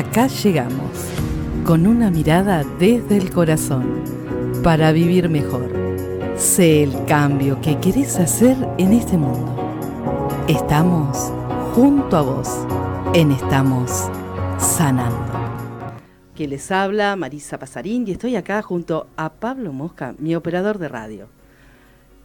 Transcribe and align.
Acá 0.00 0.28
llegamos, 0.28 1.12
con 1.62 1.86
una 1.86 2.10
mirada 2.10 2.64
desde 2.78 3.18
el 3.18 3.30
corazón, 3.30 4.02
para 4.64 4.92
vivir 4.92 5.28
mejor. 5.28 5.70
Sé 6.36 6.84
el 6.84 7.04
cambio 7.04 7.60
que 7.60 7.78
querés 7.80 8.18
hacer 8.18 8.56
en 8.78 8.94
este 8.94 9.18
mundo. 9.18 9.54
Estamos 10.48 11.30
junto 11.74 12.16
a 12.16 12.22
vos 12.22 12.48
en 13.12 13.32
Estamos 13.32 14.08
Sanando. 14.58 15.34
Que 16.34 16.48
les 16.48 16.72
habla 16.72 17.14
Marisa 17.14 17.58
Pasarín 17.58 18.08
y 18.08 18.12
estoy 18.12 18.36
acá 18.36 18.62
junto 18.62 19.06
a 19.18 19.30
Pablo 19.34 19.70
Mosca, 19.74 20.14
mi 20.18 20.34
operador 20.34 20.78
de 20.78 20.88
radio. 20.88 21.28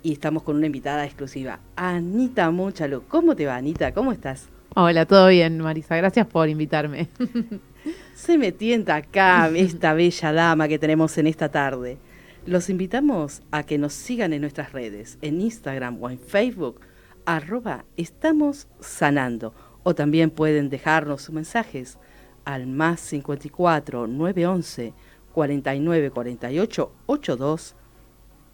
Y 0.01 0.13
estamos 0.13 0.43
con 0.43 0.55
una 0.55 0.67
invitada 0.67 1.03
exclusiva, 1.03 1.59
Anita 1.75 2.49
Mochalo. 2.51 3.03
¿Cómo 3.09 3.35
te 3.35 3.45
va, 3.45 3.57
Anita? 3.57 3.93
¿Cómo 3.93 4.13
estás? 4.13 4.54
Hola, 4.77 5.05
todo 5.05 5.29
bien, 5.29 5.57
Marisa. 5.61 5.95
Gracias 5.95 6.27
por 6.27 6.49
invitarme. 6.49 7.07
Se 8.13 8.37
me 8.37 8.51
tienta 8.51 8.97
acá 8.97 9.49
esta 9.55 9.93
bella 9.93 10.33
dama 10.33 10.67
que 10.67 10.77
tenemos 10.77 11.17
en 11.17 11.27
esta 11.27 11.47
tarde. 11.47 11.97
Los 12.45 12.69
invitamos 12.69 13.41
a 13.51 13.63
que 13.63 13.77
nos 13.77 13.93
sigan 13.93 14.33
en 14.33 14.41
nuestras 14.41 14.73
redes, 14.73 15.17
en 15.21 15.39
Instagram 15.39 16.03
o 16.03 16.09
en 16.09 16.19
Facebook, 16.19 16.81
arroba 17.25 17.85
estamos 17.95 18.67
sanando. 18.81 19.53
O 19.83 19.95
también 19.95 20.29
pueden 20.29 20.69
dejarnos 20.69 21.21
sus 21.21 21.33
mensajes 21.33 21.97
al 22.43 22.67
más 22.67 22.99
54 22.99 24.07
911 24.07 24.93
49 25.31 26.11
48 26.11 26.91
82 27.05 27.75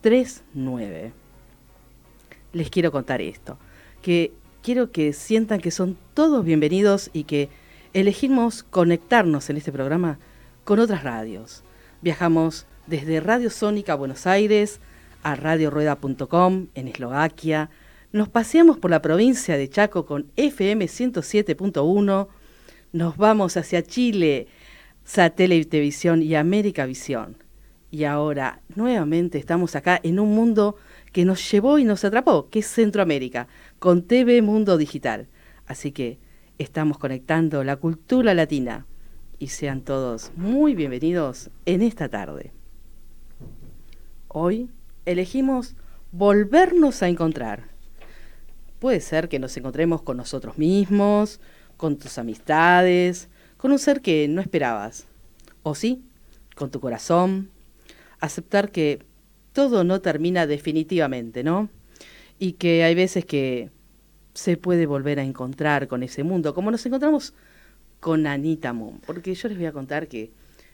39. 0.02 1.14
Les 2.54 2.70
quiero 2.70 2.92
contar 2.92 3.22
esto, 3.22 3.58
que 4.04 4.34
quiero 4.62 4.92
que 4.92 5.14
sientan 5.14 5.60
que 5.60 5.72
son 5.72 5.98
todos 6.14 6.46
bienvenidos 6.46 7.10
y 7.14 7.24
que 7.24 7.50
elegimos 7.94 8.64
conectarnos 8.64 9.50
en 9.50 9.58
este 9.58 9.72
programa 9.72 10.20
con 10.64 10.80
otras 10.80 11.04
radios. 11.04 11.64
Viajamos 12.02 12.68
desde 12.88 13.20
Radio 13.20 13.50
Sónica 13.50 13.96
Buenos 13.96 14.28
Aires 14.28 14.80
a 15.24 15.36
radiorueda.com 15.36 16.68
en 16.76 16.88
Eslovaquia. 16.88 17.70
Nos 18.12 18.30
paseamos 18.30 18.78
por 18.78 18.92
la 18.92 19.02
provincia 19.02 19.58
de 19.58 19.70
Chaco 19.70 20.06
con 20.06 20.28
FM 20.36 20.86
107.1. 20.86 22.28
Nos 22.94 23.18
vamos 23.18 23.58
hacia 23.58 23.84
Chile, 23.84 24.48
Satélite 25.04 25.80
Visión 25.80 26.22
y 26.22 26.36
América 26.36 26.86
Visión. 26.86 27.38
Y 27.90 28.06
ahora 28.06 28.62
nuevamente 28.76 29.38
estamos 29.38 29.76
acá 29.76 30.00
en 30.04 30.20
un 30.20 30.34
mundo 30.34 30.78
que 31.12 31.26
nos 31.26 31.52
llevó 31.52 31.78
y 31.78 31.84
nos 31.84 32.06
atrapó, 32.06 32.50
que 32.50 32.60
es 32.60 32.68
Centroamérica, 32.68 33.48
con 33.82 34.04
TV 34.04 34.44
Mundo 34.44 34.78
Digital. 34.78 35.28
Así 35.66 35.92
que 35.92 36.20
estamos 36.60 37.00
conectando 37.00 37.64
la 37.64 37.78
cultura 37.78 38.36
latina 38.36 38.86
y 39.40 39.48
sean 39.48 39.82
todos 39.82 40.32
muy 40.36 40.76
bienvenidos 40.76 41.50
en 41.66 41.82
esta 41.82 42.08
tarde. 42.08 42.52
Hoy 44.28 44.70
elegimos 45.08 45.76
volvernos 46.12 47.02
a 47.02 47.10
encontrar. 47.10 47.70
Puede 48.78 49.02
ser 49.02 49.30
que 49.30 49.40
nos 49.40 49.58
encontremos 49.58 50.04
con 50.04 50.16
nosotros 50.16 50.60
mismos, 50.60 51.40
con 51.76 51.98
tus 51.98 52.20
amistades, 52.20 53.30
con 53.58 53.72
un 53.72 53.80
ser 53.80 54.02
que 54.02 54.28
no 54.28 54.42
esperabas. 54.42 55.08
O 55.64 55.74
sí, 55.74 56.04
con 56.56 56.70
tu 56.70 56.80
corazón. 56.80 57.50
Aceptar 58.20 58.72
que 58.72 59.04
todo 59.54 59.84
no 59.84 60.02
termina 60.02 60.46
definitivamente, 60.46 61.44
¿no? 61.44 61.68
Y 62.42 62.54
que 62.54 62.84
hay 62.84 62.96
veces 62.96 63.24
que 63.24 63.70
se 64.34 64.58
puede 64.58 64.88
volver 64.88 65.20
a 65.20 65.24
encontrar 65.24 65.88
con 65.88 66.02
ese 66.02 66.24
mundo, 66.24 66.56
como 66.56 66.72
nos 66.72 66.84
encontramos 66.88 67.36
con 68.00 68.26
Anita 68.26 68.74
Moon, 68.74 69.00
porque 69.06 69.36
yo 69.36 69.48
les 69.48 69.60
voy 69.60 69.68
a 69.68 69.72
contar 69.72 70.08
que 70.08 70.32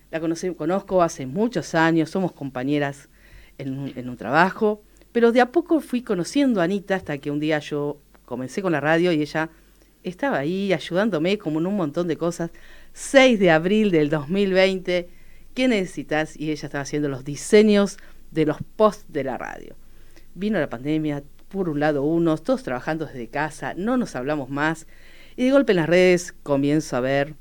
la 0.10 0.22
conozco 0.22 1.04
hace 1.04 1.26
muchos 1.26 1.76
años, 1.76 2.10
somos 2.10 2.32
compañeras 2.32 3.10
en 3.58 3.78
un, 3.78 3.94
en 3.98 4.08
un 4.08 4.16
trabajo, 4.16 4.82
pero 5.12 5.34
de 5.34 5.42
a 5.42 5.52
poco 5.52 5.82
fui 5.82 6.04
conociendo 6.04 6.62
a 6.62 6.64
Anita 6.64 6.96
hasta 6.96 7.18
que 7.18 7.32
un 7.32 7.42
día 7.42 7.60
yo 7.60 7.98
comencé 8.24 8.62
con 8.62 8.72
la 8.72 8.80
radio 8.80 9.12
y 9.12 9.22
ella 9.22 9.50
estaba 10.06 10.38
ahí 10.38 10.72
ayudándome 10.72 11.38
como 11.38 11.60
en 11.60 11.68
un 11.68 11.76
montón 11.76 12.08
de 12.08 12.16
cosas. 12.16 12.50
6 12.94 13.42
de 13.42 13.52
abril 13.52 13.92
del 13.92 14.10
2020, 14.10 15.10
¿qué 15.54 15.68
necesitas? 15.68 16.38
Y 16.38 16.50
ella 16.52 16.68
estaba 16.68 16.84
haciendo 16.84 17.10
los 17.10 17.26
diseños 17.26 17.98
de 18.32 18.46
los 18.46 18.58
posts 18.78 19.12
de 19.12 19.26
la 19.26 19.38
radio. 19.38 19.76
Vino 20.34 20.60
la 20.62 20.70
pandemia, 20.70 21.24
por 21.50 21.70
un 21.70 21.80
lado 21.80 22.04
unos, 22.04 22.44
todos 22.44 22.64
trabajando 22.64 23.06
desde 23.06 23.28
casa, 23.28 23.74
no 23.76 23.98
nos 23.98 24.16
hablamos 24.16 24.50
más. 24.50 24.88
Y 25.36 25.46
de 25.46 25.52
golpe 25.52 25.72
en 25.72 25.78
las 25.78 25.90
redes 25.90 26.34
comienzo 26.44 26.98
a 26.98 27.02
ver 27.02 27.36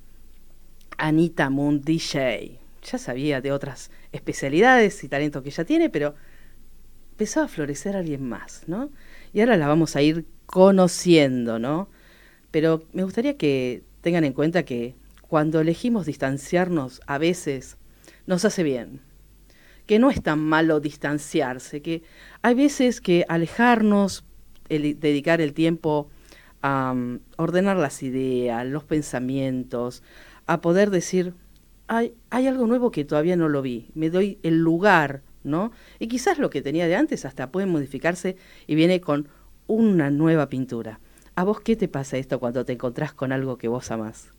Anita 0.98 1.50
Moon 1.50 1.80
DJ. 1.80 2.58
Ya 2.82 2.98
sabía 2.98 3.40
de 3.40 3.52
otras 3.52 3.90
especialidades 4.12 5.02
y 5.02 5.08
talentos 5.08 5.42
que 5.42 5.48
ella 5.48 5.64
tiene, 5.64 5.90
pero 5.90 6.14
empezó 7.12 7.40
a 7.40 7.48
florecer 7.48 7.96
alguien 7.96 8.28
más, 8.28 8.62
¿no? 8.66 8.90
Y 9.32 9.40
ahora 9.40 9.56
la 9.56 9.66
vamos 9.66 9.96
a 9.96 10.02
ir 10.02 10.26
conociendo, 10.46 11.58
¿no? 11.58 11.88
Pero 12.50 12.84
me 12.92 13.02
gustaría 13.02 13.36
que 13.36 13.82
tengan 14.02 14.24
en 14.24 14.32
cuenta 14.32 14.64
que 14.64 14.94
cuando 15.22 15.60
elegimos 15.60 16.06
distanciarnos, 16.06 17.00
a 17.06 17.18
veces 17.18 17.76
nos 18.26 18.44
hace 18.44 18.62
bien, 18.62 19.00
que 19.86 19.98
no 19.98 20.10
es 20.10 20.22
tan 20.22 20.40
malo 20.40 20.80
distanciarse, 20.80 21.80
que 21.80 22.02
hay 22.42 22.54
veces 22.54 23.00
que 23.00 23.24
alejarnos, 23.28 24.24
dedicar 24.68 25.40
el 25.40 25.54
tiempo 25.54 26.08
a 26.62 26.92
um, 26.92 27.20
ordenar 27.36 27.76
las 27.76 28.02
ideas, 28.02 28.66
los 28.66 28.84
pensamientos, 28.84 30.02
a 30.46 30.60
poder 30.60 30.90
decir, 30.90 31.34
hay, 31.86 32.14
hay 32.30 32.48
algo 32.48 32.66
nuevo 32.66 32.90
que 32.90 33.04
todavía 33.04 33.36
no 33.36 33.48
lo 33.48 33.62
vi, 33.62 33.90
me 33.94 34.10
doy 34.10 34.38
el 34.42 34.58
lugar, 34.58 35.22
¿no? 35.44 35.70
Y 36.00 36.08
quizás 36.08 36.38
lo 36.38 36.50
que 36.50 36.62
tenía 36.62 36.88
de 36.88 36.96
antes 36.96 37.24
hasta 37.24 37.52
puede 37.52 37.66
modificarse 37.66 38.36
y 38.66 38.74
viene 38.74 39.00
con 39.00 39.28
una 39.68 40.10
nueva 40.10 40.48
pintura. 40.48 40.98
¿A 41.36 41.44
vos 41.44 41.60
qué 41.60 41.76
te 41.76 41.86
pasa 41.86 42.16
esto 42.16 42.40
cuando 42.40 42.64
te 42.64 42.72
encontrás 42.72 43.12
con 43.12 43.30
algo 43.30 43.58
que 43.58 43.68
vos 43.68 43.90
amás? 43.90 44.30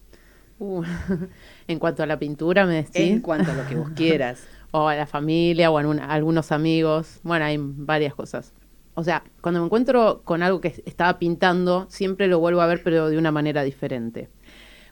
Uh, 0.59 0.83
en 1.67 1.79
cuanto 1.79 2.03
a 2.03 2.05
la 2.05 2.19
pintura, 2.19 2.65
me 2.65 2.75
decís. 2.75 2.95
En 2.95 3.21
cuanto 3.21 3.51
a 3.51 3.53
lo 3.53 3.67
que 3.67 3.75
vos 3.75 3.91
quieras. 3.95 4.45
o 4.71 4.87
a 4.87 4.95
la 4.95 5.07
familia 5.07 5.71
o 5.71 5.77
a, 5.77 5.81
algunos 5.81 6.51
amigos. 6.51 7.19
Bueno, 7.23 7.45
hay 7.45 7.57
varias 7.59 8.15
cosas. 8.15 8.53
O 8.95 9.03
sea, 9.03 9.23
cuando 9.41 9.59
me 9.59 9.67
encuentro 9.67 10.21
con 10.23 10.41
algo 10.41 10.59
que 10.59 10.73
estaba 10.85 11.19
pintando, 11.19 11.85
siempre 11.89 12.27
lo 12.27 12.39
vuelvo 12.39 12.61
a 12.61 12.67
ver, 12.67 12.81
pero 12.83 13.09
de 13.09 13.17
una 13.17 13.31
manera 13.31 13.63
diferente. 13.63 14.29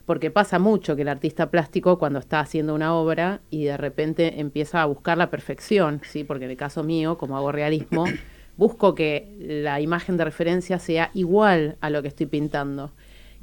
Porque 0.04 0.30
pasa 0.30 0.60
mucho 0.60 0.94
que 0.94 1.02
el 1.02 1.08
artista 1.08 1.50
plástico, 1.50 1.98
cuando 1.98 2.20
está 2.20 2.38
haciendo 2.38 2.72
una 2.74 2.94
obra 2.94 3.40
y 3.50 3.64
de 3.64 3.76
repente 3.76 4.40
empieza 4.40 4.80
a 4.80 4.86
buscar 4.86 5.18
la 5.18 5.28
perfección, 5.30 6.00
¿sí? 6.04 6.22
porque 6.22 6.44
en 6.44 6.52
el 6.52 6.56
caso 6.56 6.84
mío, 6.84 7.18
como 7.18 7.36
hago 7.36 7.50
realismo, 7.50 8.04
busco 8.56 8.94
que 8.94 9.34
la 9.40 9.80
imagen 9.80 10.16
de 10.16 10.24
referencia 10.24 10.78
sea 10.78 11.10
igual 11.12 11.76
a 11.80 11.90
lo 11.90 12.02
que 12.02 12.08
estoy 12.08 12.26
pintando. 12.26 12.92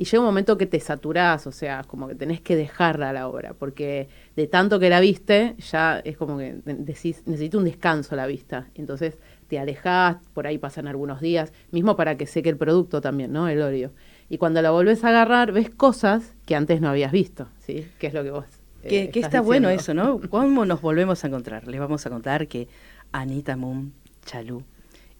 Y 0.03 0.05
llega 0.05 0.19
un 0.19 0.25
momento 0.25 0.57
que 0.57 0.65
te 0.65 0.81
saturás, 0.81 1.47
o 1.47 1.53
sea, 1.53 1.85
como 1.87 2.09
que 2.09 2.15
tenés 2.15 2.41
que 2.41 2.57
dejarla 2.57 3.11
a 3.11 3.13
la 3.13 3.29
obra, 3.29 3.53
porque 3.53 4.09
de 4.35 4.47
tanto 4.47 4.77
que 4.77 4.89
la 4.89 4.99
viste, 4.99 5.55
ya 5.59 5.99
es 5.99 6.17
como 6.17 6.37
que 6.37 6.57
decís, 6.65 7.23
necesito 7.25 7.57
un 7.57 7.63
descanso 7.63 8.13
la 8.17 8.27
vista. 8.27 8.67
Entonces 8.75 9.17
te 9.47 9.59
alejás, 9.59 10.17
por 10.33 10.45
ahí 10.45 10.57
pasan 10.57 10.89
algunos 10.89 11.21
días, 11.21 11.53
mismo 11.71 11.95
para 11.95 12.17
que 12.17 12.25
seque 12.25 12.49
el 12.49 12.57
producto 12.57 12.99
también, 12.99 13.31
¿no? 13.31 13.47
El 13.47 13.61
óleo. 13.61 13.93
Y 14.27 14.39
cuando 14.39 14.61
la 14.61 14.71
volvés 14.71 15.05
a 15.05 15.07
agarrar, 15.07 15.53
ves 15.53 15.69
cosas 15.69 16.33
que 16.45 16.57
antes 16.57 16.81
no 16.81 16.89
habías 16.89 17.13
visto, 17.13 17.47
¿sí? 17.59 17.87
Que 17.97 18.07
es 18.07 18.13
lo 18.13 18.25
que 18.25 18.31
vos. 18.31 18.45
Eh, 18.83 19.09
que, 19.09 19.21
está 19.21 19.39
bueno 19.39 19.69
eso, 19.69 19.93
¿no? 19.93 20.19
¿Cómo 20.29 20.65
nos 20.65 20.81
volvemos 20.81 21.23
a 21.23 21.27
encontrar? 21.27 21.65
Les 21.65 21.79
vamos 21.79 22.05
a 22.05 22.09
contar 22.09 22.49
que 22.49 22.67
Anita 23.13 23.55
Moon 23.55 23.93
Chalú, 24.25 24.63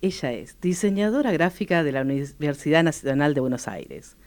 ella 0.02 0.34
es 0.34 0.60
diseñadora 0.60 1.32
gráfica 1.32 1.86
de 1.86 1.94
la 1.94 2.02
Universidad 2.02 2.84
Nacional 2.84 3.34
de 3.34 3.40
Buenos 3.40 3.70
Aires 3.70 4.18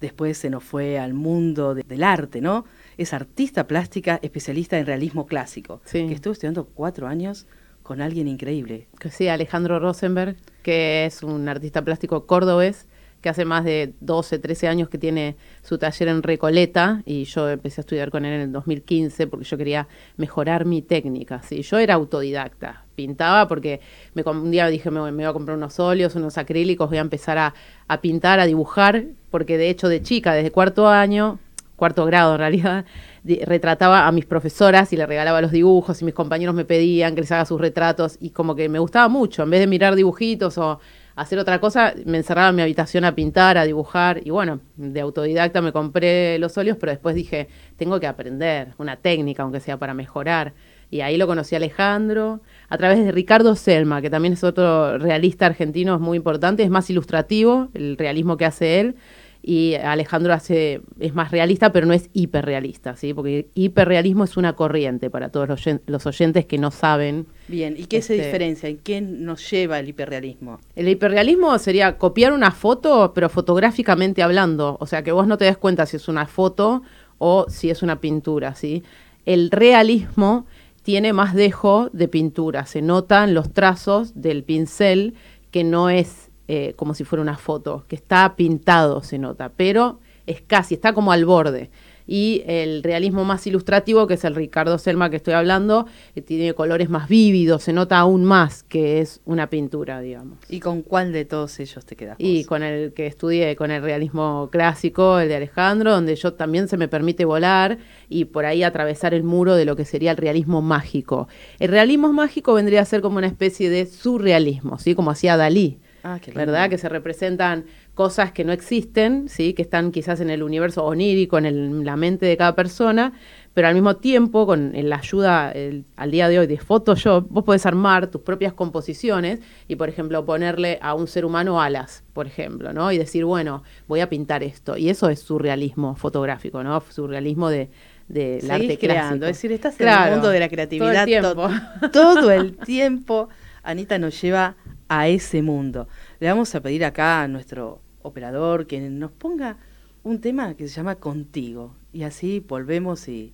después 0.00 0.38
se 0.38 0.50
nos 0.50 0.64
fue 0.64 0.98
al 0.98 1.14
mundo 1.14 1.74
del 1.74 2.02
arte, 2.02 2.40
¿no? 2.40 2.64
Es 2.96 3.12
artista 3.12 3.66
plástica, 3.66 4.18
especialista 4.22 4.78
en 4.78 4.86
realismo 4.86 5.26
clásico, 5.26 5.80
sí. 5.84 6.06
que 6.06 6.14
estuvo 6.14 6.32
estudiando 6.32 6.66
cuatro 6.66 7.06
años 7.06 7.46
con 7.82 8.00
alguien 8.00 8.28
increíble. 8.28 8.88
Sí, 9.10 9.28
Alejandro 9.28 9.78
Rosenberg, 9.78 10.36
que 10.62 11.06
es 11.06 11.22
un 11.22 11.48
artista 11.48 11.82
plástico 11.82 12.26
cordobés, 12.26 12.86
que 13.20 13.28
hace 13.28 13.44
más 13.44 13.64
de 13.64 13.94
12, 14.00 14.38
13 14.38 14.68
años 14.68 14.88
que 14.88 14.98
tiene 14.98 15.36
su 15.62 15.78
taller 15.78 16.08
en 16.08 16.22
Recoleta 16.22 17.02
y 17.04 17.24
yo 17.24 17.50
empecé 17.50 17.80
a 17.80 17.82
estudiar 17.82 18.10
con 18.10 18.24
él 18.24 18.34
en 18.34 18.40
el 18.40 18.52
2015 18.52 19.26
porque 19.26 19.44
yo 19.44 19.58
quería 19.58 19.88
mejorar 20.16 20.64
mi 20.64 20.82
técnica. 20.82 21.42
¿sí? 21.42 21.62
Yo 21.62 21.78
era 21.78 21.94
autodidacta, 21.94 22.84
pintaba 22.94 23.46
porque 23.46 23.80
me, 24.14 24.22
un 24.22 24.50
día 24.50 24.68
dije 24.68 24.90
me, 24.90 25.00
voy 25.10 25.24
a 25.24 25.32
comprar 25.32 25.56
unos 25.56 25.78
óleos, 25.78 26.14
unos 26.14 26.38
acrílicos, 26.38 26.88
voy 26.88 26.98
a 26.98 27.02
empezar 27.02 27.38
a, 27.38 27.54
a 27.88 28.00
pintar, 28.00 28.40
a 28.40 28.46
dibujar, 28.46 29.04
porque 29.30 29.58
de 29.58 29.70
hecho 29.70 29.88
de 29.88 30.02
chica, 30.02 30.34
desde 30.34 30.50
cuarto 30.50 30.88
año, 30.88 31.38
cuarto 31.76 32.04
grado 32.04 32.32
en 32.34 32.38
realidad, 32.38 32.84
retrataba 33.44 34.06
a 34.06 34.12
mis 34.12 34.26
profesoras 34.26 34.92
y 34.92 34.96
le 34.96 35.06
regalaba 35.06 35.40
los 35.40 35.50
dibujos 35.50 36.00
y 36.02 36.04
mis 36.04 36.14
compañeros 36.14 36.54
me 36.54 36.64
pedían 36.64 37.14
que 37.14 37.22
les 37.22 37.32
haga 37.32 37.44
sus 37.44 37.60
retratos 37.60 38.18
y 38.20 38.30
como 38.30 38.54
que 38.54 38.68
me 38.68 38.78
gustaba 38.78 39.08
mucho, 39.08 39.42
en 39.42 39.50
vez 39.50 39.60
de 39.60 39.66
mirar 39.66 39.94
dibujitos 39.94 40.58
o 40.58 40.80
hacer 41.20 41.38
otra 41.38 41.60
cosa, 41.60 41.92
me 42.06 42.16
encerraba 42.16 42.48
en 42.48 42.56
mi 42.56 42.62
habitación 42.62 43.04
a 43.04 43.14
pintar, 43.14 43.58
a 43.58 43.64
dibujar, 43.64 44.22
y 44.24 44.30
bueno, 44.30 44.60
de 44.76 45.00
autodidacta 45.00 45.60
me 45.60 45.70
compré 45.70 46.38
los 46.38 46.56
óleos, 46.56 46.78
pero 46.80 46.92
después 46.92 47.14
dije, 47.14 47.48
tengo 47.76 48.00
que 48.00 48.06
aprender 48.06 48.68
una 48.78 48.96
técnica, 48.96 49.42
aunque 49.42 49.60
sea 49.60 49.76
para 49.76 49.92
mejorar. 49.92 50.54
Y 50.90 51.02
ahí 51.02 51.18
lo 51.18 51.26
conocí 51.26 51.54
a 51.54 51.58
Alejandro, 51.58 52.40
a 52.70 52.78
través 52.78 53.04
de 53.04 53.12
Ricardo 53.12 53.54
Selma, 53.56 54.00
que 54.00 54.08
también 54.08 54.34
es 54.34 54.44
otro 54.44 54.96
realista 54.96 55.46
argentino, 55.46 55.96
es 55.96 56.00
muy 56.00 56.16
importante, 56.16 56.62
es 56.62 56.70
más 56.70 56.88
ilustrativo 56.88 57.68
el 57.74 57.98
realismo 57.98 58.36
que 58.36 58.46
hace 58.46 58.80
él 58.80 58.96
y 59.42 59.74
Alejandro 59.74 60.34
hace 60.34 60.82
es 60.98 61.14
más 61.14 61.30
realista, 61.30 61.72
pero 61.72 61.86
no 61.86 61.94
es 61.94 62.10
hiperrealista, 62.12 62.96
¿sí? 62.96 63.14
Porque 63.14 63.48
hiperrealismo 63.54 64.24
es 64.24 64.36
una 64.36 64.52
corriente 64.54 65.08
para 65.08 65.30
todos 65.30 65.48
los, 65.86 66.06
oyentes 66.06 66.44
que 66.44 66.58
no 66.58 66.70
saben. 66.70 67.26
Bien, 67.48 67.74
¿y 67.76 67.86
qué 67.86 68.02
se 68.02 68.16
este, 68.16 68.26
diferencia? 68.26 68.68
¿En 68.68 68.78
qué 68.78 69.00
nos 69.00 69.50
lleva 69.50 69.78
el 69.78 69.88
hiperrealismo? 69.88 70.60
El 70.76 70.88
hiperrealismo 70.88 71.58
sería 71.58 71.96
copiar 71.96 72.32
una 72.32 72.50
foto, 72.50 73.12
pero 73.14 73.30
fotográficamente 73.30 74.22
hablando, 74.22 74.76
o 74.78 74.86
sea, 74.86 75.02
que 75.02 75.12
vos 75.12 75.26
no 75.26 75.38
te 75.38 75.46
des 75.46 75.56
cuenta 75.56 75.86
si 75.86 75.96
es 75.96 76.08
una 76.08 76.26
foto 76.26 76.82
o 77.16 77.46
si 77.48 77.70
es 77.70 77.82
una 77.82 78.00
pintura, 78.00 78.54
¿sí? 78.54 78.82
El 79.24 79.50
realismo 79.50 80.46
tiene 80.82 81.12
más 81.12 81.34
dejo 81.34 81.88
de 81.92 82.08
pintura, 82.08 82.66
se 82.66 82.82
notan 82.82 83.34
los 83.34 83.52
trazos 83.52 84.12
del 84.14 84.44
pincel 84.44 85.14
que 85.50 85.64
no 85.64 85.90
es 85.90 86.30
eh, 86.48 86.74
como 86.76 86.94
si 86.94 87.04
fuera 87.04 87.22
una 87.22 87.36
foto, 87.36 87.84
que 87.86 87.96
está 87.96 88.34
pintado, 88.34 89.02
se 89.02 89.18
nota, 89.18 89.52
pero 89.56 90.00
es 90.26 90.40
casi, 90.40 90.74
está 90.74 90.92
como 90.92 91.12
al 91.12 91.24
borde. 91.24 91.70
Y 92.12 92.42
el 92.48 92.82
realismo 92.82 93.24
más 93.24 93.46
ilustrativo, 93.46 94.08
que 94.08 94.14
es 94.14 94.24
el 94.24 94.34
Ricardo 94.34 94.78
Selma 94.78 95.10
que 95.10 95.16
estoy 95.16 95.34
hablando, 95.34 95.86
que 96.12 96.20
tiene 96.20 96.54
colores 96.54 96.90
más 96.90 97.08
vívidos, 97.08 97.62
se 97.62 97.72
nota 97.72 98.00
aún 98.00 98.24
más 98.24 98.64
que 98.64 98.98
es 99.00 99.20
una 99.26 99.48
pintura, 99.48 100.00
digamos. 100.00 100.38
¿Y 100.48 100.58
con 100.58 100.82
cuál 100.82 101.12
de 101.12 101.24
todos 101.24 101.60
ellos 101.60 101.86
te 101.86 101.94
quedas? 101.94 102.16
Y 102.18 102.42
con 102.46 102.64
el 102.64 102.94
que 102.94 103.06
estudié, 103.06 103.54
con 103.54 103.70
el 103.70 103.80
realismo 103.80 104.48
clásico, 104.50 105.20
el 105.20 105.28
de 105.28 105.36
Alejandro, 105.36 105.92
donde 105.92 106.16
yo 106.16 106.32
también 106.32 106.66
se 106.66 106.76
me 106.76 106.88
permite 106.88 107.24
volar 107.24 107.78
y 108.08 108.24
por 108.24 108.44
ahí 108.44 108.64
atravesar 108.64 109.14
el 109.14 109.22
muro 109.22 109.54
de 109.54 109.64
lo 109.64 109.76
que 109.76 109.84
sería 109.84 110.10
el 110.10 110.16
realismo 110.16 110.62
mágico. 110.62 111.28
El 111.60 111.68
realismo 111.68 112.12
mágico 112.12 112.54
vendría 112.54 112.80
a 112.80 112.86
ser 112.86 113.02
como 113.02 113.18
una 113.18 113.28
especie 113.28 113.70
de 113.70 113.86
surrealismo, 113.86 114.80
¿sí? 114.80 114.96
Como 114.96 115.12
hacía 115.12 115.36
Dalí 115.36 115.78
Ah, 116.02 116.18
¿Verdad? 116.34 116.70
Que 116.70 116.78
se 116.78 116.88
representan 116.88 117.66
cosas 117.94 118.32
que 118.32 118.44
no 118.44 118.52
existen, 118.52 119.28
¿sí? 119.28 119.52
Que 119.52 119.62
están 119.62 119.92
quizás 119.92 120.20
en 120.20 120.30
el 120.30 120.42
universo 120.42 120.84
onírico, 120.84 121.38
en 121.38 121.84
la 121.84 121.96
mente 121.96 122.26
de 122.26 122.36
cada 122.36 122.54
persona, 122.54 123.12
pero 123.52 123.66
al 123.66 123.74
mismo 123.74 123.96
tiempo, 123.96 124.46
con 124.46 124.72
la 124.74 124.96
ayuda 124.96 125.52
al 125.96 126.10
día 126.10 126.28
de 126.28 126.38
hoy 126.38 126.46
de 126.46 126.58
Photoshop, 126.58 127.26
vos 127.28 127.44
podés 127.44 127.66
armar 127.66 128.06
tus 128.06 128.22
propias 128.22 128.52
composiciones 128.52 129.40
y, 129.66 129.76
por 129.76 129.88
ejemplo, 129.88 130.24
ponerle 130.24 130.78
a 130.80 130.94
un 130.94 131.08
ser 131.08 131.24
humano 131.24 131.60
alas, 131.60 132.04
por 132.12 132.26
ejemplo, 132.26 132.72
¿no? 132.72 132.92
Y 132.92 132.98
decir, 132.98 133.24
bueno, 133.24 133.64
voy 133.88 134.00
a 134.00 134.08
pintar 134.08 134.44
esto. 134.44 134.76
Y 134.76 134.88
eso 134.88 135.10
es 135.10 135.20
surrealismo 135.20 135.96
fotográfico, 135.96 136.62
¿no? 136.62 136.80
Surrealismo 136.90 137.50
de, 137.50 137.70
del 138.06 138.48
arte 138.50 138.78
creando. 138.78 139.26
Es 139.26 139.36
decir, 139.36 139.50
estás 139.52 139.80
en 139.80 139.88
el 139.88 140.10
mundo 140.12 140.28
de 140.28 140.40
la 140.40 140.48
creatividad 140.48 140.92
todo 140.92 141.00
el 141.00 141.06
tiempo. 141.06 141.90
todo 141.92 142.30
el 142.30 142.56
tiempo. 142.56 143.28
Anita 143.62 143.98
nos 143.98 144.20
lleva 144.20 144.54
a 144.88 145.08
ese 145.08 145.42
mundo. 145.42 145.88
Le 146.20 146.28
vamos 146.28 146.54
a 146.54 146.60
pedir 146.60 146.84
acá 146.84 147.22
a 147.22 147.28
nuestro 147.28 147.80
operador 148.02 148.66
que 148.66 148.78
nos 148.78 149.10
ponga 149.10 149.56
un 150.02 150.20
tema 150.20 150.54
que 150.54 150.68
se 150.68 150.74
llama 150.74 150.96
Contigo 150.96 151.74
y 151.94 152.02
así 152.02 152.44
volvemos 152.46 153.08
y 153.08 153.32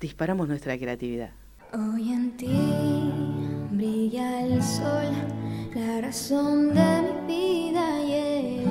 disparamos 0.00 0.48
nuestra 0.48 0.78
creatividad. 0.78 1.32
Hoy 1.74 2.10
en 2.10 2.34
ti 2.38 2.48
brilla 3.70 4.46
el 4.46 4.62
sol, 4.62 5.12
la 5.74 6.00
razón 6.00 6.72
de 6.72 7.02
mi 7.26 7.68
vida 7.68 8.02
y 8.02 8.64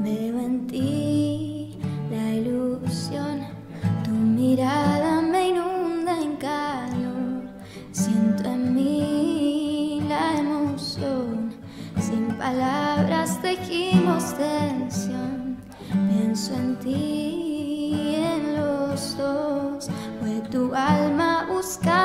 veo 0.00 0.38
en 0.38 0.66
ti 0.66 1.78
la 2.10 2.34
ilusión, 2.34 3.40
tu 4.04 4.10
mirada 4.10 5.22
me 5.22 5.48
inunda 5.48 6.20
en 6.20 6.36
calor, 6.36 7.44
siento 7.90 8.50
en 8.50 8.74
mí 8.74 9.31
palabras 12.42 13.40
tejimos 13.40 14.36
tensión. 14.36 15.56
Pienso 16.08 16.54
en 16.54 16.76
ti, 16.80 18.14
en 18.16 18.56
los 18.56 19.16
dos. 19.16 19.88
Fue 20.20 20.40
tu 20.50 20.74
alma 20.74 21.46
buscando 21.48 22.01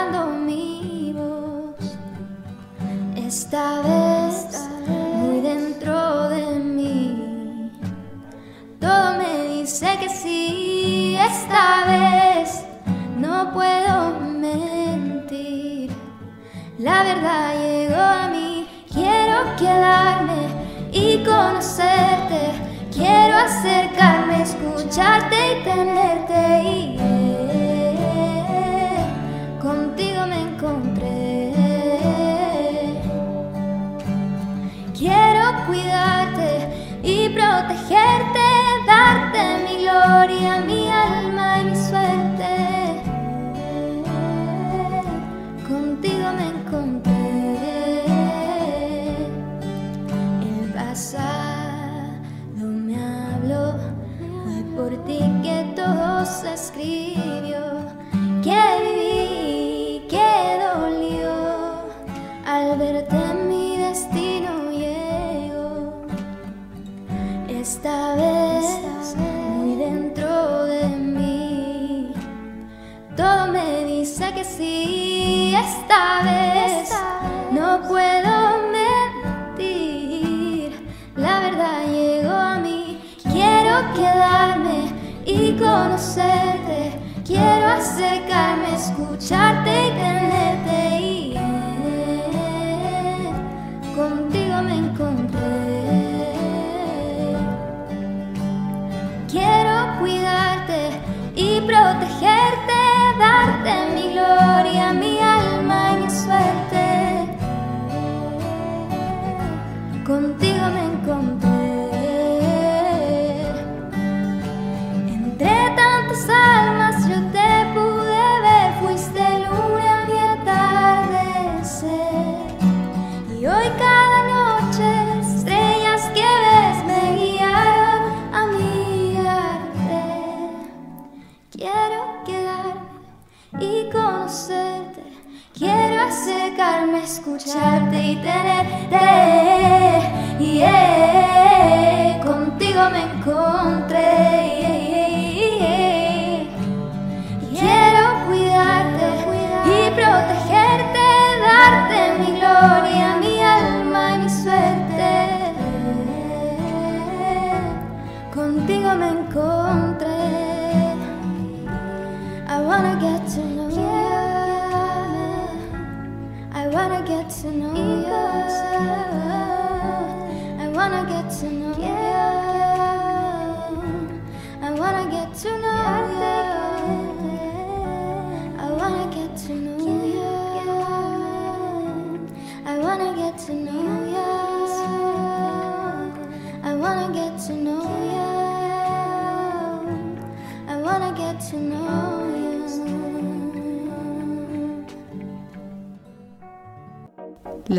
Quiero 22.91 23.37
acercarme, 23.37 24.41
escucharte 24.41 25.35
y 25.35 25.63
tenerte. 25.63 26.96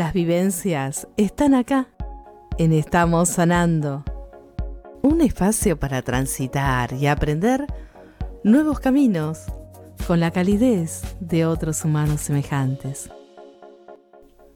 Las 0.09 0.15
vivencias 0.15 1.07
están 1.17 1.53
acá, 1.53 1.87
en 2.57 2.73
Estamos 2.73 3.29
Sanando. 3.29 4.03
Un 5.03 5.21
espacio 5.21 5.77
para 5.77 6.01
transitar 6.01 6.93
y 6.93 7.05
aprender 7.05 7.67
nuevos 8.43 8.79
caminos 8.79 9.45
con 10.07 10.19
la 10.19 10.31
calidez 10.31 11.03
de 11.19 11.45
otros 11.45 11.85
humanos 11.85 12.21
semejantes. 12.21 13.11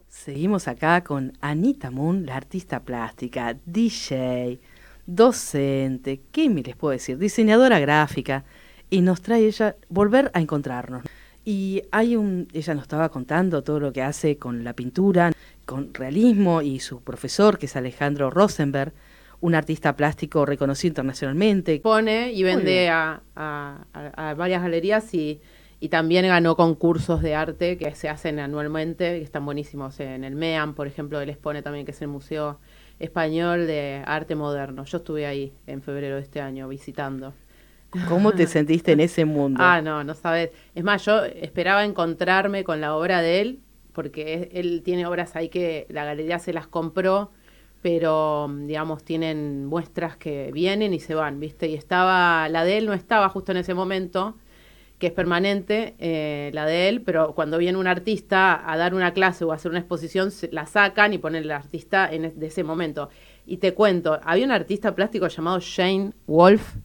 Seguimos 0.09 0.67
acá 0.67 1.03
con 1.03 1.33
Anita 1.39 1.91
Moon, 1.91 2.25
la 2.25 2.35
artista 2.35 2.79
plástica, 2.79 3.55
DJ, 3.63 4.59
docente, 5.05 6.23
¿qué 6.31 6.49
me 6.49 6.63
les 6.63 6.75
puedo 6.75 6.93
decir? 6.93 7.19
Diseñadora 7.19 7.77
gráfica. 7.77 8.43
Y 8.89 9.01
nos 9.01 9.21
trae 9.21 9.45
ella 9.45 9.75
volver 9.87 10.31
a 10.33 10.41
encontrarnos. 10.41 11.03
Y 11.45 11.81
hay 11.91 12.15
un, 12.15 12.47
ella 12.53 12.73
nos 12.73 12.83
estaba 12.83 13.09
contando 13.09 13.63
todo 13.63 13.79
lo 13.79 13.91
que 13.91 14.01
hace 14.01 14.37
con 14.37 14.63
la 14.63 14.73
pintura, 14.73 15.31
con 15.65 15.93
realismo, 15.93 16.61
y 16.61 16.79
su 16.79 17.01
profesor, 17.01 17.57
que 17.57 17.65
es 17.67 17.75
Alejandro 17.75 18.29
Rosenberg, 18.29 18.93
un 19.41 19.55
artista 19.55 19.95
plástico 19.95 20.45
reconocido 20.45 20.89
internacionalmente. 20.91 21.79
Pone 21.79 22.31
y 22.33 22.43
vende 22.43 22.89
a, 22.89 23.21
a- 23.35 23.85
a- 23.93 24.29
a 24.29 24.33
varias 24.35 24.61
galerías 24.61 25.13
y, 25.13 25.41
y 25.79 25.89
también 25.89 26.25
ganó 26.27 26.55
concursos 26.55 27.21
de 27.21 27.35
arte 27.35 27.77
que 27.77 27.93
se 27.95 28.07
hacen 28.09 28.39
anualmente, 28.39 29.17
que 29.19 29.23
están 29.23 29.45
buenísimos. 29.45 29.99
En 29.99 30.23
el 30.23 30.35
MEAM, 30.35 30.73
por 30.75 30.87
ejemplo, 30.87 31.19
él 31.21 31.29
expone 31.29 31.61
también, 31.61 31.85
que 31.85 31.91
es 31.91 32.01
el 32.01 32.07
Museo 32.07 32.59
Español 32.99 33.67
de 33.67 34.01
Arte 34.05 34.35
Moderno. 34.35 34.85
Yo 34.85 34.97
estuve 34.99 35.25
ahí 35.25 35.53
en 35.67 35.81
febrero 35.81 36.15
de 36.15 36.21
este 36.21 36.39
año 36.41 36.67
visitando. 36.69 37.33
¿Cómo 38.07 38.33
te 38.33 38.47
sentiste 38.47 38.91
en 38.93 38.99
ese 39.01 39.25
mundo? 39.25 39.63
Ah, 39.65 39.81
no, 39.81 40.03
no 40.03 40.15
sabes. 40.15 40.51
Es 40.73 40.83
más, 40.83 41.03
yo 41.05 41.23
esperaba 41.25 41.83
encontrarme 41.85 42.63
con 42.63 42.81
la 42.81 42.95
obra 42.95 43.21
de 43.21 43.41
él, 43.41 43.59
porque 43.93 44.49
él 44.53 44.81
tiene 44.83 45.05
obras 45.05 45.35
ahí 45.35 45.49
que 45.49 45.85
la 45.89 46.05
galería 46.05 46.39
se 46.39 46.53
las 46.53 46.67
compró, 46.67 47.31
pero 47.81 48.49
digamos 48.65 49.03
tienen 49.03 49.65
muestras 49.65 50.15
que 50.17 50.51
vienen 50.53 50.93
y 50.93 50.99
se 50.99 51.15
van, 51.15 51.39
¿viste? 51.39 51.67
Y 51.67 51.75
estaba, 51.75 52.47
la 52.49 52.63
de 52.63 52.77
él 52.77 52.85
no 52.85 52.93
estaba 52.93 53.29
justo 53.29 53.51
en 53.51 53.57
ese 53.59 53.73
momento, 53.73 54.35
que 54.99 55.07
es 55.07 55.13
permanente, 55.13 55.95
eh, 55.99 56.49
la 56.53 56.65
de 56.65 56.87
él, 56.87 57.01
pero 57.01 57.33
cuando 57.35 57.57
viene 57.57 57.77
un 57.77 57.87
artista 57.87 58.69
a 58.71 58.77
dar 58.77 58.93
una 58.93 59.13
clase 59.13 59.43
o 59.43 59.51
a 59.51 59.55
hacer 59.55 59.69
una 59.71 59.79
exposición, 59.79 60.31
se- 60.31 60.49
la 60.51 60.65
sacan 60.65 61.13
y 61.13 61.17
ponen 61.17 61.43
el 61.43 61.51
artista 61.51 62.09
en 62.11 62.39
de 62.39 62.47
ese 62.47 62.63
momento. 62.63 63.09
Y 63.45 63.57
te 63.57 63.73
cuento, 63.73 64.19
había 64.23 64.45
un 64.45 64.51
artista 64.51 64.95
plástico 64.95 65.27
llamado 65.27 65.59
Shane 65.59 66.13
Wolf, 66.27 66.75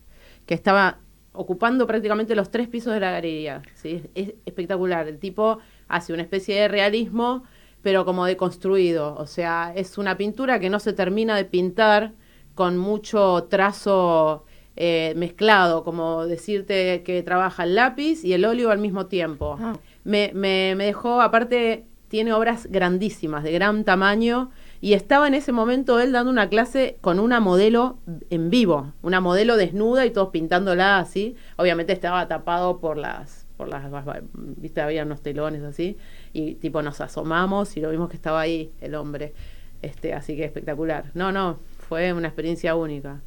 que 0.46 0.54
estaba 0.54 0.98
ocupando 1.32 1.86
prácticamente 1.86 2.34
los 2.34 2.50
tres 2.50 2.66
pisos 2.68 2.92
de 2.94 3.00
la 3.00 3.12
galería. 3.12 3.62
¿sí? 3.74 4.02
Es 4.16 4.34
espectacular. 4.46 5.06
El 5.06 5.18
tipo 5.18 5.58
hace 5.88 6.12
una 6.12 6.22
especie 6.22 6.60
de 6.60 6.68
realismo, 6.68 7.44
pero 7.82 8.04
como 8.04 8.24
deconstruido. 8.24 9.14
O 9.16 9.26
sea, 9.26 9.72
es 9.74 9.98
una 9.98 10.16
pintura 10.16 10.60
que 10.60 10.70
no 10.70 10.80
se 10.80 10.92
termina 10.92 11.36
de 11.36 11.44
pintar 11.44 12.12
con 12.54 12.76
mucho 12.76 13.46
trazo 13.48 14.44
eh, 14.76 15.12
mezclado, 15.16 15.84
como 15.84 16.26
decirte 16.26 17.02
que 17.02 17.22
trabaja 17.22 17.64
el 17.64 17.74
lápiz 17.74 18.24
y 18.24 18.32
el 18.32 18.44
óleo 18.44 18.70
al 18.70 18.78
mismo 18.78 19.06
tiempo. 19.06 19.56
Ah. 19.60 19.76
Me, 20.04 20.30
me, 20.34 20.74
me 20.76 20.86
dejó, 20.86 21.20
aparte, 21.20 21.86
tiene 22.08 22.32
obras 22.32 22.66
grandísimas, 22.70 23.44
de 23.44 23.52
gran 23.52 23.84
tamaño, 23.84 24.50
y 24.80 24.94
estaba 24.94 25.28
en 25.28 25.34
ese 25.34 25.52
momento 25.52 26.00
él 26.00 26.12
dando 26.12 26.30
una 26.30 26.48
clase 26.48 26.98
con 27.00 27.18
una 27.18 27.40
modelo 27.40 27.98
en 28.30 28.50
vivo, 28.50 28.92
una 29.02 29.20
modelo 29.20 29.56
desnuda 29.56 30.06
y 30.06 30.10
todos 30.10 30.28
pintándola 30.30 30.98
así. 30.98 31.36
Obviamente 31.56 31.92
estaba 31.92 32.28
tapado 32.28 32.78
por 32.78 32.96
las, 32.96 33.37
por 33.58 33.68
las, 33.68 33.84
viste, 34.32 34.80
había 34.80 35.02
unos 35.02 35.20
telones 35.20 35.62
así, 35.64 35.98
y 36.32 36.54
tipo 36.54 36.80
nos 36.80 37.00
asomamos 37.02 37.76
y 37.76 37.80
lo 37.80 37.90
vimos 37.90 38.08
que 38.08 38.16
estaba 38.16 38.40
ahí 38.40 38.70
el 38.80 38.94
hombre. 38.94 39.34
Este, 39.82 40.14
así 40.14 40.36
que 40.36 40.44
espectacular. 40.44 41.10
No, 41.14 41.32
no, 41.32 41.58
fue 41.88 42.12
una 42.12 42.28
experiencia 42.28 42.74
única. 42.76 43.20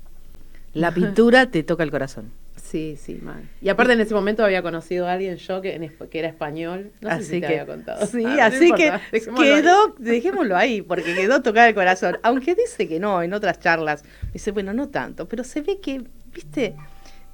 La 0.74 0.92
pintura 0.94 1.52
te 1.52 1.64
toca 1.64 1.84
el 1.84 1.92
corazón. 1.92 2.32
Sí, 2.56 2.96
sí, 2.98 3.20
mal. 3.22 3.44
Y 3.62 3.68
aparte 3.68 3.94
en 3.94 4.00
ese 4.00 4.14
momento 4.14 4.46
había 4.46 4.62
conocido 4.62 5.06
a 5.06 5.14
alguien 5.14 5.36
yo 5.36 5.62
que, 5.62 5.76
en 5.76 5.92
que 6.10 6.20
era 6.20 6.30
español. 6.30 6.92
No 7.02 7.10
sé 7.10 7.16
así 7.16 7.26
si 7.26 7.32
te 7.32 7.40
que, 7.42 7.48
había 7.48 7.66
contado. 7.66 8.06
Sí, 8.06 8.24
Ah, 8.26 8.46
así 8.46 8.72
que 8.72 8.94
dejémoslo 9.12 9.44
ahí. 9.44 9.62
quedó, 9.62 9.96
dejémoslo 9.98 10.56
ahí, 10.58 10.82
porque 10.82 11.14
quedó 11.14 11.42
tocado 11.42 11.68
el 11.68 11.76
corazón. 11.76 12.18
Aunque 12.24 12.56
dice 12.56 12.88
que 12.88 13.00
no, 13.00 13.22
en 13.22 13.34
otras 13.34 13.60
charlas, 13.60 14.06
dice, 14.32 14.52
bueno, 14.52 14.72
no 14.72 14.88
tanto, 14.88 15.28
pero 15.28 15.44
se 15.44 15.62
ve 15.62 15.80
que, 15.82 16.04
viste, 16.34 16.76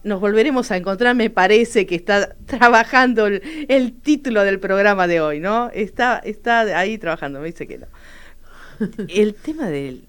nos 0.03 0.19
volveremos 0.21 0.71
a 0.71 0.77
encontrar, 0.77 1.15
me 1.15 1.29
parece 1.29 1.85
que 1.85 1.95
está 1.95 2.35
trabajando 2.45 3.27
el, 3.27 3.41
el 3.67 3.93
título 3.93 4.43
del 4.43 4.59
programa 4.59 5.07
de 5.07 5.21
hoy, 5.21 5.39
¿no? 5.39 5.69
Está, 5.73 6.19
está 6.19 6.61
ahí 6.77 6.97
trabajando, 6.97 7.39
me 7.39 7.47
dice 7.47 7.67
que 7.67 7.77
no. 7.79 7.87
El 9.09 9.33
tema 9.33 9.69
del- 9.69 10.05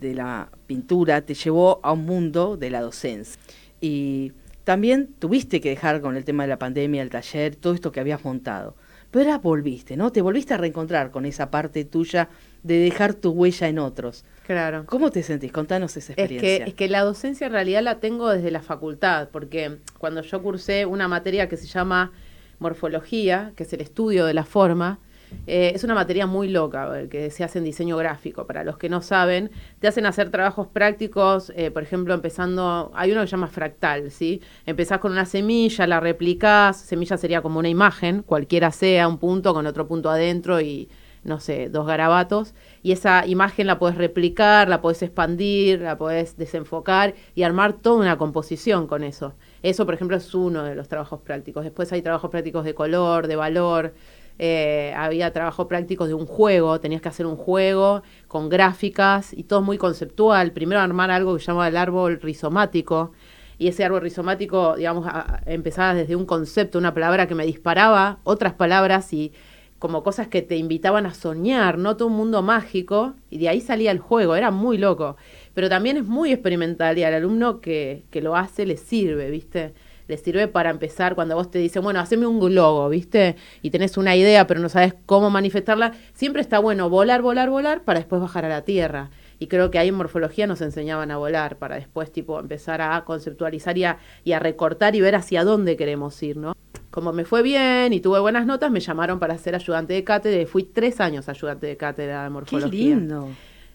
de 0.00 0.14
la 0.14 0.48
pintura 0.66 1.20
te 1.22 1.34
llevó 1.34 1.80
a 1.82 1.92
un 1.92 2.04
mundo 2.06 2.56
de 2.56 2.70
la 2.70 2.80
docencia. 2.80 3.40
Y 3.80 4.32
también 4.64 5.08
tuviste 5.18 5.60
que 5.60 5.70
dejar 5.70 6.00
con 6.00 6.16
el 6.16 6.24
tema 6.24 6.44
de 6.44 6.48
la 6.48 6.58
pandemia, 6.58 7.02
el 7.02 7.10
taller, 7.10 7.56
todo 7.56 7.74
esto 7.74 7.92
que 7.92 8.00
habías 8.00 8.24
montado. 8.24 8.76
Pero 9.10 9.26
ahora 9.26 9.38
volviste, 9.38 9.96
¿no? 9.96 10.12
Te 10.12 10.22
volviste 10.22 10.54
a 10.54 10.58
reencontrar 10.58 11.10
con 11.10 11.26
esa 11.26 11.50
parte 11.50 11.84
tuya 11.84 12.28
de 12.62 12.78
dejar 12.78 13.14
tu 13.14 13.30
huella 13.30 13.68
en 13.68 13.78
otros. 13.78 14.24
Claro. 14.50 14.82
¿Cómo 14.86 15.12
te 15.12 15.22
sentís? 15.22 15.52
Contanos 15.52 15.96
esa 15.96 16.12
Es 16.12 16.16
que, 16.16 16.22
experiencia. 16.22 16.66
es 16.66 16.74
que 16.74 16.88
la 16.88 17.02
docencia 17.04 17.46
en 17.46 17.52
realidad 17.52 17.82
la 17.84 18.00
tengo 18.00 18.28
desde 18.30 18.50
la 18.50 18.62
facultad, 18.62 19.28
porque 19.28 19.76
cuando 19.96 20.22
yo 20.22 20.42
cursé 20.42 20.86
una 20.86 21.06
materia 21.06 21.48
que 21.48 21.56
se 21.56 21.68
llama 21.68 22.10
morfología, 22.58 23.52
que 23.54 23.62
es 23.62 23.72
el 23.72 23.80
estudio 23.80 24.26
de 24.26 24.34
la 24.34 24.42
forma, 24.44 24.98
eh, 25.46 25.70
es 25.72 25.84
una 25.84 25.94
materia 25.94 26.26
muy 26.26 26.48
loca, 26.48 27.00
eh, 27.00 27.08
que 27.08 27.30
se 27.30 27.44
hace 27.44 27.58
en 27.58 27.64
diseño 27.64 27.96
gráfico. 27.96 28.48
Para 28.48 28.64
los 28.64 28.76
que 28.76 28.88
no 28.88 29.02
saben, 29.02 29.52
te 29.78 29.86
hacen 29.86 30.04
hacer 30.04 30.30
trabajos 30.30 30.66
prácticos, 30.66 31.52
eh, 31.54 31.70
por 31.70 31.84
ejemplo, 31.84 32.12
empezando, 32.12 32.90
hay 32.96 33.12
uno 33.12 33.20
que 33.20 33.28
se 33.28 33.30
llama 33.30 33.46
fractal, 33.46 34.10
¿sí? 34.10 34.42
Empezás 34.66 34.98
con 34.98 35.12
una 35.12 35.26
semilla, 35.26 35.86
la 35.86 36.00
replicás, 36.00 36.76
semilla 36.76 37.16
sería 37.16 37.40
como 37.40 37.60
una 37.60 37.68
imagen, 37.68 38.22
cualquiera 38.24 38.72
sea, 38.72 39.06
un 39.06 39.18
punto 39.18 39.54
con 39.54 39.66
otro 39.66 39.86
punto 39.86 40.10
adentro 40.10 40.60
y, 40.60 40.88
no 41.22 41.38
sé, 41.38 41.68
dos 41.68 41.86
garabatos, 41.86 42.52
y 42.82 42.92
esa 42.92 43.26
imagen 43.26 43.66
la 43.66 43.78
puedes 43.78 43.96
replicar, 43.98 44.68
la 44.68 44.80
puedes 44.80 45.02
expandir, 45.02 45.80
la 45.80 45.98
puedes 45.98 46.36
desenfocar 46.36 47.14
y 47.34 47.42
armar 47.42 47.74
toda 47.74 48.00
una 48.00 48.16
composición 48.16 48.86
con 48.86 49.02
eso. 49.04 49.34
Eso, 49.62 49.84
por 49.84 49.94
ejemplo, 49.94 50.16
es 50.16 50.34
uno 50.34 50.64
de 50.64 50.74
los 50.74 50.88
trabajos 50.88 51.20
prácticos. 51.20 51.64
Después 51.64 51.92
hay 51.92 52.02
trabajos 52.02 52.30
prácticos 52.30 52.64
de 52.64 52.74
color, 52.74 53.26
de 53.26 53.36
valor, 53.36 53.94
eh, 54.38 54.94
había 54.96 55.32
trabajos 55.32 55.66
prácticos 55.66 56.08
de 56.08 56.14
un 56.14 56.24
juego, 56.24 56.80
tenías 56.80 57.02
que 57.02 57.10
hacer 57.10 57.26
un 57.26 57.36
juego 57.36 58.02
con 58.26 58.48
gráficas 58.48 59.34
y 59.34 59.44
todo 59.44 59.60
muy 59.60 59.76
conceptual. 59.76 60.52
Primero 60.52 60.80
armar 60.80 61.10
algo 61.10 61.34
que 61.34 61.40
se 61.40 61.46
llama 61.46 61.68
el 61.68 61.76
árbol 61.76 62.20
rizomático, 62.22 63.12
y 63.58 63.68
ese 63.68 63.84
árbol 63.84 64.00
rizomático, 64.00 64.74
digamos, 64.76 65.06
a- 65.06 65.42
empezaba 65.44 65.92
desde 65.92 66.16
un 66.16 66.24
concepto, 66.24 66.78
una 66.78 66.94
palabra 66.94 67.26
que 67.26 67.34
me 67.34 67.44
disparaba 67.44 68.20
otras 68.24 68.54
palabras 68.54 69.12
y 69.12 69.34
como 69.80 70.02
cosas 70.02 70.28
que 70.28 70.42
te 70.42 70.56
invitaban 70.56 71.06
a 71.06 71.14
soñar, 71.14 71.78
¿no? 71.78 71.96
Todo 71.96 72.08
un 72.08 72.14
mundo 72.14 72.42
mágico, 72.42 73.14
y 73.30 73.38
de 73.38 73.48
ahí 73.48 73.62
salía 73.62 73.90
el 73.90 73.98
juego, 73.98 74.36
era 74.36 74.50
muy 74.50 74.76
loco. 74.76 75.16
Pero 75.54 75.70
también 75.70 75.96
es 75.96 76.04
muy 76.04 76.32
experimental 76.32 76.98
y 76.98 77.02
al 77.02 77.14
alumno 77.14 77.60
que, 77.60 78.04
que 78.10 78.20
lo 78.20 78.36
hace 78.36 78.66
le 78.66 78.76
sirve, 78.76 79.30
¿viste? 79.30 79.72
Le 80.06 80.18
sirve 80.18 80.48
para 80.48 80.68
empezar 80.68 81.14
cuando 81.14 81.34
vos 81.34 81.50
te 81.50 81.58
dicen, 81.58 81.82
bueno, 81.82 81.98
haceme 81.98 82.26
un 82.26 82.54
logo, 82.54 82.90
¿viste? 82.90 83.36
Y 83.62 83.70
tenés 83.70 83.96
una 83.96 84.14
idea, 84.14 84.46
pero 84.46 84.60
no 84.60 84.68
sabes 84.68 84.94
cómo 85.06 85.30
manifestarla. 85.30 85.94
Siempre 86.12 86.42
está 86.42 86.58
bueno 86.58 86.90
volar, 86.90 87.22
volar, 87.22 87.48
volar 87.48 87.82
para 87.82 88.00
después 88.00 88.20
bajar 88.20 88.44
a 88.44 88.50
la 88.50 88.62
tierra. 88.62 89.08
Y 89.40 89.48
creo 89.48 89.70
que 89.72 89.78
ahí 89.78 89.88
en 89.88 89.94
morfología 89.96 90.46
nos 90.46 90.60
enseñaban 90.60 91.10
a 91.10 91.16
volar 91.16 91.56
para 91.56 91.74
después, 91.76 92.12
tipo, 92.12 92.38
empezar 92.38 92.80
a 92.82 93.02
conceptualizar 93.04 93.76
y 93.78 93.84
a, 93.84 93.98
y 94.22 94.32
a 94.32 94.38
recortar 94.38 94.94
y 94.94 95.00
ver 95.00 95.16
hacia 95.16 95.42
dónde 95.44 95.76
queremos 95.76 96.22
ir, 96.22 96.36
¿no? 96.36 96.52
Como 96.90 97.12
me 97.12 97.24
fue 97.24 97.42
bien 97.42 97.92
y 97.92 98.00
tuve 98.00 98.20
buenas 98.20 98.44
notas, 98.46 98.70
me 98.70 98.80
llamaron 98.80 99.18
para 99.18 99.36
ser 99.38 99.54
ayudante 99.54 99.94
de 99.94 100.04
cátedra. 100.04 100.42
y 100.42 100.46
Fui 100.46 100.64
tres 100.64 101.00
años 101.00 101.28
ayudante 101.28 101.66
de 101.66 101.76
cátedra 101.76 102.20
de 102.22 102.28
Qué 102.28 102.30
morfología. 102.32 102.70
lindo. 102.70 103.28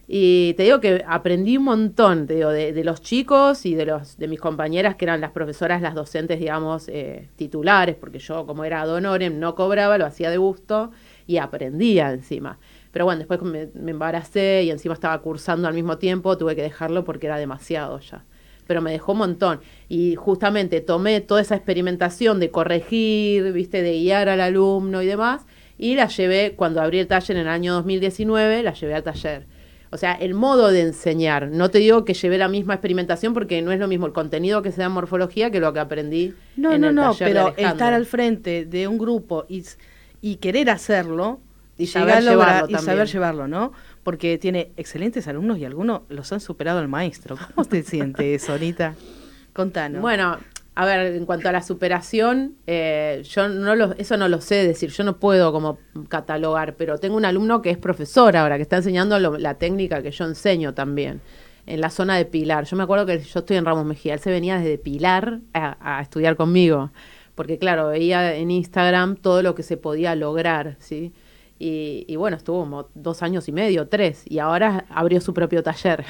Y 0.07 0.53
te 0.53 0.63
digo 0.63 0.79
que 0.79 1.03
aprendí 1.07 1.57
un 1.57 1.63
montón, 1.63 2.27
te 2.27 2.35
digo, 2.35 2.51
de, 2.51 2.71
de 2.73 2.83
los 2.83 3.01
chicos 3.01 3.65
y 3.65 3.73
de 3.73 3.87
los 3.87 4.19
de 4.19 4.27
mis 4.27 4.39
compañeras 4.39 4.95
que 4.97 5.05
eran 5.05 5.19
las 5.19 5.31
profesoras, 5.31 5.81
las 5.81 5.95
docentes, 5.95 6.39
digamos, 6.39 6.87
eh, 6.89 7.27
titulares, 7.37 7.95
porque 7.95 8.19
yo 8.19 8.45
como 8.45 8.65
era 8.65 8.81
ad 8.81 8.89
honorem 8.93 9.39
no 9.39 9.55
cobraba, 9.55 9.97
lo 9.97 10.05
hacía 10.05 10.29
de 10.29 10.37
gusto 10.37 10.91
y 11.25 11.37
aprendía 11.37 12.11
encima. 12.11 12.59
Pero 12.95 13.03
bueno, 13.03 13.19
después 13.19 13.41
me, 13.41 13.67
me 13.73 13.91
embaracé 13.91 14.63
y 14.63 14.71
encima 14.71 14.93
estaba 14.93 15.19
cursando 15.19 15.67
al 15.67 15.73
mismo 15.73 15.97
tiempo, 15.97 16.37
tuve 16.37 16.55
que 16.55 16.61
dejarlo 16.61 17.03
porque 17.03 17.27
era 17.27 17.35
demasiado 17.37 17.99
ya. 17.99 18.23
Pero 18.67 18.81
me 18.81 18.89
dejó 18.89 19.11
un 19.11 19.17
montón. 19.17 19.59
Y 19.89 20.15
justamente 20.15 20.79
tomé 20.79 21.19
toda 21.19 21.41
esa 21.41 21.57
experimentación 21.57 22.39
de 22.39 22.51
corregir, 22.51 23.51
viste, 23.51 23.81
de 23.81 23.99
guiar 23.99 24.29
al 24.29 24.39
alumno 24.39 25.01
y 25.01 25.07
demás, 25.07 25.45
y 25.77 25.95
la 25.95 26.07
llevé, 26.07 26.53
cuando 26.55 26.81
abrí 26.81 26.99
el 26.99 27.07
taller 27.07 27.35
en 27.35 27.41
el 27.41 27.49
año 27.49 27.73
2019, 27.73 28.63
la 28.63 28.71
llevé 28.71 28.95
al 28.95 29.03
taller 29.03 29.45
o 29.91 29.97
sea, 29.97 30.13
el 30.13 30.33
modo 30.33 30.71
de 30.71 30.81
enseñar. 30.81 31.49
No 31.49 31.69
te 31.69 31.79
digo 31.79 32.05
que 32.05 32.13
llevé 32.13 32.37
la 32.37 32.47
misma 32.47 32.75
experimentación 32.75 33.33
porque 33.33 33.61
no 33.61 33.71
es 33.71 33.79
lo 33.79 33.87
mismo 33.87 34.05
el 34.05 34.13
contenido 34.13 34.61
que 34.61 34.71
se 34.71 34.79
da 34.79 34.87
en 34.87 34.93
morfología 34.93 35.51
que 35.51 35.59
lo 35.59 35.73
que 35.73 35.79
aprendí. 35.79 36.33
No, 36.57 36.73
en 36.73 36.81
no, 36.81 36.89
el 36.89 36.95
no, 36.95 37.13
taller 37.13 37.27
pero 37.27 37.53
estar 37.55 37.93
al 37.93 38.05
frente 38.05 38.65
de 38.65 38.87
un 38.87 38.97
grupo 38.97 39.45
y, 39.47 39.63
y 40.21 40.35
querer 40.37 40.69
hacerlo 40.69 41.39
Y 41.77 41.87
saber 41.87 42.15
llevarlo 42.31 42.65
y 42.69 42.73
saber 42.85 43.07
llevarlo, 43.07 43.47
¿no? 43.47 43.71
Porque 44.03 44.37
tiene 44.37 44.71
excelentes 44.77 45.27
alumnos 45.27 45.57
y 45.57 45.65
algunos 45.65 46.01
los 46.09 46.31
han 46.31 46.39
superado 46.39 46.79
al 46.79 46.87
maestro. 46.87 47.37
¿Cómo 47.53 47.65
te 47.67 47.83
siente 47.83 48.33
eso, 48.35 48.53
Anita? 48.53 48.95
Contanos. 49.53 50.01
Bueno, 50.01 50.37
a 50.75 50.85
ver, 50.85 51.15
en 51.15 51.25
cuanto 51.25 51.47
a 51.49 51.51
la 51.51 51.61
superación, 51.61 52.55
eh, 52.67 53.21
yo 53.29 53.47
no 53.49 53.75
lo, 53.75 53.93
eso 53.97 54.17
no 54.17 54.27
lo 54.27 54.41
sé 54.41 54.55
decir, 54.67 54.89
yo 54.91 55.03
no 55.03 55.17
puedo 55.17 55.51
como 55.53 55.77
catalogar, 56.09 56.75
pero 56.75 56.97
tengo 56.97 57.15
un 57.15 57.25
alumno 57.25 57.61
que 57.61 57.69
es 57.71 57.77
profesor 57.77 58.35
ahora, 58.35 58.57
que 58.57 58.61
está 58.63 58.77
enseñando 58.77 59.17
lo- 59.19 59.37
la 59.37 59.55
técnica 59.55 60.01
que 60.01 60.11
yo 60.11 60.25
enseño 60.25 60.73
también, 60.73 61.21
en 61.65 61.79
la 61.81 61.89
zona 61.89 62.17
de 62.17 62.25
Pilar. 62.25 62.65
Yo 62.65 62.75
me 62.77 62.83
acuerdo 62.83 63.05
que 63.05 63.19
yo 63.19 63.39
estoy 63.39 63.57
en 63.57 63.65
Ramos 63.65 63.85
Mejía, 63.85 64.13
él 64.13 64.19
se 64.19 64.31
venía 64.31 64.57
desde 64.57 64.77
Pilar 64.77 65.39
a, 65.53 65.97
a 65.97 66.01
estudiar 66.01 66.35
conmigo, 66.35 66.91
porque 67.35 67.57
claro, 67.57 67.87
veía 67.89 68.35
en 68.35 68.51
Instagram 68.51 69.15
todo 69.15 69.41
lo 69.41 69.55
que 69.55 69.63
se 69.63 69.77
podía 69.77 70.15
lograr, 70.15 70.75
¿sí? 70.79 71.13
Y, 71.57 72.05
y 72.07 72.15
bueno, 72.17 72.35
estuvo 72.35 72.59
como 72.59 72.89
dos 72.95 73.23
años 73.23 73.47
y 73.47 73.51
medio, 73.51 73.87
tres, 73.87 74.23
y 74.25 74.39
ahora 74.39 74.85
abrió 74.89 75.21
su 75.21 75.33
propio 75.33 75.63
taller. 75.63 76.05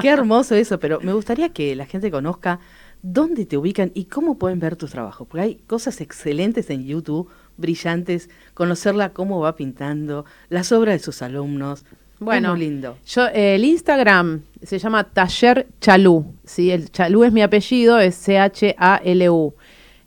Qué 0.00 0.08
hermoso 0.08 0.54
eso, 0.54 0.78
pero 0.78 0.98
me 1.02 1.12
gustaría 1.12 1.50
que 1.50 1.76
la 1.76 1.84
gente 1.84 2.10
conozca 2.10 2.60
dónde 3.02 3.46
te 3.46 3.56
ubican 3.56 3.90
y 3.94 4.06
cómo 4.06 4.38
pueden 4.38 4.60
ver 4.60 4.76
tus 4.76 4.90
trabajos. 4.90 5.26
Porque 5.28 5.42
hay 5.42 5.54
cosas 5.66 6.00
excelentes 6.00 6.70
en 6.70 6.84
YouTube, 6.84 7.28
brillantes, 7.56 8.30
conocerla 8.54 9.12
cómo 9.12 9.40
va 9.40 9.56
pintando, 9.56 10.24
las 10.48 10.72
obras 10.72 10.94
de 10.94 10.98
sus 11.00 11.22
alumnos. 11.22 11.84
Bueno, 12.20 12.50
muy 12.50 12.60
lindo. 12.60 12.96
Yo, 13.06 13.26
eh, 13.28 13.54
el 13.54 13.64
Instagram 13.64 14.42
se 14.62 14.78
llama 14.78 15.04
Taller 15.04 15.68
Chalú, 15.80 16.34
¿sí? 16.44 16.70
El 16.70 16.90
Chalú 16.90 17.22
es 17.22 17.32
mi 17.32 17.42
apellido, 17.42 17.98
es 18.00 18.16
C-H-A-L-U. 18.16 19.54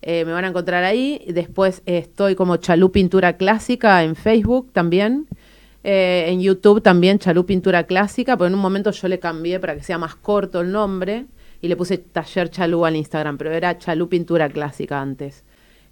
Eh, 0.01 0.25
me 0.25 0.31
van 0.31 0.45
a 0.45 0.47
encontrar 0.47 0.83
ahí. 0.83 1.23
Después 1.27 1.81
estoy 1.85 2.35
como 2.35 2.57
Chalú 2.57 2.91
Pintura 2.91 3.37
Clásica 3.37 4.03
en 4.03 4.15
Facebook 4.15 4.71
también. 4.73 5.27
Eh, 5.83 6.25
en 6.27 6.41
YouTube 6.41 6.81
también 6.81 7.19
Chalú 7.19 7.45
Pintura 7.45 7.83
Clásica, 7.83 8.37
pero 8.37 8.47
en 8.47 8.53
un 8.53 8.59
momento 8.59 8.91
yo 8.91 9.07
le 9.07 9.19
cambié 9.19 9.59
para 9.59 9.75
que 9.75 9.83
sea 9.83 9.97
más 9.97 10.15
corto 10.15 10.61
el 10.61 10.71
nombre 10.71 11.25
y 11.61 11.67
le 11.67 11.75
puse 11.75 11.97
Taller 11.97 12.49
Chalú 12.49 12.85
al 12.85 12.95
Instagram, 12.95 13.37
pero 13.37 13.51
era 13.51 13.77
Chalú 13.77 14.07
Pintura 14.07 14.49
Clásica 14.49 15.01
antes. 15.01 15.43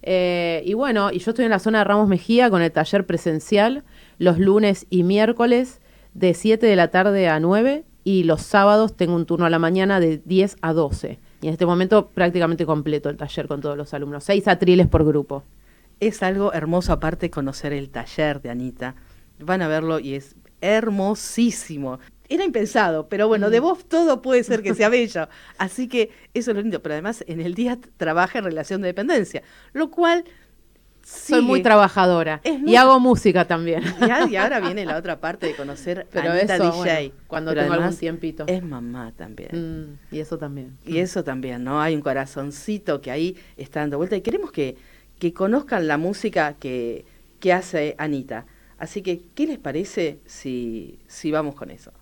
Eh, 0.02 0.62
y 0.64 0.74
bueno, 0.74 1.10
y 1.12 1.18
yo 1.18 1.30
estoy 1.32 1.44
en 1.44 1.50
la 1.50 1.58
zona 1.58 1.78
de 1.78 1.84
Ramos 1.84 2.08
Mejía 2.08 2.50
con 2.50 2.62
el 2.62 2.72
taller 2.72 3.04
presencial 3.04 3.84
los 4.18 4.38
lunes 4.38 4.86
y 4.88 5.02
miércoles 5.02 5.80
de 6.14 6.34
7 6.34 6.66
de 6.66 6.76
la 6.76 6.88
tarde 6.88 7.28
a 7.28 7.38
9 7.38 7.84
y 8.02 8.24
los 8.24 8.42
sábados 8.42 8.96
tengo 8.96 9.14
un 9.14 9.26
turno 9.26 9.46
a 9.46 9.50
la 9.50 9.58
mañana 9.58 10.00
de 10.00 10.18
10 10.24 10.56
a 10.62 10.72
12. 10.72 11.18
Y 11.40 11.46
en 11.46 11.52
este 11.54 11.66
momento 11.66 12.08
prácticamente 12.10 12.66
completo 12.66 13.08
el 13.08 13.16
taller 13.16 13.48
con 13.48 13.60
todos 13.60 13.76
los 13.76 13.94
alumnos, 13.94 14.24
seis 14.24 14.46
atriles 14.48 14.86
por 14.88 15.04
grupo. 15.04 15.44
Es 15.98 16.22
algo 16.22 16.52
hermoso 16.52 16.92
aparte 16.92 17.30
conocer 17.30 17.72
el 17.72 17.90
taller 17.90 18.40
de 18.42 18.50
Anita. 18.50 18.94
Van 19.38 19.62
a 19.62 19.68
verlo 19.68 19.98
y 20.00 20.14
es 20.14 20.36
hermosísimo. 20.60 21.98
Era 22.28 22.44
impensado, 22.44 23.08
pero 23.08 23.26
bueno, 23.26 23.48
Mm. 23.48 23.50
de 23.50 23.60
vos 23.60 23.84
todo 23.86 24.22
puede 24.22 24.44
ser 24.44 24.62
que 24.62 24.74
sea 24.74 24.88
bello. 24.88 25.28
Así 25.58 25.88
que 25.88 26.10
eso 26.34 26.50
es 26.50 26.56
lo 26.56 26.62
lindo. 26.62 26.80
Pero 26.82 26.94
además 26.94 27.24
en 27.26 27.40
el 27.40 27.54
día 27.54 27.78
trabaja 27.96 28.38
en 28.38 28.44
relación 28.44 28.82
de 28.82 28.88
dependencia, 28.88 29.42
lo 29.72 29.90
cual... 29.90 30.24
Soy 31.10 31.42
muy 31.42 31.62
trabajadora 31.62 32.40
muy- 32.60 32.72
y 32.72 32.76
hago 32.76 32.98
música 33.00 33.44
también. 33.46 33.82
Y 34.00 34.10
a- 34.10 34.26
y 34.28 34.36
ahora 34.36 34.60
viene 34.60 34.84
la 34.84 34.96
otra 34.96 35.20
parte 35.20 35.46
de 35.46 35.54
conocer 35.56 36.06
Pero 36.12 36.30
a 36.30 36.34
Anita 36.34 36.54
eso, 36.56 36.64
DJ. 36.64 36.76
bueno, 36.78 37.14
cuando 37.26 37.50
Pero 37.52 37.62
tengo 37.62 37.74
algún 37.74 37.96
tiempito. 37.96 38.44
Es 38.46 38.62
mamá 38.62 39.12
también. 39.16 39.50
Mm, 40.10 40.14
y 40.14 40.20
eso 40.20 40.38
también. 40.38 40.76
Y 40.86 40.98
eso 40.98 41.24
también, 41.24 41.64
¿no? 41.64 41.80
Hay 41.80 41.94
un 41.94 42.00
corazoncito 42.02 43.00
que 43.00 43.10
ahí 43.10 43.36
está 43.56 43.80
dando 43.80 43.96
vuelta 43.98 44.16
y 44.16 44.20
queremos 44.20 44.50
que, 44.52 44.76
que 45.18 45.32
conozcan 45.34 45.86
la 45.86 45.98
música 45.98 46.54
que, 46.58 47.04
que 47.40 47.52
hace 47.52 47.94
Anita. 47.98 48.46
Así 48.78 49.02
que, 49.02 49.20
¿qué 49.34 49.46
les 49.46 49.58
parece 49.58 50.20
si, 50.26 50.98
si 51.06 51.30
vamos 51.30 51.54
con 51.54 51.70
eso? 51.70 51.92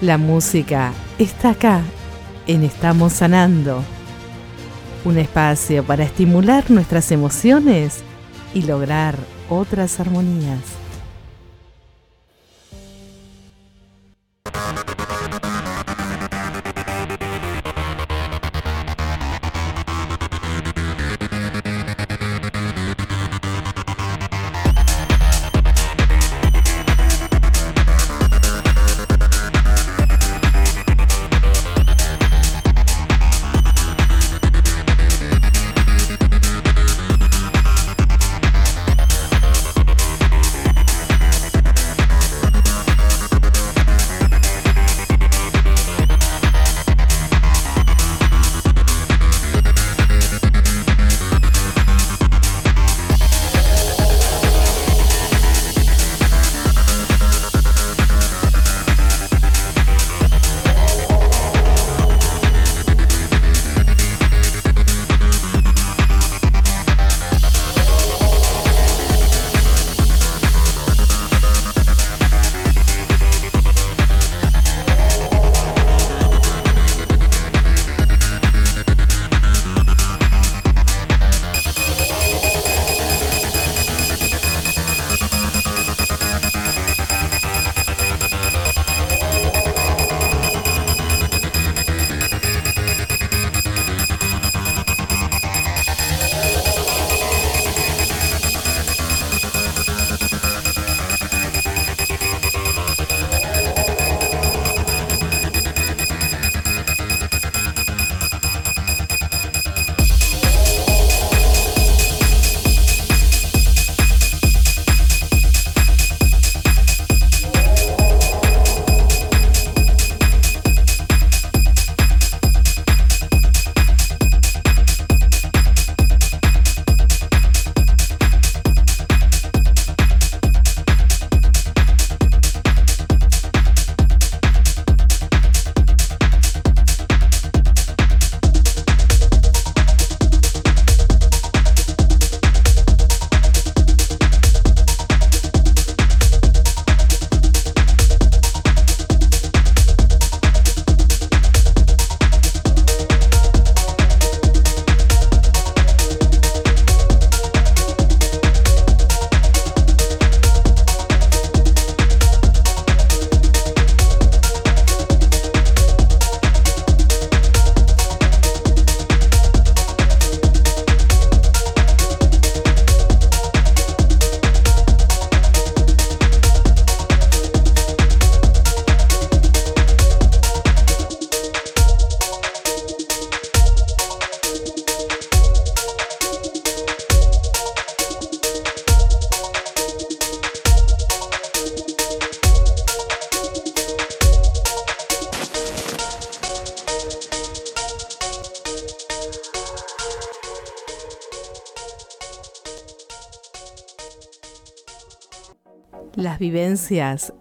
La 0.00 0.16
música 0.16 0.92
está 1.18 1.50
acá, 1.50 1.82
en 2.46 2.62
Estamos 2.62 3.14
Sanando. 3.14 3.82
Un 5.04 5.18
espacio 5.18 5.84
para 5.84 6.04
estimular 6.04 6.70
nuestras 6.70 7.12
emociones 7.12 8.02
y 8.54 8.62
lograr 8.62 9.16
otras 9.48 10.00
armonías. 10.00 10.77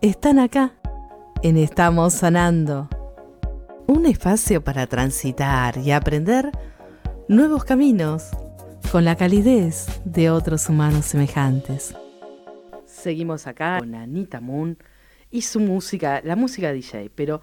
Están 0.01 0.39
acá, 0.39 0.73
en 1.41 1.55
Estamos 1.55 2.15
Sanando. 2.15 2.89
Un 3.87 4.05
espacio 4.05 4.61
para 4.61 4.87
transitar 4.87 5.77
y 5.77 5.91
aprender 5.91 6.51
nuevos 7.29 7.63
caminos 7.63 8.25
con 8.91 9.05
la 9.05 9.15
calidez 9.15 10.01
de 10.03 10.31
otros 10.31 10.67
humanos 10.67 11.05
semejantes. 11.05 11.95
Seguimos 12.85 13.47
acá 13.47 13.79
con 13.79 13.95
Anita 13.95 14.41
Moon 14.41 14.77
y 15.31 15.43
su 15.43 15.61
música, 15.61 16.19
la 16.25 16.35
música 16.35 16.73
DJ, 16.73 17.09
pero 17.15 17.41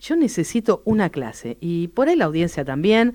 yo 0.00 0.16
necesito 0.16 0.82
una 0.84 1.10
clase 1.10 1.58
y 1.60 1.86
por 1.88 2.08
ahí 2.08 2.16
la 2.16 2.24
audiencia 2.24 2.64
también. 2.64 3.14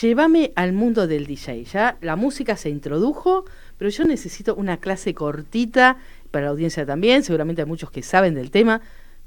Llévame 0.00 0.52
al 0.54 0.72
mundo 0.72 1.08
del 1.08 1.26
DJ. 1.26 1.64
Ya 1.64 1.96
la 2.00 2.14
música 2.14 2.56
se 2.56 2.70
introdujo, 2.70 3.44
pero 3.76 3.90
yo 3.90 4.04
necesito 4.04 4.54
una 4.54 4.78
clase 4.78 5.14
cortita 5.14 5.98
para 6.30 6.46
la 6.46 6.50
audiencia 6.50 6.84
también. 6.86 7.22
Seguramente 7.22 7.62
hay 7.62 7.68
muchos 7.68 7.90
que 7.90 8.02
saben 8.02 8.34
del 8.34 8.50
tema, 8.50 8.80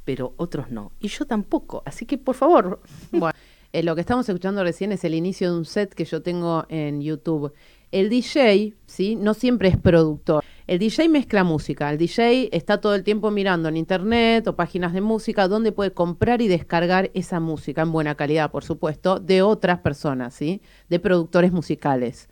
pero 0.06 0.34
otros 0.38 0.70
no. 0.72 0.92
Y 1.00 1.08
yo 1.08 1.26
tampoco. 1.26 1.84
Así 1.86 2.06
que, 2.06 2.18
por 2.18 2.36
favor. 2.36 2.82
Bueno, 3.12 3.34
eh, 3.72 3.84
lo 3.84 3.94
que 3.96 4.02
estamos 4.02 4.28
escuchando 4.28 4.64
recién 4.64 4.92
es 4.92 5.04
el 5.04 5.14
inicio 5.14 5.52
de 5.52 5.58
un 5.58 5.66
set 5.66 5.94
que 5.94 6.06
yo 6.06 6.22
tengo 6.22 6.66
en 6.70 7.02
YouTube. 7.02 7.54
El 7.92 8.10
DJ, 8.10 8.76
¿sí? 8.86 9.16
No 9.16 9.34
siempre 9.34 9.70
es 9.70 9.78
productor. 9.78 10.44
El 10.68 10.80
DJ 10.80 11.10
mezcla 11.10 11.44
música. 11.44 11.92
El 11.92 11.98
DJ 11.98 12.50
está 12.52 12.82
todo 12.82 12.94
el 12.96 13.04
tiempo 13.04 13.32
mirando 13.32 13.70
en 13.70 13.78
internet 13.78 14.48
o 14.48 14.56
páginas 14.56 14.94
de 14.94 15.02
música 15.02 15.48
donde 15.48 15.72
puede 15.72 15.92
comprar 15.92 16.42
y 16.42 16.48
descargar 16.48 17.10
esa 17.14 17.40
música 17.40 17.82
en 17.82 17.92
buena 17.92 18.16
calidad, 18.16 18.52
por 18.52 18.64
supuesto, 18.64 19.20
de 19.20 19.42
otras 19.42 19.80
personas, 19.80 20.34
¿sí? 20.36 20.62
De 20.88 21.00
productores 21.00 21.52
musicales 21.52 22.30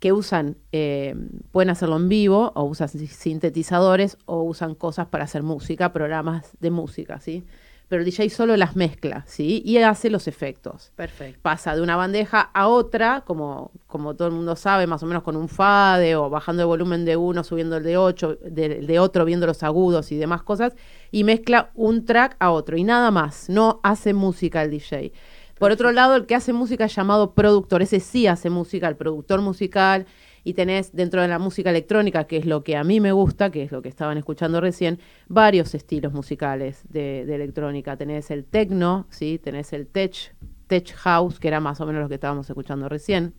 que 0.00 0.12
usan, 0.12 0.56
eh, 0.72 1.14
pueden 1.52 1.70
hacerlo 1.70 1.96
en 1.96 2.08
vivo, 2.08 2.52
o 2.54 2.64
usan 2.64 2.88
sintetizadores, 2.88 4.16
o 4.24 4.42
usan 4.42 4.74
cosas 4.74 5.06
para 5.06 5.24
hacer 5.24 5.42
música, 5.42 5.92
programas 5.92 6.56
de 6.58 6.70
música, 6.70 7.20
¿sí? 7.20 7.44
Pero 7.88 8.02
el 8.02 8.06
DJ 8.06 8.30
solo 8.30 8.56
las 8.56 8.76
mezcla, 8.76 9.24
¿sí? 9.26 9.62
Y 9.64 9.76
hace 9.78 10.10
los 10.10 10.26
efectos. 10.26 10.92
Perfecto. 10.94 11.40
Pasa 11.42 11.74
de 11.74 11.82
una 11.82 11.96
bandeja 11.96 12.40
a 12.40 12.68
otra, 12.68 13.24
como, 13.26 13.72
como 13.88 14.14
todo 14.14 14.28
el 14.28 14.34
mundo 14.34 14.56
sabe, 14.56 14.86
más 14.86 15.02
o 15.02 15.06
menos 15.06 15.22
con 15.22 15.36
un 15.36 15.48
fade, 15.48 16.16
o 16.16 16.30
bajando 16.30 16.62
el 16.62 16.68
volumen 16.68 17.04
de 17.04 17.16
uno, 17.16 17.44
subiendo 17.44 17.76
el 17.76 17.82
de 17.82 17.98
ocho, 17.98 18.36
de, 18.36 18.80
de 18.80 18.98
otro, 19.00 19.24
viendo 19.24 19.46
los 19.46 19.62
agudos 19.64 20.12
y 20.12 20.16
demás 20.16 20.42
cosas, 20.44 20.76
y 21.10 21.24
mezcla 21.24 21.72
un 21.74 22.06
track 22.06 22.36
a 22.38 22.52
otro, 22.52 22.78
y 22.78 22.84
nada 22.84 23.10
más, 23.10 23.50
no 23.50 23.80
hace 23.82 24.14
música 24.14 24.62
el 24.62 24.70
DJ. 24.70 25.12
Por 25.60 25.72
otro 25.72 25.92
lado, 25.92 26.16
el 26.16 26.24
que 26.24 26.34
hace 26.34 26.54
música 26.54 26.86
es 26.86 26.94
llamado 26.96 27.34
productor, 27.34 27.82
ese 27.82 28.00
sí 28.00 28.26
hace 28.26 28.48
música, 28.48 28.88
el 28.88 28.96
productor 28.96 29.42
musical, 29.42 30.06
y 30.42 30.54
tenés 30.54 30.96
dentro 30.96 31.20
de 31.20 31.28
la 31.28 31.38
música 31.38 31.68
electrónica, 31.68 32.24
que 32.24 32.38
es 32.38 32.46
lo 32.46 32.64
que 32.64 32.78
a 32.78 32.82
mí 32.82 32.98
me 32.98 33.12
gusta, 33.12 33.50
que 33.50 33.62
es 33.64 33.70
lo 33.70 33.82
que 33.82 33.90
estaban 33.90 34.16
escuchando 34.16 34.62
recién, 34.62 35.00
varios 35.28 35.74
estilos 35.74 36.14
musicales 36.14 36.80
de, 36.88 37.26
de 37.26 37.34
electrónica. 37.34 37.94
Tenés 37.98 38.30
el 38.30 38.46
techno, 38.46 39.06
¿sí? 39.10 39.38
tenés 39.38 39.74
el 39.74 39.86
tech, 39.86 40.34
tech 40.66 40.94
house, 40.94 41.38
que 41.38 41.48
era 41.48 41.60
más 41.60 41.78
o 41.82 41.84
menos 41.84 42.00
lo 42.00 42.08
que 42.08 42.14
estábamos 42.14 42.48
escuchando 42.48 42.88
recién. 42.88 43.34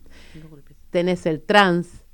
Tenés 0.90 1.26
el 1.26 1.42
trance, 1.42 2.04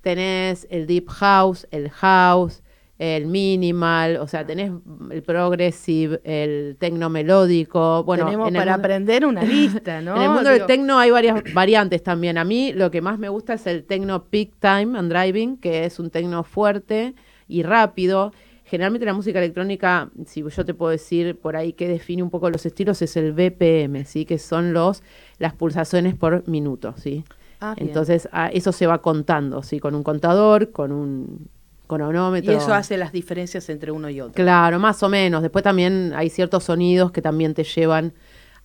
tenés 0.00 0.68
el 0.70 0.86
deep 0.86 1.08
house, 1.08 1.66
el 1.72 1.90
house, 1.90 2.62
el 2.98 3.26
minimal, 3.26 4.16
o 4.16 4.26
sea, 4.26 4.46
tenés 4.46 4.72
el 5.10 5.22
progressive, 5.22 6.20
el 6.24 6.76
tecno 6.78 7.10
melódico. 7.10 8.02
Bueno, 8.04 8.24
Tenemos 8.24 8.50
para 8.50 8.72
mundo- 8.72 8.72
aprender 8.74 9.26
una 9.26 9.42
lista, 9.44 10.00
¿no? 10.00 10.16
en 10.16 10.22
el 10.22 10.28
mundo 10.28 10.50
Digo, 10.50 10.52
del 10.58 10.66
tecno 10.66 10.98
hay 10.98 11.10
varias 11.10 11.42
variantes 11.52 12.02
también. 12.02 12.38
A 12.38 12.44
mí 12.44 12.72
lo 12.72 12.90
que 12.90 13.00
más 13.02 13.18
me 13.18 13.28
gusta 13.28 13.54
es 13.54 13.66
el 13.66 13.84
tecno 13.84 14.24
peak 14.24 14.52
time 14.60 14.98
and 14.98 15.12
driving, 15.12 15.56
que 15.58 15.84
es 15.84 15.98
un 15.98 16.10
tecno 16.10 16.42
fuerte 16.42 17.14
y 17.48 17.62
rápido. 17.62 18.32
Generalmente 18.64 19.06
la 19.06 19.12
música 19.12 19.38
electrónica, 19.38 20.10
si 20.24 20.42
yo 20.42 20.64
te 20.64 20.74
puedo 20.74 20.90
decir 20.90 21.38
por 21.38 21.54
ahí 21.54 21.72
que 21.74 21.86
define 21.86 22.22
un 22.22 22.30
poco 22.30 22.50
los 22.50 22.66
estilos, 22.66 23.00
es 23.02 23.16
el 23.16 23.32
BPM, 23.32 24.04
¿sí? 24.04 24.24
que 24.24 24.38
son 24.38 24.72
los 24.72 25.02
las 25.38 25.52
pulsaciones 25.54 26.14
por 26.16 26.48
minuto. 26.48 26.94
¿sí? 26.96 27.24
ah. 27.60 27.74
Entonces 27.76 28.28
a- 28.32 28.48
eso 28.48 28.72
se 28.72 28.86
va 28.88 29.02
contando, 29.02 29.62
¿sí? 29.62 29.78
con 29.80 29.94
un 29.94 30.02
contador, 30.02 30.72
con 30.72 30.90
un 30.92 31.48
y 31.86 31.88
cronómetro. 31.88 32.52
eso 32.52 32.74
hace 32.74 32.96
las 32.96 33.12
diferencias 33.12 33.68
entre 33.68 33.90
uno 33.92 34.10
y 34.10 34.20
otro. 34.20 34.34
Claro, 34.34 34.78
más 34.78 35.02
o 35.02 35.08
menos. 35.08 35.42
Después 35.42 35.62
también 35.62 36.12
hay 36.14 36.28
ciertos 36.30 36.64
sonidos 36.64 37.12
que 37.12 37.22
también 37.22 37.54
te 37.54 37.64
llevan 37.64 38.12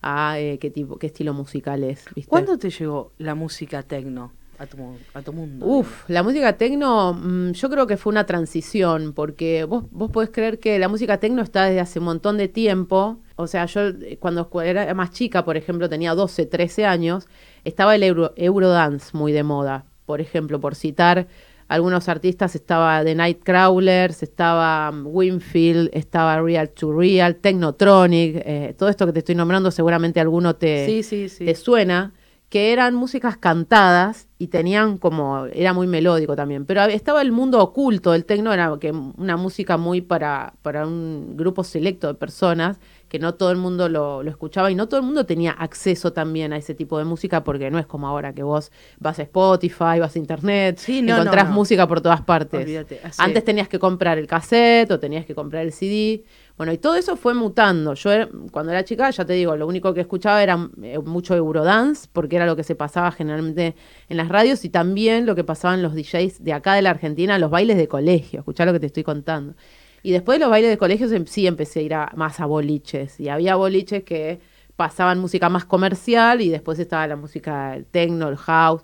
a 0.02 0.38
eh, 0.38 0.58
qué 0.58 0.70
tipo, 0.70 0.98
qué 0.98 1.06
estilo 1.06 1.32
musical 1.34 1.84
es. 1.84 2.04
¿viste? 2.14 2.28
¿Cuándo 2.28 2.58
te 2.58 2.70
llegó 2.70 3.12
la 3.18 3.34
música 3.34 3.82
tecno 3.82 4.32
a 4.58 4.66
tu, 4.66 4.76
a 5.14 5.22
tu 5.22 5.32
mundo? 5.32 5.64
Uf, 5.64 6.08
la 6.08 6.22
música 6.24 6.54
tecno, 6.56 7.14
mm, 7.14 7.52
yo 7.52 7.70
creo 7.70 7.86
que 7.86 7.96
fue 7.96 8.10
una 8.10 8.26
transición, 8.26 9.12
porque 9.12 9.64
vos, 9.64 9.84
vos 9.92 10.10
podés 10.10 10.30
creer 10.30 10.58
que 10.58 10.78
la 10.80 10.88
música 10.88 11.18
tecno 11.18 11.40
está 11.42 11.64
desde 11.66 11.80
hace 11.80 11.98
un 12.00 12.06
montón 12.06 12.36
de 12.36 12.48
tiempo. 12.48 13.18
O 13.36 13.46
sea, 13.46 13.66
yo 13.66 13.80
eh, 13.88 14.18
cuando 14.20 14.48
cu- 14.50 14.60
era 14.60 14.92
más 14.94 15.12
chica, 15.12 15.44
por 15.44 15.56
ejemplo, 15.56 15.88
tenía 15.88 16.14
12, 16.14 16.46
13 16.46 16.84
años, 16.84 17.26
estaba 17.64 17.94
el 17.94 18.02
Euro, 18.02 18.32
Eurodance 18.36 19.16
muy 19.16 19.30
de 19.32 19.44
moda. 19.44 19.84
Por 20.04 20.20
ejemplo, 20.20 20.60
por 20.60 20.74
citar 20.74 21.28
algunos 21.72 22.08
artistas, 22.08 22.54
estaba 22.54 23.02
The 23.02 23.14
Nightcrawlers, 23.14 24.22
estaba 24.22 24.92
mm, 24.92 25.06
Winfield, 25.06 25.90
estaba 25.92 26.40
Real 26.40 26.68
to 26.70 26.92
Real, 26.92 27.36
Technotronic, 27.36 28.42
eh, 28.44 28.74
todo 28.78 28.88
esto 28.88 29.06
que 29.06 29.12
te 29.12 29.20
estoy 29.20 29.34
nombrando 29.34 29.70
seguramente 29.70 30.20
alguno 30.20 30.56
te, 30.56 30.84
sí, 30.86 31.02
sí, 31.02 31.28
sí. 31.28 31.44
te 31.44 31.54
suena, 31.54 32.12
que 32.50 32.70
eran 32.70 32.94
músicas 32.94 33.38
cantadas 33.38 34.28
y 34.38 34.48
tenían 34.48 34.98
como, 34.98 35.46
era 35.46 35.72
muy 35.72 35.86
melódico 35.86 36.36
también, 36.36 36.66
pero 36.66 36.82
estaba 36.82 37.22
el 37.22 37.32
mundo 37.32 37.58
oculto, 37.62 38.12
el 38.12 38.26
tecno 38.26 38.52
era 38.52 38.76
que 38.78 38.92
una 38.92 39.38
música 39.38 39.78
muy 39.78 40.02
para, 40.02 40.52
para 40.60 40.86
un 40.86 41.34
grupo 41.34 41.64
selecto 41.64 42.08
de 42.08 42.14
personas, 42.14 42.78
que 43.12 43.18
no 43.18 43.34
todo 43.34 43.50
el 43.50 43.58
mundo 43.58 43.90
lo, 43.90 44.22
lo 44.22 44.30
escuchaba 44.30 44.70
y 44.70 44.74
no 44.74 44.88
todo 44.88 44.98
el 45.00 45.04
mundo 45.04 45.26
tenía 45.26 45.50
acceso 45.50 46.14
también 46.14 46.54
a 46.54 46.56
ese 46.56 46.74
tipo 46.74 46.96
de 46.96 47.04
música, 47.04 47.44
porque 47.44 47.70
no 47.70 47.78
es 47.78 47.84
como 47.84 48.08
ahora 48.08 48.32
que 48.32 48.42
vos 48.42 48.72
vas 48.98 49.18
a 49.18 49.22
Spotify, 49.24 49.98
vas 50.00 50.16
a 50.16 50.18
internet, 50.18 50.78
Sí, 50.78 51.02
no, 51.02 51.12
encontrás 51.18 51.44
no, 51.44 51.50
no. 51.50 51.56
música 51.56 51.86
por 51.86 52.00
todas 52.00 52.22
partes. 52.22 52.62
Olvídate, 52.62 53.00
Antes 53.18 53.44
tenías 53.44 53.68
que 53.68 53.78
comprar 53.78 54.16
el 54.16 54.26
cassette 54.26 54.90
o 54.92 54.98
tenías 54.98 55.26
que 55.26 55.34
comprar 55.34 55.62
el 55.62 55.72
CD. 55.72 56.24
Bueno, 56.56 56.72
y 56.72 56.78
todo 56.78 56.94
eso 56.94 57.16
fue 57.18 57.34
mutando. 57.34 57.92
Yo 57.92 58.10
era- 58.12 58.28
cuando 58.50 58.72
era 58.72 58.82
chica, 58.82 59.10
ya 59.10 59.26
te 59.26 59.34
digo, 59.34 59.56
lo 59.56 59.66
único 59.66 59.92
que 59.92 60.00
escuchaba 60.00 60.42
era 60.42 60.70
eh, 60.82 60.98
mucho 60.98 61.36
Eurodance, 61.36 62.08
porque 62.14 62.36
era 62.36 62.46
lo 62.46 62.56
que 62.56 62.62
se 62.64 62.74
pasaba 62.76 63.12
generalmente 63.12 63.74
en 64.08 64.16
las 64.16 64.28
radios 64.30 64.64
y 64.64 64.70
también 64.70 65.26
lo 65.26 65.34
que 65.34 65.44
pasaban 65.44 65.82
los 65.82 65.94
DJs 65.94 66.42
de 66.42 66.52
acá 66.54 66.72
de 66.72 66.80
la 66.82 66.90
Argentina, 66.90 67.38
los 67.38 67.50
bailes 67.50 67.76
de 67.76 67.88
colegio. 67.88 68.38
Escuchá 68.40 68.64
lo 68.64 68.72
que 68.72 68.80
te 68.80 68.86
estoy 68.86 69.02
contando. 69.02 69.54
Y 70.02 70.12
después 70.12 70.36
de 70.38 70.40
los 70.40 70.50
bailes 70.50 70.70
de 70.70 70.78
colegio 70.78 71.10
em- 71.12 71.26
sí 71.26 71.46
empecé 71.46 71.80
a 71.80 71.82
ir 71.82 71.94
a- 71.94 72.12
más 72.16 72.40
a 72.40 72.46
boliches. 72.46 73.20
Y 73.20 73.28
había 73.28 73.56
boliches 73.56 74.04
que 74.04 74.40
pasaban 74.76 75.18
música 75.20 75.48
más 75.48 75.64
comercial 75.64 76.40
y 76.40 76.48
después 76.48 76.78
estaba 76.78 77.06
la 77.06 77.16
música 77.16 77.76
el 77.76 77.84
techno, 77.86 78.28
el 78.28 78.36
house 78.36 78.82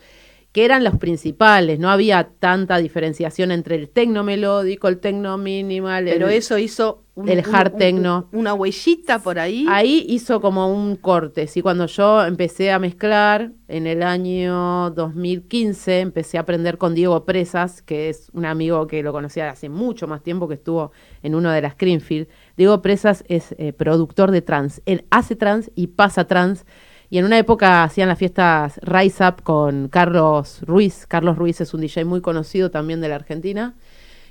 que 0.53 0.65
eran 0.65 0.83
los 0.83 0.97
principales, 0.97 1.79
no 1.79 1.91
había 1.91 2.31
tanta 2.41 2.79
diferenciación 2.79 3.51
entre 3.51 3.77
el 3.77 3.89
tecno 3.91 4.25
melódico, 4.25 4.89
el 4.89 4.99
tecno 4.99 5.37
minimal, 5.39 6.05
Pero 6.07 6.29
el- 6.29 6.35
eso 6.35 6.57
hizo 6.59 7.05
un- 7.15 7.29
el 7.29 7.45
hard 7.53 7.73
un- 7.75 7.79
techno. 7.79 8.29
una 8.33 8.55
huellita 8.55 9.19
por 9.19 9.39
ahí. 9.39 9.67
Ahí 9.69 10.07
hizo 10.09 10.41
como 10.41 10.73
un 10.73 10.97
corte, 10.97 11.47
¿sí? 11.49 11.61
Cuando 11.63 11.85
yo 11.87 12.25
empecé 12.25 12.71
a 12.73 12.79
mezclar 12.79 13.53
en 13.69 13.87
el 13.87 14.03
año 14.03 14.91
2015, 14.91 16.01
empecé 16.01 16.39
a 16.39 16.43
aprender 16.43 16.79
con 16.79 16.95
Diego 16.95 17.25
Presas, 17.25 17.83
que 17.83 18.09
es 18.09 18.31
un 18.33 18.45
amigo 18.47 18.87
que 18.87 19.03
lo 19.03 19.13
conocía 19.13 19.51
hace 19.51 19.69
mucho 19.69 20.07
más 20.07 20.23
tiempo, 20.23 20.49
que 20.49 20.55
estuvo 20.55 20.93
en 21.23 21.35
uno 21.35 21.51
de 21.51 21.61
las 21.61 21.77
Greenfield. 21.77 22.29
Diego 22.57 22.81
Presas 22.83 23.23
es 23.29 23.55
eh, 23.59 23.73
productor 23.73 24.31
de 24.31 24.41
trans. 24.43 24.81
Él 24.87 25.05
hace 25.11 25.37
trans 25.37 25.71
y 25.75 25.89
pasa 25.89 26.27
trans. 26.27 26.65
Y 27.11 27.19
en 27.19 27.25
una 27.25 27.39
época 27.39 27.85
hacían 27.85 28.09
las 28.09 28.19
fiestas 28.19 28.79
Rise 28.83 29.27
Up 29.27 29.43
con 29.43 29.89
Carlos 29.89 30.61
Ruiz. 30.63 31.07
Carlos 31.07 31.39
Ruiz 31.39 31.61
es 31.61 31.73
un 31.73 31.81
DJ 31.81 32.05
muy 32.05 32.21
conocido 32.21 32.71
también 32.71 33.01
de 33.01 33.09
la 33.09 33.15
Argentina 33.17 33.75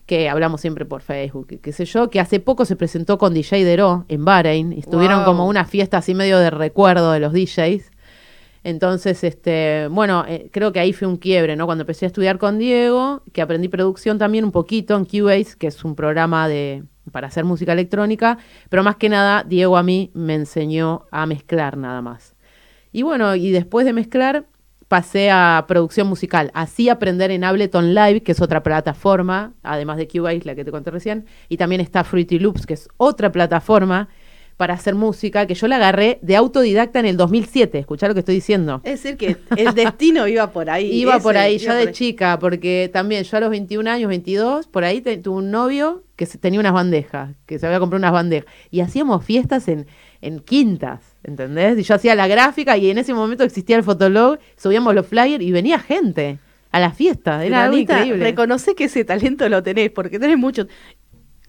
que 0.07 0.29
hablamos 0.29 0.61
siempre 0.61 0.85
por 0.85 1.01
Facebook, 1.01 1.59
qué 1.61 1.71
sé 1.73 1.83
yo, 1.83 2.09
que 2.09 2.21
hace 2.21 2.39
poco 2.39 2.63
se 2.63 2.77
presentó 2.77 3.17
con 3.17 3.33
DJ 3.33 3.65
Dero 3.65 4.05
en 4.07 4.23
Bahrein, 4.23 4.71
y 4.71 4.79
estuvieron 4.79 5.17
Wow. 5.17 5.25
como 5.25 5.47
una 5.47 5.65
fiesta 5.65 5.97
así 5.97 6.15
medio 6.15 6.39
de 6.39 6.49
recuerdo 6.49 7.11
de 7.11 7.19
los 7.19 7.33
DJs. 7.33 7.91
Entonces, 8.63 9.23
este, 9.25 9.87
bueno, 9.91 10.23
eh, 10.27 10.49
creo 10.51 10.71
que 10.71 10.79
ahí 10.79 10.93
fue 10.93 11.09
un 11.09 11.17
quiebre, 11.17 11.57
¿no? 11.57 11.65
Cuando 11.65 11.81
empecé 11.81 12.05
a 12.05 12.07
estudiar 12.07 12.37
con 12.37 12.57
Diego, 12.57 13.21
que 13.33 13.41
aprendí 13.41 13.67
producción 13.67 14.17
también 14.17 14.45
un 14.45 14.53
poquito 14.53 14.95
en 14.95 15.03
Cubase, 15.03 15.57
que 15.57 15.67
es 15.67 15.83
un 15.83 15.93
programa 15.93 16.47
de 16.47 16.83
para 17.11 17.27
hacer 17.27 17.43
música 17.45 17.73
electrónica, 17.73 18.37
pero 18.69 18.83
más 18.83 18.95
que 18.95 19.09
nada 19.09 19.43
Diego 19.43 19.77
a 19.77 19.83
mí 19.83 20.11
me 20.13 20.35
enseñó 20.35 21.05
a 21.11 21.25
mezclar 21.25 21.77
nada 21.77 22.01
más. 22.01 22.36
Y 22.91 23.01
bueno, 23.03 23.35
y 23.35 23.51
después 23.51 23.85
de 23.85 23.93
mezclar 23.93 24.45
pasé 24.87 25.29
a 25.29 25.65
producción 25.67 26.07
musical. 26.07 26.49
Así 26.53 26.87
aprender 26.89 27.29
en 27.31 27.43
Ableton 27.43 27.93
Live, 27.93 28.21
que 28.23 28.31
es 28.31 28.41
otra 28.41 28.63
plataforma, 28.63 29.53
además 29.61 29.97
de 29.97 30.07
Cubase, 30.07 30.43
la 30.45 30.55
que 30.55 30.63
te 30.63 30.71
conté 30.71 30.91
recién, 30.91 31.25
y 31.49 31.57
también 31.57 31.81
está 31.81 32.03
Fruity 32.05 32.39
Loops, 32.39 32.65
que 32.65 32.73
es 32.75 32.87
otra 32.97 33.31
plataforma 33.31 34.07
para 34.55 34.73
hacer 34.73 34.95
música, 34.95 35.45
que 35.45 35.53
yo 35.53 35.67
la 35.67 35.75
agarré 35.75 36.17
de 36.23 36.35
autodidacta 36.35 36.99
en 36.99 37.05
el 37.05 37.17
2007. 37.17 37.77
Escuchá 37.77 38.07
lo 38.07 38.15
que 38.15 38.21
estoy 38.21 38.33
diciendo. 38.35 38.81
Es 38.83 39.03
decir, 39.03 39.15
que 39.17 39.37
el 39.55 39.75
destino 39.75 40.27
iba 40.27 40.49
por 40.51 40.69
ahí. 40.71 40.89
Iba 41.01 41.15
ese, 41.17 41.23
por 41.23 41.37
ahí, 41.37 41.55
iba 41.55 41.61
ya 41.63 41.71
por 41.73 41.75
de 41.81 41.87
ahí. 41.89 41.93
chica, 41.93 42.39
porque 42.39 42.89
también 42.91 43.23
yo 43.23 43.37
a 43.37 43.39
los 43.41 43.49
21 43.51 43.87
años, 43.87 44.07
22, 44.09 44.67
por 44.67 44.83
ahí 44.83 45.01
te- 45.01 45.17
tuve 45.17 45.37
un 45.37 45.51
novio 45.51 46.03
que 46.15 46.25
se- 46.25 46.39
tenía 46.39 46.59
unas 46.59 46.73
bandejas, 46.73 47.35
que 47.45 47.59
se 47.59 47.67
había 47.67 47.79
comprado 47.79 47.99
unas 47.99 48.13
bandejas. 48.13 48.51
Y 48.71 48.79
hacíamos 48.79 49.23
fiestas 49.23 49.67
en, 49.67 49.85
en 50.21 50.39
quintas, 50.39 51.01
¿entendés? 51.27 51.77
Y 51.77 51.83
yo 51.83 51.93
hacía 51.95 52.15
la 52.15 52.27
gráfica 52.27 52.75
y 52.77 52.89
en 52.89 52.97
ese 52.97 53.13
momento 53.13 53.43
existía 53.43 53.75
el 53.75 53.83
fotolog, 53.83 54.39
subíamos 54.55 54.95
los 54.95 55.05
flyers 55.05 55.43
y 55.43 55.51
venía 55.51 55.77
gente 55.77 56.39
a 56.71 56.79
la 56.79 56.91
fiesta. 56.91 57.45
Era 57.45 57.65
algo 57.65 57.77
increíble. 57.77 58.23
Reconoce 58.23 58.73
que 58.73 58.85
ese 58.85 59.05
talento 59.05 59.47
lo 59.49 59.61
tenés, 59.61 59.91
porque 59.91 60.17
tenés 60.17 60.37
mucho. 60.37 60.65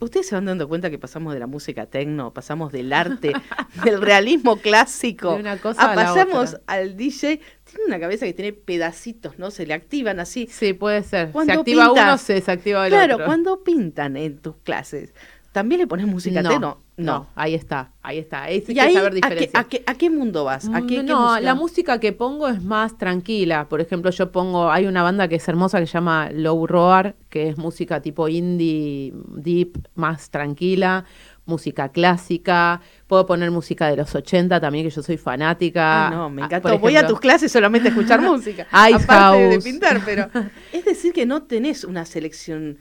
Ustedes 0.01 0.29
se 0.29 0.37
van 0.37 0.45
dando 0.45 0.69
cuenta 0.69 0.91
que 0.91 0.99
pasamos 0.99 1.35
de 1.35 1.41
la 1.41 1.49
música 1.49 1.87
tecno, 1.87 2.33
pasamos 2.33 2.71
del 2.71 2.93
arte, 2.93 3.33
del 3.85 4.01
realismo 4.01 4.57
clásico, 4.59 5.33
De 5.35 5.41
una 5.41 5.57
cosa 5.57 5.83
a 5.83 5.93
a 5.93 5.97
la 5.97 6.03
pasamos 6.05 6.51
otra. 6.55 6.63
al 6.69 6.97
DJ. 6.97 7.41
Tiene 7.65 7.85
una 7.89 7.99
cabeza 7.99 8.25
que 8.25 8.33
tiene 8.33 8.53
pedacitos, 8.53 9.41
¿no? 9.41 9.51
Se 9.51 9.67
le 9.67 9.75
activan 9.75 10.21
así. 10.21 10.49
Sí, 10.53 10.73
puede 10.73 11.03
ser. 11.03 11.27
Se 11.29 11.33
Cuando 11.33 11.53
activa 11.55 11.87
pinta- 11.87 12.03
uno, 12.05 12.19
se 12.19 12.35
desactiva 12.35 12.87
el 12.87 12.93
claro, 12.93 13.15
otro. 13.15 13.27
cuando 13.27 13.65
pintan 13.65 14.17
en 14.17 14.39
tus 14.39 14.55
clases, 14.59 15.13
¿también 15.59 15.81
le 15.81 15.87
pones 15.89 16.07
música 16.07 16.43
no, 16.43 16.79
no, 16.97 17.27
ahí 17.35 17.55
está, 17.55 17.93
ahí 18.03 18.19
está. 18.19 18.43
Ahí 18.45 18.61
sí 18.61 18.73
¿Y 18.73 18.75
que 18.75 18.81
ahí 18.81 18.95
saber 18.95 19.09
a 19.09 19.11
qué, 19.11 19.17
diferenciar. 19.17 19.65
a, 19.65 19.69
qué, 19.69 19.83
a 19.87 19.95
qué 19.95 20.11
mundo 20.11 20.45
vas? 20.45 20.69
¿A 20.73 20.81
qué, 20.83 20.87
qué 20.97 21.03
Mm, 21.03 21.07
no, 21.07 21.21
música? 21.23 21.41
la 21.41 21.55
música 21.55 22.01
que 22.01 22.13
pongo 22.13 22.49
es 22.49 22.63
más 22.63 22.97
tranquila. 22.99 23.69
Por 23.69 23.81
ejemplo, 23.81 24.11
yo 24.11 24.31
pongo, 24.33 24.71
hay 24.71 24.87
una 24.87 25.03
banda 25.03 25.29
que 25.29 25.37
es 25.37 25.49
hermosa 25.49 25.81
que 25.81 25.87
se 25.87 25.93
llama 25.95 26.31
Low 26.33 26.67
Roar, 26.67 27.15
que 27.29 27.49
es 27.49 27.59
música 27.59 28.01
tipo 28.03 28.29
indie, 28.29 29.13
deep, 29.37 29.79
más 29.95 30.31
tranquila, 30.31 31.05
música 31.47 31.89
clásica. 31.91 32.81
Puedo 33.07 33.27
poner 33.27 33.51
música 33.51 33.89
de 33.89 33.97
los 33.97 34.15
80 34.15 34.61
también, 34.61 34.85
que 34.85 34.91
yo 34.91 35.03
soy 35.03 35.17
fanática. 35.19 36.09
Ah, 36.09 36.11
no, 36.11 36.31
me 36.31 36.43
Ah, 36.43 36.47
encantó. 36.47 36.69
por 36.71 36.81
Voy 36.81 36.97
a 36.97 37.07
tus 37.07 37.21
clases 37.21 37.51
solamente 37.53 37.89
a 37.89 37.91
escuchar 37.93 38.21
música. 38.33 38.67
Ice 38.91 39.05
aparte 39.05 39.39
de 39.43 39.53
House. 39.55 39.65
pintar, 39.65 40.01
pero 40.05 40.29
es 40.73 40.85
decir 40.85 41.13
que 41.13 41.27
no 41.27 41.43
tenés 41.45 41.85
una 41.85 42.05
selección. 42.05 42.79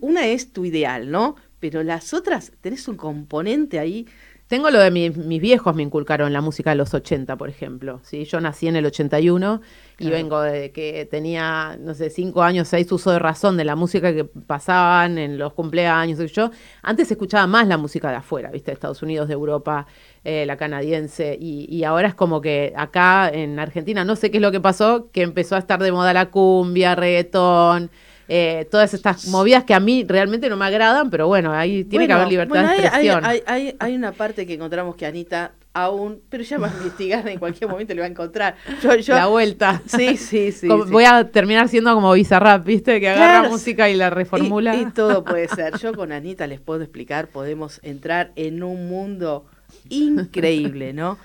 Una 0.00 0.26
es 0.26 0.52
tu 0.52 0.64
ideal, 0.64 1.08
¿no? 1.10 1.36
Pero 1.60 1.82
las 1.82 2.14
otras 2.14 2.52
tenés 2.60 2.86
un 2.88 2.96
componente 2.96 3.78
ahí. 3.78 4.06
Tengo 4.46 4.70
lo 4.70 4.78
de 4.78 4.90
mi- 4.90 5.10
mis 5.10 5.42
viejos 5.42 5.74
me 5.76 5.82
inculcaron 5.82 6.32
la 6.32 6.40
música 6.40 6.70
de 6.70 6.76
los 6.76 6.94
80, 6.94 7.36
por 7.36 7.50
ejemplo. 7.50 8.00
¿sí? 8.02 8.24
Yo 8.24 8.40
nací 8.40 8.66
en 8.66 8.76
el 8.76 8.86
81 8.86 9.60
y 9.98 10.04
Claro. 10.06 10.16
vengo 10.16 10.40
de 10.40 10.70
que 10.72 11.06
tenía, 11.10 11.76
no 11.78 11.92
sé, 11.92 12.08
cinco 12.08 12.42
años, 12.42 12.66
seis 12.68 12.90
uso 12.90 13.10
de 13.10 13.18
razón 13.18 13.58
de 13.58 13.66
la 13.66 13.76
música 13.76 14.10
que 14.14 14.24
pasaban 14.24 15.18
en 15.18 15.36
los 15.36 15.52
cumpleaños. 15.52 16.18
y 16.20 16.28
Yo 16.28 16.50
antes 16.82 17.10
escuchaba 17.10 17.46
más 17.46 17.66
la 17.68 17.76
música 17.76 18.08
de 18.08 18.16
afuera, 18.16 18.50
¿viste? 18.50 18.70
De 18.70 18.74
Estados 18.74 19.02
Unidos, 19.02 19.28
de 19.28 19.34
Europa, 19.34 19.86
eh, 20.24 20.46
la 20.46 20.56
canadiense. 20.56 21.36
Y, 21.38 21.66
y 21.68 21.84
ahora 21.84 22.08
es 22.08 22.14
como 22.14 22.40
que 22.40 22.72
acá 22.74 23.28
en 23.28 23.58
Argentina, 23.58 24.02
no 24.06 24.16
sé 24.16 24.30
qué 24.30 24.38
es 24.38 24.42
lo 24.42 24.50
que 24.50 24.60
pasó, 24.60 25.10
que 25.12 25.20
empezó 25.20 25.56
a 25.56 25.58
estar 25.58 25.82
de 25.82 25.92
moda 25.92 26.14
la 26.14 26.30
cumbia, 26.30 26.94
reggaetón. 26.94 27.90
Eh, 28.28 28.68
todas 28.70 28.92
estas 28.94 29.26
movidas 29.28 29.64
que 29.64 29.74
a 29.74 29.80
mí 29.80 30.04
realmente 30.06 30.48
no 30.48 30.56
me 30.56 30.66
agradan, 30.66 31.10
pero 31.10 31.26
bueno, 31.26 31.52
ahí 31.52 31.84
tiene 31.84 32.06
que 32.06 32.12
haber 32.12 32.28
libertad 32.28 32.54
bueno, 32.54 32.68
de 32.70 32.76
expresión. 32.78 33.24
Hay, 33.24 33.42
hay, 33.46 33.66
hay, 33.68 33.76
hay 33.78 33.96
una 33.96 34.12
parte 34.12 34.46
que 34.46 34.54
encontramos 34.54 34.96
que 34.96 35.06
Anita 35.06 35.52
aún, 35.72 36.20
pero 36.28 36.42
ya 36.42 36.58
va 36.58 36.68
a 36.68 36.72
investigar, 36.72 37.26
en 37.28 37.38
cualquier 37.38 37.70
momento 37.70 37.94
le 37.94 38.00
va 38.00 38.06
a 38.06 38.10
encontrar. 38.10 38.56
Yo, 38.82 38.94
yo, 38.96 39.14
la 39.14 39.26
vuelta. 39.26 39.80
Sí, 39.86 40.16
sí, 40.16 40.52
sí. 40.52 40.66
Como- 40.68 40.84
sí. 40.86 40.90
Voy 40.90 41.04
a 41.04 41.30
terminar 41.30 41.68
siendo 41.68 41.94
como 41.94 42.12
Bizarrap, 42.12 42.64
¿viste? 42.64 43.00
Que 43.00 43.08
agarra 43.08 43.40
Claro, 43.40 43.50
música 43.50 43.88
y 43.88 43.94
la 43.94 44.10
reformula. 44.10 44.74
Y, 44.76 44.82
y 44.82 44.86
todo 44.90 45.24
puede 45.24 45.48
ser. 45.48 45.78
Yo 45.78 45.94
con 45.94 46.12
Anita 46.12 46.46
les 46.46 46.60
puedo 46.60 46.82
explicar, 46.82 47.28
podemos 47.28 47.80
entrar 47.82 48.32
en 48.36 48.62
un 48.62 48.88
mundo 48.88 49.46
increíble, 49.88 50.92
¿no? 50.92 51.18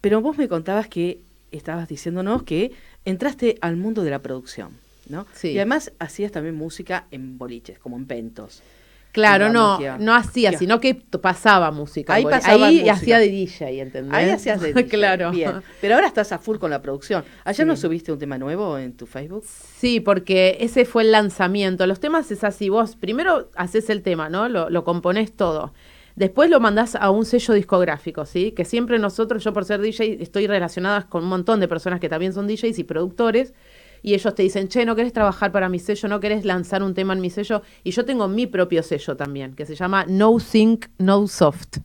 Pero 0.00 0.20
vos 0.20 0.38
me 0.38 0.48
contabas 0.48 0.88
que 0.88 1.18
estabas 1.50 1.88
diciéndonos 1.88 2.42
que 2.42 2.72
entraste 3.04 3.58
al 3.60 3.76
mundo 3.76 4.04
de 4.04 4.10
la 4.10 4.20
producción, 4.20 4.70
¿no? 5.08 5.26
Sí. 5.32 5.48
Y 5.52 5.56
además 5.58 5.92
hacías 5.98 6.32
también 6.32 6.54
música 6.54 7.06
en 7.10 7.38
boliches, 7.38 7.78
como 7.78 7.96
en 7.96 8.06
pentos. 8.06 8.62
claro, 9.12 9.48
no, 9.48 9.80
ya. 9.80 9.98
no 9.98 10.14
hacía, 10.14 10.52
sino 10.56 10.78
que 10.80 10.94
pasaba 10.94 11.70
música. 11.72 12.14
Ahí 12.14 12.22
Bueno, 12.22 12.38
pasabas 12.38 12.68
ahí 12.68 12.74
música. 12.76 12.92
hacía 12.92 13.18
de 13.18 13.28
DJ, 13.28 13.80
¿entendés? 13.80 14.14
Ahí 14.14 14.30
hacías 14.30 14.60
de 14.60 14.72
DJ, 14.74 14.86
claro. 14.88 15.30
Bien. 15.32 15.62
Pero 15.80 15.94
ahora 15.96 16.06
estás 16.06 16.30
a 16.30 16.38
full 16.38 16.58
con 16.58 16.70
la 16.70 16.80
producción. 16.82 17.24
¿Ayer 17.44 17.64
Sí. 17.64 17.68
no 17.68 17.76
subiste 17.76 18.12
un 18.12 18.18
tema 18.18 18.38
nuevo 18.38 18.78
en 18.78 18.92
tu 18.92 19.06
Facebook? 19.06 19.44
Sí, 19.44 19.98
porque 20.00 20.58
ese 20.60 20.84
fue 20.84 21.02
el 21.02 21.10
lanzamiento. 21.12 21.86
Los 21.86 21.98
temas 22.00 22.30
es 22.30 22.44
así, 22.44 22.68
vos 22.68 22.94
primero 22.96 23.50
haces 23.56 23.90
el 23.90 24.02
tema, 24.02 24.28
¿no? 24.28 24.48
Lo, 24.48 24.70
lo 24.70 24.84
componés 24.84 25.32
todo. 25.32 25.72
Después 26.14 26.50
lo 26.50 26.58
mandás 26.60 26.96
a 26.96 27.10
un 27.10 27.24
sello 27.24 27.54
discográfico, 27.54 28.26
¿sí? 28.26 28.50
Que 28.52 28.64
siempre 28.64 28.98
nosotros, 28.98 29.42
yo 29.44 29.52
por 29.52 29.64
ser 29.64 29.80
DJ, 29.80 30.18
estoy 30.20 30.46
relacionada 30.48 31.06
con 31.08 31.22
un 31.22 31.28
montón 31.28 31.60
de 31.60 31.68
personas 31.68 32.00
que 32.00 32.08
también 32.08 32.32
son 32.32 32.46
DJs 32.48 32.76
y 32.78 32.84
productores. 32.84 33.54
Y 34.02 34.14
ellos 34.14 34.34
te 34.34 34.42
dicen, 34.42 34.68
che, 34.68 34.84
¿no 34.84 34.96
querés 34.96 35.12
trabajar 35.12 35.52
para 35.52 35.68
mi 35.68 35.78
sello? 35.78 36.08
¿No 36.08 36.20
querés 36.20 36.44
lanzar 36.44 36.82
un 36.82 36.94
tema 36.94 37.12
en 37.12 37.20
mi 37.20 37.30
sello? 37.30 37.62
Y 37.84 37.90
yo 37.90 38.04
tengo 38.04 38.28
mi 38.28 38.46
propio 38.46 38.82
sello 38.82 39.16
también, 39.16 39.54
que 39.54 39.66
se 39.66 39.74
llama 39.74 40.04
No 40.08 40.38
Sync, 40.38 40.86
No 40.98 41.26
Soft. 41.26 41.78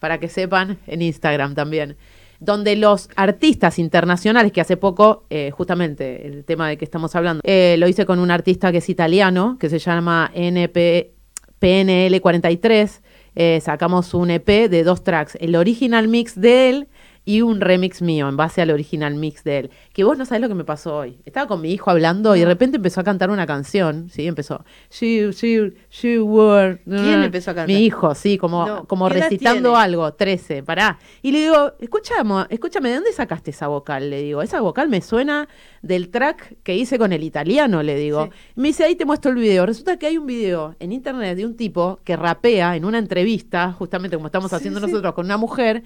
Para 0.00 0.18
que 0.18 0.28
sepan, 0.28 0.78
en 0.86 1.02
Instagram 1.02 1.54
también 1.54 1.96
donde 2.40 2.76
los 2.76 3.08
artistas 3.16 3.78
internacionales, 3.78 4.52
que 4.52 4.60
hace 4.60 4.76
poco, 4.76 5.24
eh, 5.30 5.50
justamente 5.50 6.26
el 6.26 6.44
tema 6.44 6.68
de 6.68 6.76
que 6.76 6.84
estamos 6.84 7.14
hablando, 7.16 7.40
eh, 7.44 7.76
lo 7.78 7.88
hice 7.88 8.06
con 8.06 8.18
un 8.18 8.30
artista 8.30 8.70
que 8.70 8.78
es 8.78 8.88
italiano, 8.88 9.56
que 9.58 9.68
se 9.68 9.78
llama 9.78 10.30
NP, 10.34 11.14
PNL43, 11.60 13.00
eh, 13.34 13.60
sacamos 13.60 14.14
un 14.14 14.30
EP 14.30 14.68
de 14.68 14.84
dos 14.84 15.02
tracks, 15.02 15.36
el 15.40 15.56
original 15.56 16.08
mix 16.08 16.40
de 16.40 16.70
él 16.70 16.88
y 17.28 17.42
un 17.42 17.60
remix 17.60 18.00
mío 18.00 18.26
en 18.26 18.38
base 18.38 18.62
al 18.62 18.70
original 18.70 19.14
mix 19.14 19.44
de 19.44 19.58
él. 19.58 19.70
Que 19.92 20.02
vos 20.02 20.16
no 20.16 20.24
sabés 20.24 20.40
lo 20.40 20.48
que 20.48 20.54
me 20.54 20.64
pasó 20.64 20.96
hoy. 20.96 21.18
Estaba 21.26 21.46
con 21.46 21.60
mi 21.60 21.70
hijo 21.70 21.90
hablando 21.90 22.34
y 22.34 22.40
de 22.40 22.46
repente 22.46 22.78
empezó 22.78 23.02
a 23.02 23.04
cantar 23.04 23.28
una 23.28 23.46
canción, 23.46 24.08
¿sí? 24.08 24.26
Empezó, 24.26 24.64
she, 24.90 25.30
she, 25.32 25.74
she 25.90 26.18
were... 26.20 26.80
¿Quién 26.86 27.22
empezó 27.22 27.50
a 27.50 27.54
cantar? 27.54 27.68
Mi 27.76 27.84
hijo, 27.84 28.14
sí, 28.14 28.38
como, 28.38 28.66
No, 28.66 28.84
como 28.86 29.10
¿qué 29.10 29.18
edad 29.18 29.24
recitando 29.24 29.76
algo, 29.76 30.10
13, 30.14 30.62
pará. 30.62 30.98
Y 31.20 31.32
le 31.32 31.42
digo, 31.42 31.74
escúchame, 31.78 32.46
escúchame, 32.48 32.88
¿de 32.88 32.94
dónde 32.94 33.12
sacaste 33.12 33.50
esa 33.50 33.68
vocal? 33.68 34.08
Le 34.08 34.22
digo, 34.22 34.40
esa 34.40 34.62
vocal 34.62 34.88
me 34.88 35.02
suena 35.02 35.50
del 35.82 36.08
track 36.08 36.56
que 36.62 36.76
hice 36.76 36.98
con 36.98 37.12
el 37.12 37.22
italiano, 37.22 37.82
le 37.82 37.94
digo. 37.96 38.24
Sí. 38.24 38.30
Me 38.56 38.68
dice, 38.68 38.84
ahí 38.84 38.96
te 38.96 39.04
muestro 39.04 39.32
el 39.32 39.36
video. 39.36 39.66
Resulta 39.66 39.98
que 39.98 40.06
hay 40.06 40.16
un 40.16 40.24
video 40.24 40.76
en 40.80 40.92
internet 40.92 41.36
de 41.36 41.44
un 41.44 41.56
tipo 41.58 42.00
que 42.04 42.16
rapea 42.16 42.74
en 42.74 42.86
una 42.86 42.96
entrevista, 42.96 43.70
justamente 43.72 44.16
como 44.16 44.28
estamos 44.28 44.48
Sí, 44.48 44.56
haciendo 44.56 44.80
sí. 44.80 44.86
nosotros 44.86 45.12
con 45.12 45.26
una 45.26 45.36
mujer, 45.36 45.82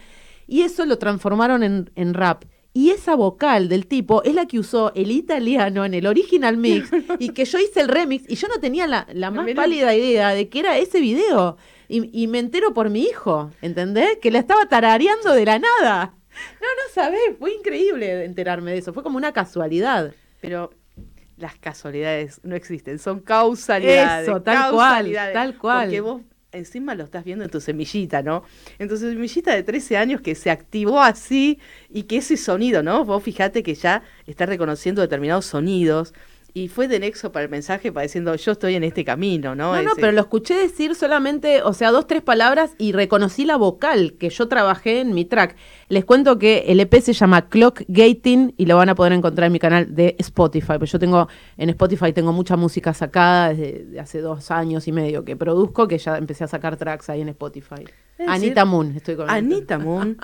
y 0.47 0.63
eso 0.63 0.85
lo 0.87 0.99
transformaron 0.99 1.63
en, 1.63 1.91
en 1.95 2.15
rap. 2.15 2.45
Y 2.75 2.91
esa 2.91 3.15
vocal 3.17 3.69
del 3.69 3.87
tipo 3.87 4.23
es 4.23 4.35
la 4.35 4.47
que 4.47 4.59
usó 4.59 4.95
el 4.95 5.11
italiano 5.11 5.85
en 5.85 5.93
el 5.93 6.07
original 6.07 6.57
mix 6.57 6.91
y 7.19 7.31
que 7.31 7.45
yo 7.45 7.59
hice 7.59 7.81
el 7.81 7.89
remix 7.89 8.25
y 8.29 8.37
yo 8.37 8.49
no 8.49 8.59
tenía 8.61 8.87
la, 8.87 9.07
la 9.13 9.31
más 9.31 9.45
Mirá. 9.45 9.63
pálida 9.63 9.95
idea 9.95 10.31
de 10.31 10.49
que 10.49 10.61
era 10.61 10.79
ese 10.79 11.01
video. 11.01 11.59
Y, 11.89 12.09
y 12.19 12.27
me 12.29 12.39
entero 12.39 12.73
por 12.73 12.89
mi 12.89 13.03
hijo, 13.03 13.51
¿entendés? 13.61 14.17
Que 14.23 14.31
la 14.31 14.39
estaba 14.39 14.67
tarareando 14.67 15.35
de 15.35 15.45
la 15.45 15.59
nada. 15.59 16.15
No, 16.61 16.67
no 16.67 16.95
sabés, 16.95 17.21
fue 17.39 17.53
increíble 17.53 18.25
enterarme 18.25 18.73
de 18.73 18.79
eso, 18.79 18.95
fue 18.95 19.03
como 19.03 19.19
una 19.19 19.33
casualidad. 19.33 20.15
Pero 20.41 20.71
las 21.37 21.57
casualidades 21.57 22.41
no 22.43 22.57
existen, 22.57 22.99
son 22.99 23.21
causalidades. 23.21 24.29
Eso, 24.29 24.41
tal 24.41 24.73
cual, 24.73 25.13
tal 25.35 25.59
cual. 25.59 25.85
Porque 25.85 26.01
vos 26.01 26.23
encima 26.53 26.95
lo 26.95 27.05
estás 27.05 27.25
viendo 27.25 27.45
en 27.45 27.51
tu 27.51 27.61
semillita, 27.61 28.23
¿no? 28.23 28.45
En 28.79 28.89
tu 28.89 28.97
semillita 28.97 29.55
de 29.55 29.63
13 29.63 29.97
años 29.97 30.21
que 30.21 30.35
se 30.35 30.51
activó 30.51 31.01
así 31.01 31.59
y 31.91 32.05
que 32.05 32.19
ese 32.19 32.37
sonido, 32.37 32.83
¿no? 32.83 33.05
Vos 33.05 33.23
fijate 33.23 33.63
que 33.63 33.75
ya 33.75 34.03
está 34.27 34.47
reconociendo 34.47 35.03
determinados 35.03 35.47
sonidos 35.47 36.15
y 36.55 36.69
fue 36.69 36.87
de 36.87 37.01
nexo 37.01 37.33
para 37.33 37.45
el 37.45 37.51
mensaje 37.51 37.93
para 37.93 38.03
diciendo 38.03 38.35
yo 38.35 38.53
estoy 38.53 38.75
en 38.75 38.85
este 38.85 39.05
camino, 39.05 39.55
¿no? 39.55 39.75
No, 39.75 39.83
no, 39.83 39.93
pero 39.97 40.13
lo 40.13 40.21
escuché 40.21 40.55
decir 40.55 40.95
solamente, 40.95 41.63
o 41.63 41.73
sea, 41.73 41.91
dos, 41.91 42.07
tres 42.07 42.23
palabras 42.23 42.75
y 42.79 42.93
reconocí 42.93 43.45
la 43.45 43.57
vocal 43.57 44.15
que 44.19 44.29
yo 44.29 44.49
trabajé 44.49 45.01
en 45.01 45.15
mi 45.15 45.25
track. 45.25 45.57
Les 45.89 46.05
cuento 46.05 46.39
que 46.39 46.65
el 46.69 46.81
EP 46.81 46.95
se 47.01 47.13
llama 47.15 47.49
Clock 47.49 47.83
Gating 47.89 48.55
y 48.57 48.67
lo 48.67 48.77
van 48.77 48.91
a 48.91 48.95
poder 48.95 49.13
encontrar 49.13 49.47
en 49.47 49.53
mi 49.53 49.59
canal 49.59 49.95
de 49.95 50.15
Spotify. 50.19 50.75
Pues 50.79 50.93
yo 50.93 50.99
tengo, 50.99 51.29
en 51.57 51.71
Spotify 51.71 52.13
tengo 52.13 52.33
mucha 52.33 52.57
música 52.57 52.93
sacada 52.93 53.51
desde 53.51 53.85
de 53.85 54.01
hace 54.01 54.21
dos 54.21 54.51
años 54.51 54.87
y 54.89 54.93
medio 54.93 55.25
que 55.25 55.37
produzco, 55.37 55.89
que 55.89 55.99
ya 55.99 56.19
empecé 56.19 56.45
a 56.45 56.49
sacar 56.49 56.77
tracks 56.77 57.09
ahí 57.09 57.23
en 57.23 57.31
Spotify. 57.31 57.85
Es 58.19 58.29
Anita 58.29 58.61
decir, 58.61 58.67
Moon, 58.67 58.93
estoy 58.97 59.17
con 59.17 59.31
Anita 59.31 59.79
Moon 59.79 60.19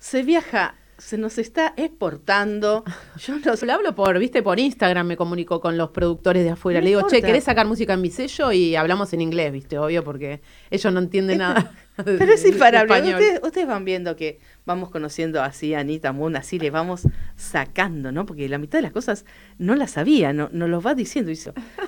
se 0.00 0.22
viaja, 0.22 0.74
se 1.00 1.16
nos 1.18 1.38
está 1.38 1.72
exportando. 1.76 2.84
Yo 3.18 3.34
no. 3.38 3.52
Lo 3.60 3.72
hablo 3.72 3.94
por, 3.94 4.18
viste, 4.18 4.42
por 4.42 4.60
Instagram 4.60 5.06
me 5.06 5.16
comunico 5.16 5.60
con 5.60 5.76
los 5.76 5.90
productores 5.90 6.44
de 6.44 6.50
afuera. 6.50 6.80
No 6.80 6.84
Le 6.84 6.90
digo, 6.90 7.08
che. 7.08 7.22
¿querés 7.22 7.44
sacar 7.44 7.66
música 7.66 7.94
en 7.94 8.00
mi 8.02 8.10
sello? 8.10 8.52
Y 8.52 8.76
hablamos 8.76 9.12
en 9.12 9.20
inglés, 9.20 9.52
viste, 9.52 9.78
obvio, 9.78 10.04
porque 10.04 10.40
ellos 10.70 10.92
no 10.92 11.00
entienden 11.00 11.38
nada. 11.38 11.72
Pero 12.04 12.32
es 12.32 12.44
imparable. 12.46 12.98
Ustedes, 13.00 13.40
ustedes 13.42 13.66
van 13.66 13.84
viendo 13.84 14.14
que 14.16 14.40
vamos 14.66 14.90
conociendo 14.90 15.42
así 15.42 15.74
a 15.74 15.80
Anita 15.80 16.12
Moon, 16.12 16.36
así 16.36 16.58
le 16.58 16.70
vamos 16.70 17.02
sacando, 17.36 18.12
¿no? 18.12 18.26
Porque 18.26 18.48
la 18.48 18.58
mitad 18.58 18.78
de 18.78 18.82
las 18.82 18.92
cosas 18.92 19.24
no 19.58 19.74
las 19.74 19.92
sabía, 19.92 20.32
no, 20.32 20.48
nos 20.52 20.68
los 20.68 20.84
va 20.84 20.94
diciendo. 20.94 21.30
Y, 21.30 21.38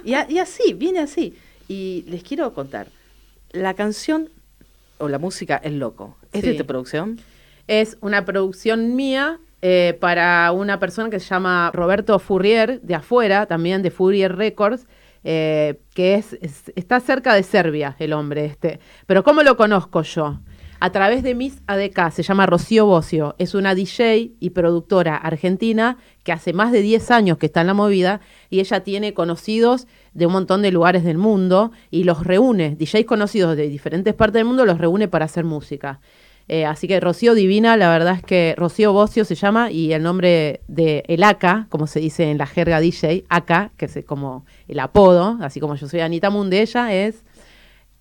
y, 0.04 0.14
a- 0.14 0.30
y 0.30 0.38
así, 0.38 0.72
viene 0.74 0.98
así. 1.00 1.34
Y 1.68 2.04
les 2.08 2.22
quiero 2.22 2.52
contar, 2.54 2.88
la 3.52 3.74
canción 3.74 4.28
o 4.98 5.08
la 5.08 5.18
música 5.18 5.56
El 5.62 5.78
Loco. 5.78 6.16
¿Es 6.32 6.42
de 6.42 6.54
tu 6.54 6.66
producción? 6.66 7.20
Es 7.68 7.96
una 8.00 8.24
producción 8.24 8.96
mía 8.96 9.40
eh, 9.62 9.96
para 10.00 10.50
una 10.52 10.78
persona 10.78 11.08
que 11.10 11.20
se 11.20 11.28
llama 11.28 11.70
Roberto 11.72 12.18
Fourier, 12.18 12.80
de 12.82 12.94
afuera, 12.96 13.46
también 13.46 13.82
de 13.82 13.90
Fourier 13.90 14.34
Records, 14.36 14.86
eh, 15.24 15.80
que 15.94 16.14
es, 16.16 16.32
es- 16.40 16.72
está 16.74 16.98
cerca 17.00 17.34
de 17.34 17.44
Serbia, 17.44 17.94
el 18.00 18.12
hombre 18.12 18.44
este. 18.44 18.80
Pero 19.06 19.22
¿cómo 19.22 19.42
lo 19.42 19.56
conozco 19.56 20.02
yo? 20.02 20.40
A 20.80 20.90
través 20.90 21.22
de 21.22 21.36
Miss 21.36 21.62
ADK, 21.68 22.10
se 22.10 22.24
llama 22.24 22.44
Rocío 22.44 22.86
Bocio, 22.86 23.36
es 23.38 23.54
una 23.54 23.76
DJ 23.76 24.32
y 24.40 24.50
productora 24.50 25.14
argentina 25.16 25.96
que 26.24 26.32
hace 26.32 26.52
más 26.52 26.72
de 26.72 26.82
10 26.82 27.12
años 27.12 27.38
que 27.38 27.46
está 27.46 27.60
en 27.60 27.68
la 27.68 27.74
movida 27.74 28.20
y 28.50 28.58
ella 28.58 28.80
tiene 28.82 29.14
conocidos 29.14 29.86
de 30.12 30.26
un 30.26 30.32
montón 30.32 30.60
de 30.60 30.72
lugares 30.72 31.04
del 31.04 31.18
mundo 31.18 31.70
y 31.92 32.02
los 32.02 32.24
reúne, 32.26 32.74
DJs 32.74 33.04
conocidos 33.06 33.56
de 33.56 33.68
diferentes 33.68 34.12
partes 34.14 34.40
del 34.40 34.44
mundo 34.46 34.66
los 34.66 34.78
reúne 34.78 35.06
para 35.06 35.26
hacer 35.26 35.44
música. 35.44 36.00
Eh, 36.48 36.64
así 36.66 36.88
que 36.88 37.00
Rocío 37.00 37.34
Divina, 37.34 37.76
la 37.76 37.88
verdad 37.90 38.16
es 38.16 38.22
que 38.22 38.54
Rocío 38.58 38.92
Bocio 38.92 39.24
se 39.24 39.34
llama 39.34 39.70
y 39.70 39.92
el 39.92 40.02
nombre 40.02 40.60
de 40.68 41.04
el 41.06 41.22
AK, 41.22 41.68
como 41.68 41.86
se 41.86 42.00
dice 42.00 42.30
en 42.30 42.38
la 42.38 42.46
jerga 42.46 42.80
DJ, 42.80 43.24
AK, 43.28 43.72
que 43.76 43.86
es 43.86 44.04
como 44.04 44.44
el 44.68 44.80
apodo, 44.80 45.38
así 45.40 45.60
como 45.60 45.76
yo 45.76 45.88
soy 45.88 46.00
Anita 46.00 46.30
Moon 46.30 46.50
de 46.50 46.62
ella, 46.62 46.92
es 46.92 47.24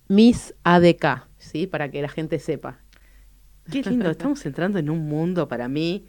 Miss 0.08 0.54
ADK, 0.64 1.28
¿sí? 1.38 1.66
Para 1.66 1.90
que 1.90 2.02
la 2.02 2.08
gente 2.08 2.38
sepa. 2.38 2.80
Qué 3.70 3.82
lindo, 3.82 4.10
estamos 4.10 4.44
entrando 4.44 4.78
en 4.78 4.90
un 4.90 5.06
mundo 5.08 5.46
para 5.46 5.68
mí 5.68 6.04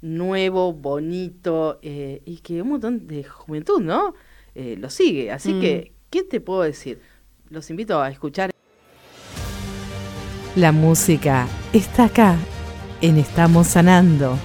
nuevo, 0.00 0.72
bonito 0.72 1.78
eh, 1.82 2.22
y 2.24 2.38
que 2.38 2.62
un 2.62 2.68
montón 2.70 3.06
de 3.06 3.24
juventud, 3.24 3.80
¿no? 3.80 4.14
Eh, 4.54 4.76
lo 4.78 4.90
sigue. 4.90 5.30
Así 5.30 5.52
Mm. 5.54 5.60
que, 5.60 5.92
¿qué 6.10 6.22
te 6.24 6.40
puedo 6.40 6.62
decir? 6.62 7.00
Los 7.50 7.70
invito 7.70 8.00
a 8.00 8.10
escuchar. 8.10 8.50
La 10.56 10.70
música 10.70 11.48
está 11.72 12.04
acá, 12.04 12.36
en 13.00 13.18
Estamos 13.18 13.66
Sanando. 13.66 14.38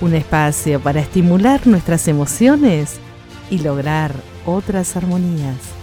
Un 0.00 0.14
espacio 0.14 0.80
para 0.80 1.00
estimular 1.00 1.66
nuestras 1.66 2.08
emociones 2.08 2.98
y 3.50 3.58
lograr 3.58 4.14
otras 4.46 4.96
armonías. 4.96 5.75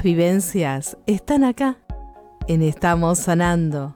Las 0.00 0.04
vivencias 0.06 0.96
están 1.04 1.44
acá, 1.44 1.76
en 2.48 2.62
Estamos 2.62 3.18
Sanando. 3.18 3.92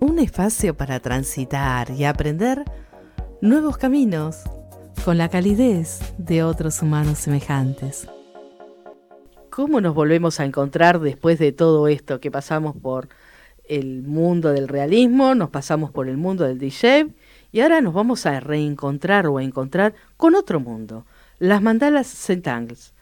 Un 0.00 0.18
espacio 0.18 0.76
para 0.76 1.00
transitar 1.00 1.90
y 1.92 2.04
aprender 2.04 2.62
nuevos 3.40 3.78
caminos 3.78 4.42
con 5.06 5.16
la 5.16 5.30
calidez 5.30 6.00
de 6.18 6.42
otros 6.42 6.82
humanos 6.82 7.20
semejantes. 7.20 8.06
¿Cómo 9.48 9.80
nos 9.80 9.94
volvemos 9.94 10.40
a 10.40 10.44
encontrar 10.44 11.00
después 11.00 11.38
de 11.38 11.52
todo 11.52 11.88
esto 11.88 12.20
que 12.20 12.30
pasamos 12.30 12.76
por 12.76 13.08
el 13.64 14.02
mundo 14.02 14.52
del 14.52 14.68
realismo, 14.68 15.34
nos 15.34 15.48
pasamos 15.48 15.90
por 15.90 16.10
el 16.10 16.18
mundo 16.18 16.44
del 16.44 16.58
DJ 16.58 17.14
y 17.50 17.60
ahora 17.60 17.80
nos 17.80 17.94
vamos 17.94 18.26
a 18.26 18.40
reencontrar 18.40 19.26
o 19.26 19.38
a 19.38 19.42
encontrar 19.42 19.94
con 20.18 20.34
otro 20.34 20.60
mundo, 20.60 21.06
las 21.38 21.62
mandalas 21.62 22.08
Centangles. 22.08 22.92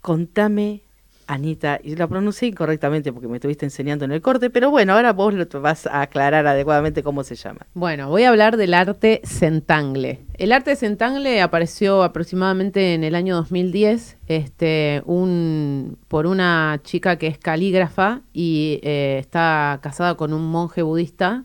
Contame, 0.00 0.85
Anita, 1.26 1.80
y 1.82 1.96
la 1.96 2.06
pronuncié 2.06 2.48
incorrectamente 2.48 3.12
porque 3.12 3.26
me 3.26 3.36
estuviste 3.36 3.66
enseñando 3.66 4.04
en 4.04 4.12
el 4.12 4.20
corte, 4.20 4.48
pero 4.48 4.70
bueno, 4.70 4.92
ahora 4.92 5.12
vos 5.12 5.34
lo 5.34 5.46
vas 5.60 5.86
a 5.86 6.02
aclarar 6.02 6.46
adecuadamente 6.46 7.02
cómo 7.02 7.24
se 7.24 7.34
llama. 7.34 7.66
Bueno, 7.74 8.08
voy 8.08 8.22
a 8.22 8.28
hablar 8.28 8.56
del 8.56 8.74
arte 8.74 9.20
centangle. 9.24 10.20
El 10.34 10.52
arte 10.52 10.76
centangle 10.76 11.42
apareció 11.42 12.02
aproximadamente 12.02 12.94
en 12.94 13.02
el 13.02 13.14
año 13.14 13.34
2010 13.36 14.18
este, 14.28 15.02
un, 15.04 15.98
por 16.08 16.26
una 16.26 16.80
chica 16.84 17.16
que 17.16 17.26
es 17.26 17.38
calígrafa 17.38 18.22
y 18.32 18.80
eh, 18.82 19.16
está 19.18 19.80
casada 19.82 20.16
con 20.16 20.32
un 20.32 20.46
monje 20.46 20.82
budista. 20.82 21.44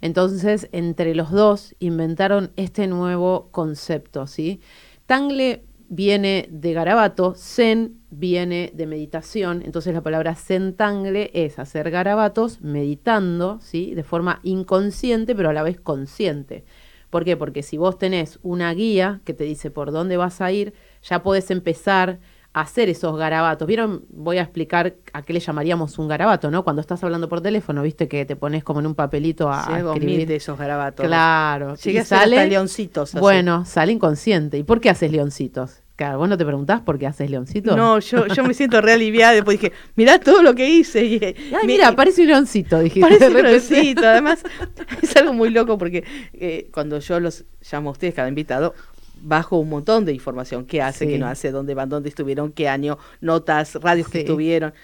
Entonces, 0.00 0.68
entre 0.72 1.14
los 1.14 1.30
dos 1.30 1.76
inventaron 1.78 2.50
este 2.56 2.88
nuevo 2.88 3.48
concepto, 3.52 4.26
¿sí? 4.26 4.60
Tangle 5.06 5.62
viene 5.88 6.48
de 6.50 6.72
garabato, 6.72 7.34
zen 7.36 8.01
viene 8.12 8.70
de 8.74 8.86
meditación, 8.86 9.62
entonces 9.64 9.94
la 9.94 10.02
palabra 10.02 10.34
centangle 10.34 11.30
es 11.34 11.58
hacer 11.58 11.90
garabatos 11.90 12.60
meditando, 12.60 13.58
¿sí? 13.62 13.94
De 13.94 14.04
forma 14.04 14.38
inconsciente, 14.42 15.34
pero 15.34 15.48
a 15.48 15.52
la 15.52 15.62
vez 15.62 15.80
consciente. 15.80 16.64
¿Por 17.10 17.24
qué? 17.24 17.36
Porque 17.36 17.62
si 17.62 17.76
vos 17.78 17.98
tenés 17.98 18.38
una 18.42 18.72
guía 18.74 19.20
que 19.24 19.34
te 19.34 19.44
dice 19.44 19.70
por 19.70 19.92
dónde 19.92 20.16
vas 20.16 20.40
a 20.40 20.52
ir, 20.52 20.74
ya 21.02 21.22
podés 21.22 21.50
empezar 21.50 22.20
hacer 22.54 22.88
esos 22.88 23.16
garabatos. 23.16 23.66
¿Vieron? 23.66 24.04
Voy 24.10 24.38
a 24.38 24.42
explicar 24.42 24.94
a 25.12 25.22
qué 25.22 25.32
le 25.32 25.40
llamaríamos 25.40 25.98
un 25.98 26.08
garabato, 26.08 26.50
¿no? 26.50 26.64
Cuando 26.64 26.80
estás 26.80 27.02
hablando 27.02 27.28
por 27.28 27.40
teléfono, 27.40 27.82
viste 27.82 28.08
que 28.08 28.26
te 28.26 28.36
pones 28.36 28.62
como 28.62 28.80
en 28.80 28.86
un 28.86 28.94
papelito 28.94 29.50
a, 29.50 29.64
Sí, 29.64 29.72
a 29.72 29.78
escribir. 29.78 30.28
de 30.28 30.36
esos 30.36 30.58
garabatos. 30.58 31.06
Claro. 31.06 31.76
Llegué 31.76 31.92
y 31.94 31.98
a 31.98 32.02
hacer 32.02 32.18
hasta 32.18 32.30
sale, 32.36 32.48
leoncitos. 32.48 33.14
así. 33.14 33.20
bueno, 33.20 33.64
sale 33.64 33.92
inconsciente. 33.92 34.58
¿Y 34.58 34.64
por 34.64 34.80
qué 34.80 34.90
haces 34.90 35.10
leoncitos? 35.12 35.81
Claro, 36.02 36.18
vos 36.18 36.28
no 36.28 36.36
te 36.36 36.44
preguntás 36.44 36.80
por 36.80 36.98
qué 36.98 37.06
haces 37.06 37.30
leoncitos. 37.30 37.76
No, 37.76 38.00
yo, 38.00 38.26
yo 38.26 38.42
me 38.42 38.54
siento 38.54 38.80
re 38.80 38.94
aliviada. 38.94 39.34
Después 39.34 39.60
dije, 39.60 39.72
mirá 39.94 40.18
todo 40.18 40.42
lo 40.42 40.52
que 40.52 40.68
hice. 40.68 41.04
Y, 41.04 41.20
Ay, 41.24 41.64
mira, 41.64 41.94
parece 41.94 42.22
un 42.22 42.26
leoncito, 42.26 42.80
dijiste. 42.80 43.08
Parece 43.08 43.28
un 43.28 43.40
leoncito. 43.40 44.04
Además, 44.04 44.42
es 45.00 45.14
algo 45.14 45.32
muy 45.32 45.50
loco 45.50 45.78
porque 45.78 46.02
eh, 46.32 46.68
cuando 46.74 46.98
yo 46.98 47.20
los 47.20 47.44
llamo 47.70 47.90
a 47.90 47.92
ustedes, 47.92 48.14
cada 48.14 48.26
invitado, 48.28 48.74
bajo 49.22 49.58
un 49.58 49.68
montón 49.68 50.04
de 50.04 50.12
información. 50.12 50.66
¿Qué 50.66 50.82
hace, 50.82 51.04
Sí. 51.04 51.12
qué 51.12 51.18
no 51.18 51.28
hace, 51.28 51.52
dónde 51.52 51.74
van, 51.74 51.88
dónde 51.88 52.08
estuvieron, 52.08 52.50
qué 52.50 52.68
año, 52.68 52.98
notas, 53.20 53.76
radios 53.76 54.08
que 54.08 54.22
estuvieron. 54.22 54.74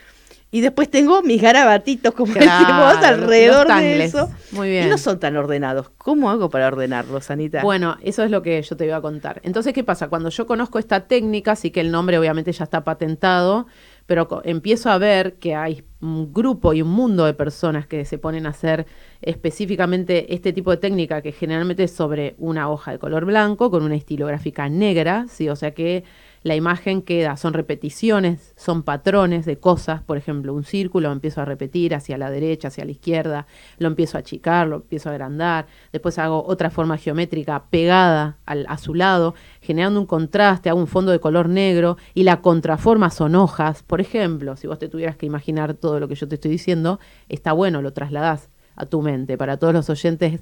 Y 0.51 0.63
después 0.63 0.91
tengo 0.91 1.23
mis 1.23 1.43
garabatitos, 1.43 2.15
como 2.15 2.33
Claro, 2.35 2.87
decimos, 2.87 3.05
alrededor 3.07 3.67
de 3.69 4.05
eso. 4.05 4.31
Muy 4.53 4.69
Y 4.69 4.71
bien. 4.71 4.89
no 4.89 4.97
son 4.97 5.21
tan 5.21 5.37
ordenados. 5.37 5.91
¿Cómo 5.99 6.31
hago 6.31 6.49
para 6.49 6.69
ordenarlos, 6.69 7.31
Anita? 7.31 7.63
Bueno, 7.63 7.99
eso 8.03 8.23
es 8.25 8.31
lo 8.31 8.41
que 8.41 8.63
yo 8.63 8.77
te 8.77 8.87
iba 8.87 8.97
a 8.97 9.03
contar. 9.03 9.41
Entonces, 9.45 9.75
¿qué 9.75 9.85
pasa? 9.85 10.09
Cuando 10.09 10.31
yo 10.31 10.47
conozco 10.47 10.79
esta 10.79 11.07
técnica, 11.07 11.55
sí 11.55 11.71
que 11.71 11.81
el 11.81 11.91
nombre 11.91 12.19
obviamente 12.19 12.51
ya 12.53 12.65
está 12.65 12.83
patentado, 12.83 13.67
pero 14.07 14.41
empiezo 14.45 14.89
a 14.91 14.97
ver 14.97 15.35
que 15.35 15.55
hay 15.55 15.85
un 16.01 16.33
grupo 16.33 16.73
y 16.73 16.81
un 16.81 16.89
mundo 16.89 17.27
de 17.27 17.35
personas 17.35 17.87
que 17.87 18.07
se 18.07 18.17
ponen 18.17 18.47
a 18.47 18.51
hacer 18.51 18.87
específicamente 19.21 20.35
este 20.35 20.53
tipo 20.53 20.71
de 20.71 20.79
técnica, 20.79 21.21
que 21.23 21.33
generalmente 21.33 21.85
es 21.85 21.93
sobre 21.93 22.35
una 22.39 22.71
hoja 22.71 22.93
de 22.93 22.99
color 22.99 23.25
blanco 23.25 23.71
con 23.71 23.83
una 23.83 23.97
estilográfica 23.97 24.69
negra, 24.71 25.27
¿sí? 25.29 25.49
O 25.51 25.57
sea 25.57 25.73
que 25.73 26.05
la 26.43 26.55
imagen 26.55 27.03
queda, 27.03 27.37
son 27.37 27.53
repeticiones, 27.53 28.53
son 28.57 28.83
patrones 28.83 29.47
de 29.47 29.59
cosas, 29.59 30.03
por 30.03 30.17
ejemplo, 30.17 30.55
un 30.55 30.65
círculo 30.65 31.09
lo 31.09 31.13
empiezo 31.13 31.41
a 31.41 31.45
repetir 31.45 31.95
hacia 31.95 32.19
la 32.19 32.31
derecha, 32.31 32.69
hacia 32.69 32.85
la 32.85 32.91
izquierda, 32.91 33.47
lo 33.79 33.89
empiezo 33.89 34.17
a 34.17 34.21
achicar, 34.21 34.67
lo 34.67 34.77
empiezo 34.77 35.09
a 35.09 35.13
agrandar, 35.13 35.67
después 35.93 36.19
hago 36.19 36.45
otra 36.45 36.71
forma 36.71 36.97
geométrica 36.97 37.65
pegada 37.71 38.39
al, 38.47 38.67
a 38.69 38.79
su 38.79 38.95
lado, 38.95 39.35
generando 39.61 40.01
un 40.01 40.07
contraste, 40.07 40.69
hago 40.69 40.81
un 40.81 40.87
fondo 40.87 41.13
de 41.13 41.21
color 41.21 41.49
negro 41.49 41.97
y 42.15 42.23
la 42.23 42.41
contraforma 42.41 43.11
son 43.11 43.35
hojas, 43.35 43.83
por 43.83 44.01
ejemplo, 44.01 44.57
si 44.57 44.67
vos 44.67 44.79
te 44.79 44.89
tuvieras 44.89 45.17
que 45.17 45.27
imaginar 45.27 45.75
todo 45.75 46.01
lo 46.01 46.09
que 46.09 46.15
yo 46.15 46.29
te 46.29 46.37
estoy 46.37 46.51
diciendo, 46.51 47.01
está 47.29 47.53
bueno, 47.53 47.83
lo 47.83 47.93
trasladás 47.93 48.51
a 48.79 48.87
tu 48.87 49.03
mente. 49.03 49.37
Para 49.37 49.59
todos 49.59 49.75
los 49.75 49.91
oyentes 49.91 50.41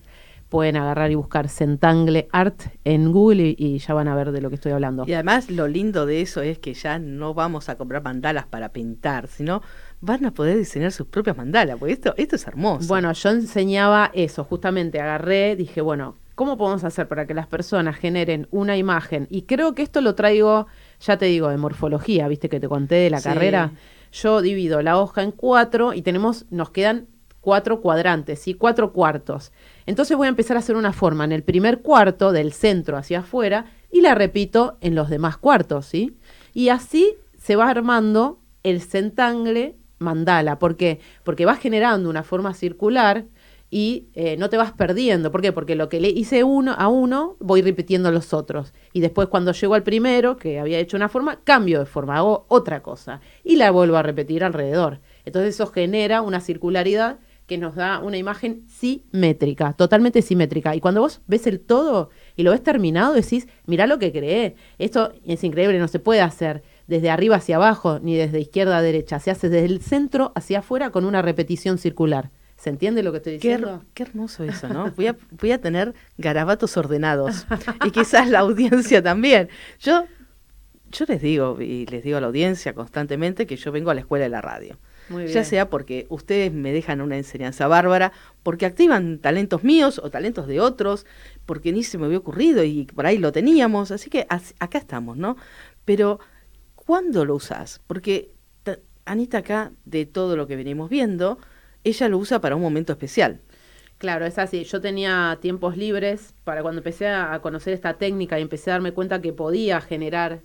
pueden 0.49 0.77
agarrar 0.77 1.11
y 1.11 1.15
buscar 1.17 1.49
Centangle 1.49 2.29
Art 2.33 2.63
en 2.85 3.11
Google 3.13 3.43
y, 3.49 3.57
y 3.59 3.79
ya 3.79 3.95
van 3.95 4.09
a 4.09 4.15
ver 4.15 4.31
de 4.33 4.41
lo 4.41 4.49
que 4.49 4.55
estoy 4.55 4.73
hablando. 4.73 5.05
Y 5.07 5.13
además 5.13 5.51
lo 5.51 5.67
lindo 5.69 6.07
de 6.07 6.21
eso 6.21 6.41
es 6.43 6.59
que 6.59 6.73
ya 6.75 6.99
no 6.99 7.35
vamos 7.35 7.69
a 7.69 7.77
comprar 7.77 8.03
mandalas 8.03 8.47
para 8.47 8.73
pintar, 8.73 9.27
sino 9.29 9.63
van 10.01 10.25
a 10.25 10.33
poder 10.33 10.57
diseñar 10.57 10.93
sus 10.93 11.07
propias 11.09 11.37
mandalas, 11.37 11.79
porque 11.79 11.93
esto, 11.95 12.15
esto 12.17 12.37
es 12.37 12.47
hermoso. 12.47 12.87
Bueno, 12.89 13.13
yo 13.13 13.31
enseñaba 13.31 14.11
eso, 14.15 14.45
justamente 14.45 15.01
agarré, 15.01 15.57
dije, 15.57 15.81
bueno, 15.81 16.17
¿cómo 16.35 16.57
podemos 16.57 16.85
hacer 16.85 17.09
para 17.09 17.27
que 17.27 17.35
las 17.35 17.47
personas 17.47 17.97
generen 17.97 18.47
una 18.51 18.77
imagen? 18.77 19.27
Y 19.31 19.43
creo 19.43 19.75
que 19.75 19.83
esto 19.83 20.01
lo 20.01 20.15
traigo, 20.15 20.67
ya 21.01 21.17
te 21.17 21.27
digo, 21.27 21.49
de 21.49 21.57
morfología, 21.57 22.29
viste 22.29 22.49
que 22.49 22.61
te 22.61 22.69
conté 22.69 22.95
de 22.97 23.11
la 23.11 23.19
Sí. 23.21 23.25
carrera. 23.25 23.73
Yo 24.13 24.41
divido 24.41 24.81
la 24.83 24.99
hoja 25.01 25.23
en 25.23 25.33
cuatro 25.33 25.93
y 25.93 26.03
tenemos, 26.03 26.47
nos 26.51 26.71
quedan 26.71 27.07
cuatro 27.47 27.81
cuadrantes 27.81 28.49
y 28.49 28.55
cuatro 28.55 28.93
cuartos. 28.93 29.53
Entonces 29.87 30.17
voy 30.17 30.27
a 30.27 30.31
empezar 30.31 30.57
a 30.57 30.59
hacer 30.59 30.75
una 30.75 30.93
forma 30.93 31.23
en 31.23 31.31
el 31.31 31.45
primer 31.45 31.81
cuarto, 31.81 32.33
del 32.33 32.53
centro 32.53 32.97
hacia 32.97 33.21
afuera, 33.21 33.67
y 33.89 34.01
la 34.01 34.17
repito 34.17 34.79
en 34.81 34.97
los 34.97 35.09
demás 35.09 35.37
cuartos, 35.37 35.87
¿sí? 35.87 36.17
Y 36.55 36.71
así 36.71 37.15
se 37.39 37.55
va 37.55 37.71
armando 37.71 38.41
el 38.65 38.83
centangle 38.83 39.77
mandala. 40.01 40.59
¿Por 40.59 40.77
qué? 40.77 40.99
Porque 41.23 41.47
vas 41.47 41.61
generando 41.61 42.11
una 42.11 42.25
forma 42.25 42.53
circular 42.53 43.27
y 43.71 44.09
eh, 44.15 44.37
no 44.37 44.51
te 44.51 44.57
vas 44.57 44.73
perdiendo. 44.73 45.31
¿Por 45.31 45.41
qué? 45.41 45.53
Porque 45.53 45.77
lo 45.77 45.89
que 45.89 46.01
le 46.01 46.09
hice 46.09 46.43
uno 46.43 46.75
a 46.77 46.89
uno, 46.89 47.37
voy 47.39 47.63
repitiendo 47.63 48.11
los 48.11 48.35
otros. 48.35 48.75
Y 48.93 49.03
después 49.03 49.29
cuando 49.29 49.53
llego 49.53 49.75
al 49.75 49.85
primero, 49.85 50.37
que 50.37 50.59
había 50.59 50.81
hecho 50.81 50.97
una 50.97 51.09
forma, 51.09 51.45
cambio 51.45 51.79
de 51.79 51.87
forma, 51.87 52.17
hago 52.17 52.47
otra 52.49 52.83
cosa. 52.83 53.21
Y 53.45 53.55
la 53.55 53.71
vuelvo 53.71 53.97
a 53.99 54.03
repetir 54.03 54.43
alrededor. 54.43 54.99
Entonces 55.25 55.55
eso 55.55 55.69
genera 55.69 56.23
una 56.23 56.41
circularidad 56.41 57.21
que 57.47 57.59
nos 57.59 57.77
da 57.77 58.01
una 58.01 58.17
imagen 58.19 58.65
simétrica, 58.67 59.73
totalmente 59.73 60.21
simétrica. 60.23 60.75
Y 60.75 60.81
cuando 60.81 61.01
vos 61.01 61.21
ves 61.27 61.47
el 61.47 61.61
todo 61.61 62.11
y 62.35 62.43
lo 62.43 62.51
ves 62.51 62.63
terminado, 62.63 63.15
decís, 63.15 63.47
mirá 63.67 63.87
lo 63.87 63.99
que 63.99 64.13
creé. 64.13 64.57
Esto 64.79 65.13
es 65.25 65.45
increíble, 65.45 65.79
no 65.79 65.89
se 65.89 65.99
puede 66.01 66.21
hacer 66.21 66.63
desde 66.87 67.11
arriba 67.11 67.37
hacia 67.37 67.57
abajo, 67.57 68.01
ni 68.01 68.17
desde 68.17 68.41
izquierda 68.41 68.79
a 68.79 68.83
derecha. 68.83 69.21
Se 69.21 69.31
hace 69.31 69.49
desde 69.49 69.67
el 69.67 69.81
centro 69.81 70.33
hacia 70.35 70.59
afuera 70.61 70.91
con 70.91 71.05
una 71.05 71.23
repetición 71.23 71.79
circular. 71.79 72.31
¿Se 72.57 72.71
entiende 72.71 73.03
lo 73.03 73.13
que 73.13 73.19
estoy 73.19 73.39
Qué, 73.39 73.49
diciendo? 73.51 73.85
qué 73.95 74.03
hermoso 74.05 74.43
eso, 74.43 74.69
¿no? 74.69 74.91
Voy 74.97 75.09
a, 75.09 75.17
voy 75.31 75.53
a 75.53 75.61
tener 75.61 75.95
garabatos 76.17 76.77
ordenados. 76.77 77.47
y 77.85 77.91
quizás 77.91 78.29
la 78.31 78.41
audiencia 78.41 79.03
también. 79.03 79.49
Yo, 79.79 80.07
yo 80.91 81.05
les 81.07 81.21
digo, 81.21 81.61
y 81.61 81.87
les 81.87 82.03
digo 82.03 82.17
a 82.17 82.21
la 82.21 82.29
audiencia 82.29 82.73
constantemente, 82.73 83.47
que 83.47 83.57
yo 83.57 83.73
vengo 83.73 83.91
a 83.91 83.95
la 83.95 84.01
escuela 84.01 84.25
de 84.25 84.31
la 84.31 84.41
radio. 84.41 84.79
Muy 85.09 85.27
Ya 85.29 85.45
sea 85.45 85.71
porque 85.71 86.07
ustedes 86.09 86.53
me 86.53 86.73
dejan 86.73 87.01
una 87.01 87.17
enseñanza 87.17 87.69
bárbara, 87.69 88.13
porque 88.43 88.67
activan 88.67 89.19
talentos 89.19 89.63
míos 89.65 90.01
o 90.03 90.11
talentos 90.11 90.47
de 90.47 90.61
otros, 90.61 91.07
porque 91.45 91.73
ni 91.73 91.83
se 91.85 91.99
me 91.99 92.07
había 92.07 92.19
ocurrido 92.19 92.65
y 92.65 92.85
por 92.87 93.07
ahí 93.07 93.19
lo 93.19 93.33
teníamos. 93.33 93.91
Así 93.91 94.11
que 94.11 94.27
acá 94.59 94.79
estamos, 94.79 95.17
¿no? 95.17 95.37
Pero, 95.85 96.19
¿cuándo 96.75 97.25
lo 97.25 97.35
usás? 97.37 97.81
Porque 97.87 98.33
ta- 98.63 98.79
Anita 99.05 99.39
acá, 99.39 99.73
de 99.85 100.07
todo 100.07 100.37
lo 100.37 100.47
que 100.47 100.57
venimos 100.57 100.91
viendo, 100.91 101.39
ella 101.85 102.09
lo 102.09 102.19
usa 102.19 102.41
para 102.41 102.57
un 102.57 102.63
momento 102.63 102.93
especial. 102.93 103.41
Claro, 103.99 104.27
es 104.27 104.39
así. 104.39 104.65
Yo 104.65 104.81
tenía 104.81 105.39
tiempos 105.41 105.77
libres 105.77 106.35
para 106.45 106.63
cuando 106.63 106.81
empecé 106.81 107.07
a 107.09 107.33
a 107.33 107.41
conocer 107.41 107.73
esta 107.73 107.95
técnica 107.95 108.39
y 108.39 108.43
empecé 108.43 108.71
a 108.71 108.75
darme 108.75 108.93
cuenta 108.93 109.23
que 109.23 109.33
podía 109.33 109.81
generar 109.81 110.41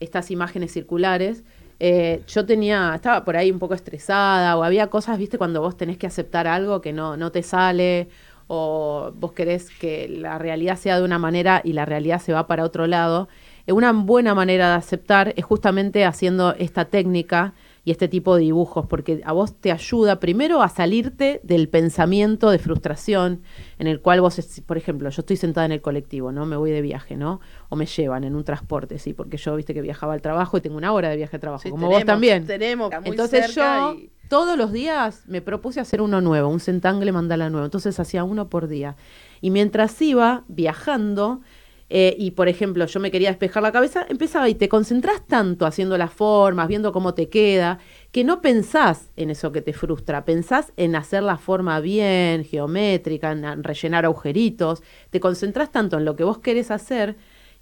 estas 0.00 0.30
imágenes 0.30 0.72
circulares. 0.72 1.42
Eh, 1.80 2.22
yo 2.28 2.46
tenía, 2.46 2.92
estaba 2.94 3.24
por 3.24 3.36
ahí 3.36 3.50
un 3.50 3.58
poco 3.58 3.74
estresada 3.74 4.56
o 4.56 4.62
había 4.62 4.88
cosas, 4.88 5.18
viste, 5.18 5.38
cuando 5.38 5.60
vos 5.60 5.76
tenés 5.76 5.98
que 5.98 6.06
aceptar 6.06 6.46
algo 6.46 6.80
que 6.80 6.92
no, 6.92 7.16
no 7.16 7.32
te 7.32 7.42
sale 7.42 8.08
o 8.46 9.12
vos 9.16 9.32
querés 9.32 9.70
que 9.70 10.08
la 10.08 10.38
realidad 10.38 10.76
sea 10.76 10.98
de 10.98 11.04
una 11.04 11.18
manera 11.18 11.60
y 11.64 11.72
la 11.72 11.84
realidad 11.84 12.20
se 12.20 12.32
va 12.32 12.46
para 12.46 12.64
otro 12.64 12.86
lado. 12.86 13.28
Eh, 13.66 13.72
una 13.72 13.92
buena 13.92 14.34
manera 14.34 14.70
de 14.70 14.74
aceptar 14.74 15.32
es 15.36 15.44
justamente 15.44 16.04
haciendo 16.04 16.54
esta 16.54 16.84
técnica 16.86 17.54
y 17.84 17.90
este 17.90 18.06
tipo 18.06 18.36
de 18.36 18.42
dibujos, 18.42 18.86
porque 18.86 19.20
a 19.24 19.32
vos 19.32 19.56
te 19.60 19.72
ayuda 19.72 20.20
primero 20.20 20.62
a 20.62 20.68
salirte 20.68 21.40
del 21.42 21.68
pensamiento 21.68 22.50
de 22.50 22.58
frustración 22.60 23.42
en 23.78 23.88
el 23.88 24.00
cual 24.00 24.20
vos, 24.20 24.40
por 24.66 24.76
ejemplo, 24.76 25.10
yo 25.10 25.20
estoy 25.20 25.36
sentada 25.36 25.66
en 25.66 25.72
el 25.72 25.82
colectivo, 25.82 26.30
¿no? 26.30 26.46
Me 26.46 26.56
voy 26.56 26.70
de 26.70 26.80
viaje, 26.80 27.16
¿no? 27.16 27.40
O 27.70 27.76
me 27.76 27.86
llevan 27.86 28.22
en 28.22 28.36
un 28.36 28.44
transporte, 28.44 28.98
sí, 29.00 29.14
porque 29.14 29.36
yo, 29.36 29.56
viste 29.56 29.74
que 29.74 29.82
viajaba 29.82 30.14
al 30.14 30.22
trabajo 30.22 30.56
y 30.56 30.60
tengo 30.60 30.76
una 30.76 30.92
hora 30.92 31.08
de 31.08 31.16
viaje 31.16 31.36
al 31.36 31.40
trabajo, 31.40 31.62
Sí, 31.64 31.70
como 31.70 31.88
vos 31.88 32.04
también. 32.04 32.46
Tenemos 32.46 32.92
muy 33.00 33.10
Entonces 33.10 33.46
cerca 33.52 33.90
yo 33.92 33.94
y- 33.98 34.10
todos 34.28 34.56
los 34.56 34.72
días 34.72 35.24
me 35.26 35.42
propuse 35.42 35.80
hacer 35.80 36.00
uno 36.00 36.20
nuevo, 36.20 36.48
un 36.48 36.60
centangle 36.60 37.12
mandala 37.12 37.50
nuevo. 37.50 37.66
Entonces 37.66 37.98
hacía 38.00 38.24
uno 38.24 38.48
por 38.48 38.66
día. 38.68 38.96
Y 39.42 39.50
mientras 39.50 40.00
iba 40.00 40.44
viajando, 40.48 41.40
eh, 41.94 42.14
y 42.18 42.30
por 42.30 42.48
ejemplo 42.48 42.86
yo 42.86 43.00
me 43.00 43.10
quería 43.10 43.28
despejar 43.28 43.62
la 43.62 43.70
cabeza, 43.70 44.06
empezaba 44.08 44.48
y 44.48 44.54
te 44.54 44.70
concentrás 44.70 45.26
tanto 45.26 45.66
haciendo 45.66 45.98
las 45.98 46.10
formas, 46.10 46.66
viendo 46.66 46.90
cómo 46.90 47.12
te 47.12 47.28
queda, 47.28 47.78
que 48.12 48.24
no 48.24 48.40
pensás 48.40 49.10
en 49.14 49.28
eso 49.28 49.52
que 49.52 49.60
te 49.60 49.74
frustra, 49.74 50.24
pensás 50.24 50.72
en 50.78 50.96
hacer 50.96 51.22
la 51.22 51.36
forma 51.36 51.80
bien, 51.80 52.44
geométrica, 52.44 53.32
en, 53.32 53.44
en 53.44 53.62
rellenar 53.62 54.06
agujeritos, 54.06 54.82
te 55.10 55.20
concentrás 55.20 55.70
tanto 55.70 55.98
en 55.98 56.06
lo 56.06 56.16
que 56.16 56.24
vos 56.24 56.38
querés 56.38 56.70
hacer 56.70 57.16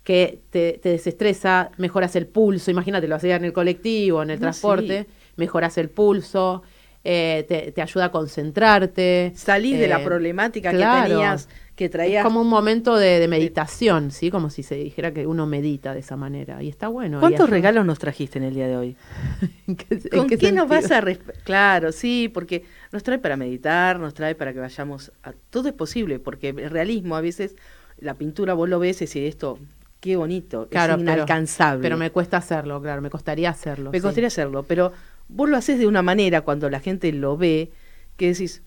que 0.05 0.43
te, 0.51 0.79
te 0.83 0.91
desestresa, 0.91 1.73
mejoras 1.77 2.15
el 2.17 2.27
pulso, 2.29 2.71
imagínate, 2.71 3.09
lo 3.09 3.17
hacías 3.17 3.39
en 3.41 3.47
el 3.47 3.53
colectivo, 3.53 4.23
en 4.23 4.31
el 4.31 4.39
No, 4.39 4.43
transporte, 4.43 5.07
sí. 5.09 5.15
mejoras 5.37 5.77
el 5.77 5.91
pulso, 5.91 6.63
eh, 7.03 7.45
te, 7.49 7.73
te 7.73 7.83
ayuda 7.83 8.07
a 8.07 8.11
concentrarte. 8.11 9.33
Salís 9.35 9.79
de 9.79 9.89
la 9.89 10.01
eh, 10.01 10.05
problemática 10.05 10.71
claro. 10.71 11.03
que 11.05 11.09
tenías, 11.11 11.49
que 11.89 12.17
Es 12.17 12.23
como 12.23 12.41
un 12.43 12.49
momento 12.49 12.97
de, 12.97 13.19
de 13.19 13.27
meditación, 13.29 14.11
¿sí? 14.11 14.31
Como 14.31 14.51
si 14.51 14.63
se 14.63 14.75
dijera 14.75 15.13
que 15.15 15.27
uno 15.27 15.47
medita 15.47 15.95
de 15.95 16.01
esa 16.01 16.17
manera. 16.17 16.63
Y 16.63 16.69
está 16.69 16.89
bueno. 16.89 17.21
¿Cuántos 17.21 17.49
regalos 17.49 17.87
nos 17.87 17.99
trajiste 17.99 18.39
en 18.39 18.45
el 18.45 18.55
día 18.55 18.69
de 18.69 18.77
hoy? 18.77 18.97
¿En 19.67 19.77
qué, 19.77 19.87
en 19.95 20.01
¿Con 20.19 20.27
qué, 20.29 20.37
qué 20.39 20.53
nos 20.53 20.69
vas 20.69 20.91
a... 20.91 21.01
resp- 21.01 21.33
Claro, 21.45 21.93
sí, 21.93 22.31
porque 22.33 22.65
nos 22.93 23.03
trae 23.03 23.19
para 23.19 23.37
meditar, 23.37 23.99
nos 23.99 24.15
trae 24.15 24.35
para 24.35 24.53
que 24.53 24.59
vayamos... 24.61 25.13
A... 25.23 25.33
Todo 25.51 25.69
es 25.69 25.75
posible, 25.75 26.19
porque 26.19 26.51
el 26.51 26.71
realismo 26.71 27.17
a 27.17 27.21
veces, 27.21 27.57
la 27.99 28.15
pintura 28.15 28.55
vos 28.55 28.69
lo 28.69 28.79
ves 28.79 29.01
y 29.03 29.07
decís, 29.07 29.23
esto 29.29 29.59
qué 30.01 30.17
bonito, 30.17 30.69
Claro, 30.71 30.95
es 30.95 30.99
pero- 31.01 31.13
inalcanzable. 31.13 31.83
Pero 31.83 31.97
me 31.97 32.11
cuesta 32.11 32.37
hacerlo, 32.39 32.81
claro, 32.83 33.03
me 33.03 33.11
costaría 33.11 33.51
hacerlo. 33.51 33.91
Me 33.91 33.99
sí. 33.99 34.03
costaría 34.03 34.29
hacerlo, 34.29 34.63
pero 34.65 34.93
vos 35.29 35.49
lo 35.49 35.57
haces 35.57 35.79
de 35.79 35.87
una 35.87 36.03
manera 36.03 36.41
cuando 36.43 36.69
la 36.71 36.81
gente 36.81 37.13
lo 37.13 37.37
ve 37.37 37.71
que 38.17 38.29
decís, 38.29 38.63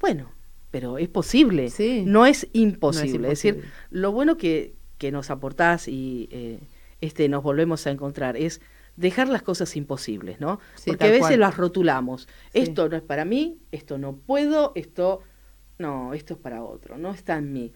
bueno, 0.00 0.30
pero 0.70 0.98
es 0.98 1.08
posible, 1.08 1.70
Sí. 1.70 2.02
no 2.06 2.26
es 2.26 2.46
imposible. 2.52 3.28
No 3.28 3.32
es, 3.32 3.44
es 3.44 3.54
decir, 3.54 3.70
lo 3.90 4.12
bueno 4.12 4.36
que, 4.36 4.74
que 4.98 5.10
nos 5.12 5.30
aportás 5.30 5.88
y 5.88 6.28
eh, 6.30 6.58
este 7.00 7.28
nos 7.28 7.42
volvemos 7.42 7.86
a 7.86 7.90
encontrar 7.90 8.36
es 8.36 8.60
dejar 8.96 9.28
las 9.28 9.42
cosas 9.42 9.74
imposibles, 9.76 10.40
¿no? 10.40 10.60
Sí, 10.74 10.90
Porque 10.90 11.04
a 11.04 11.10
veces 11.10 11.28
cual. 11.28 11.40
las 11.40 11.56
rotulamos. 11.56 12.22
Sí. 12.52 12.60
Esto 12.60 12.88
no 12.88 12.96
es 12.96 13.02
para 13.02 13.24
mí, 13.24 13.58
esto 13.72 13.98
no 13.98 14.16
puedo, 14.16 14.72
esto 14.74 15.22
no, 15.78 16.12
esto 16.12 16.34
es 16.34 16.40
para 16.40 16.62
otro, 16.62 16.98
no 16.98 17.10
está 17.12 17.36
en 17.38 17.52
mí. 17.52 17.72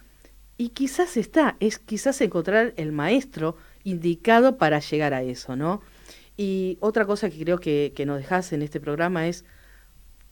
Y 0.57 0.69
quizás 0.69 1.17
está, 1.17 1.57
es 1.61 1.79
quizás 1.79 2.21
encontrar 2.21 2.75
el 2.77 2.93
maestro 2.93 3.57
indicado 3.83 4.57
para 4.59 4.79
llegar 4.81 5.15
a 5.15 5.23
eso, 5.23 5.57
¿no? 5.57 5.81
Y 6.37 6.77
otra 6.81 7.07
cosa 7.07 7.31
que 7.31 7.39
creo 7.43 7.59
que, 7.59 7.93
que 7.97 8.07
nos 8.07 8.19
dejas 8.19 8.53
en 8.53 8.63
este 8.63 8.79
programa 8.81 9.27
es, 9.27 9.45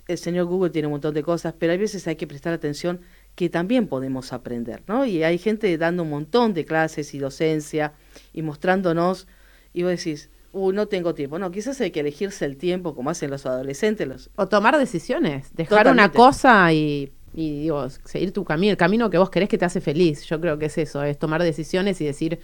el 0.09 0.18
señor 0.18 0.46
Google 0.46 0.70
tiene 0.70 0.88
un 0.88 0.92
montón 0.92 1.14
de 1.14 1.22
cosas, 1.22 1.55
pero 1.59 1.72
hay 1.72 1.78
veces 1.78 2.07
hay 2.07 2.16
que 2.16 2.26
prestar 2.26 2.53
atención 2.53 3.00
que 3.34 3.48
también 3.48 3.86
podemos 3.86 4.32
aprender, 4.32 4.82
¿no? 4.86 5.05
Y 5.07 5.22
hay 5.22 5.38
gente 5.38 5.76
dando 5.78 6.03
un 6.03 6.11
montón 6.11 6.55
de 6.55 6.64
clases 6.64 7.14
y 7.14 7.18
docencia 7.18 7.92
y 8.32 8.42
mostrándonos, 8.42 9.26
y 9.72 9.82
vos 9.82 9.90
decís, 9.92 10.28
uh, 10.53 10.72
no 10.72 10.86
tengo 10.86 11.14
tiempo. 11.14 11.38
No, 11.38 11.50
quizás 11.50 11.80
hay 11.80 11.90
que 11.90 12.00
elegirse 12.00 12.44
el 12.44 12.57
tiempo 12.57 12.94
como 12.94 13.11
hacen 13.11 13.30
los 13.30 13.46
adolescentes, 13.46 14.07
los, 14.07 14.30
O 14.36 14.48
tomar 14.48 14.76
decisiones, 14.78 15.55
dejar 15.55 15.88
una 15.88 16.11
cosa 16.11 16.72
y, 16.72 17.12
y 17.34 17.62
digo, 17.62 17.88
seguir 17.88 18.32
tu 18.32 18.44
camino, 18.44 18.72
el 18.72 18.76
camino 18.76 19.09
que 19.09 19.18
vos 19.18 19.30
querés 19.30 19.48
que 19.48 19.59
te 19.59 19.64
hace 19.64 19.80
feliz. 19.80 20.24
Yo 20.24 20.40
creo 20.40 20.59
que 20.59 20.66
es 20.66 20.76
eso, 20.78 21.03
es 21.03 21.18
tomar 21.18 21.42
decisiones 21.42 22.00
y 22.00 22.05
decir, 22.05 22.38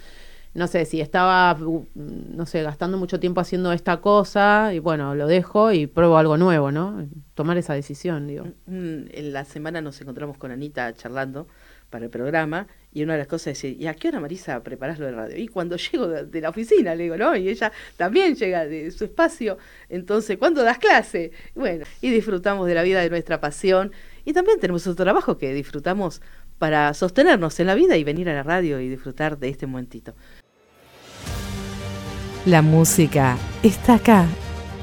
no 0.59 0.67
sé, 0.67 0.85
si 0.85 1.01
estaba, 1.01 1.57
uh, 1.61 1.87
no 1.95 2.45
sé, 2.47 2.63
gastando 2.63 2.99
mucho 2.99 3.19
tiempo 3.21 3.41
haciendo 3.41 3.73
esta 3.73 4.01
cosa, 4.03 4.73
y 4.75 4.79
bueno, 4.81 5.15
lo 5.15 5.27
dejo 5.27 5.73
y 5.73 5.87
pruebo 5.87 6.19
algo 6.19 6.37
nuevo, 6.37 6.71
¿no? 6.71 7.07
Tomar 7.35 7.57
esa 7.57 7.73
decisión, 7.75 8.27
digo. 8.27 8.45
un- 8.67 9.09
en 9.13 9.33
la 9.33 9.45
semana 9.45 9.81
nos 9.81 10.01
encontramos 10.01 10.37
con 10.37 10.51
Anita 10.51 10.93
charlando 10.95 11.47
para 11.91 12.05
el 12.05 12.11
programa 12.11 12.67
y 12.93 13.03
una 13.03 13.15
de 13.15 13.21
las 13.21 13.29
cosas 13.29 13.47
es 13.49 13.63
decir, 13.63 13.81
¿y 13.81 13.87
a 13.87 13.95
qué 13.95 14.09
hora 14.09 14.21
Marisa 14.21 14.63
preparás 14.63 14.99
lo 14.99 15.07
de 15.07 15.13
radio? 15.13 15.37
Y 15.39 15.49
cuando 15.49 15.77
llego 15.77 16.07
de, 16.09 16.25
de 16.27 16.41
la 16.43 16.51
oficina, 16.51 16.95
le 16.95 17.05
digo, 17.05 17.17
¿no? 17.17 17.35
Y 17.35 17.49
ella 17.49 17.73
también 17.97 18.35
llega 18.35 18.67
de 18.67 18.91
su 18.91 19.05
espacio, 19.05 19.57
entonces, 19.89 20.37
¿cuándo 20.37 20.63
das 20.63 20.79
clase? 20.79 21.31
Bueno, 21.55 21.87
y 22.03 22.11
disfrutamos 22.11 22.67
de 22.67 22.75
la 22.75 22.83
vida, 22.83 23.01
de 23.01 23.09
nuestra 23.09 23.41
pasión 23.41 23.93
y 24.27 24.35
también 24.35 24.61
tenemos 24.61 24.87
otro 24.87 25.03
trabajo 25.05 25.39
que 25.39 25.55
disfrutamos 25.55 26.21
para 26.59 26.93
sostenernos 26.93 27.59
en 27.61 27.69
la 27.69 27.75
vida 27.77 27.97
y 27.97 28.03
venir 28.05 28.29
a 28.29 28.35
la 28.35 28.43
radio 28.43 28.81
y 28.81 28.89
disfrutar 28.89 29.39
de 29.39 29.49
este 29.49 29.67
momentito. 29.69 30.15
La 32.49 32.63
música 32.63 33.37
está 33.63 33.97
acá, 33.97 34.25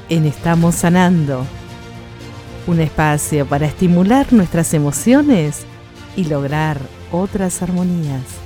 en 0.08 0.24
Estamos 0.24 0.76
Sanando. 0.76 1.44
Un 2.68 2.78
espacio 2.78 3.44
para 3.44 3.66
estimular 3.66 4.32
nuestras 4.32 4.72
emociones 4.72 5.66
y 6.14 6.26
lograr 6.26 6.78
otras 7.10 7.62
armonías. 7.62 8.45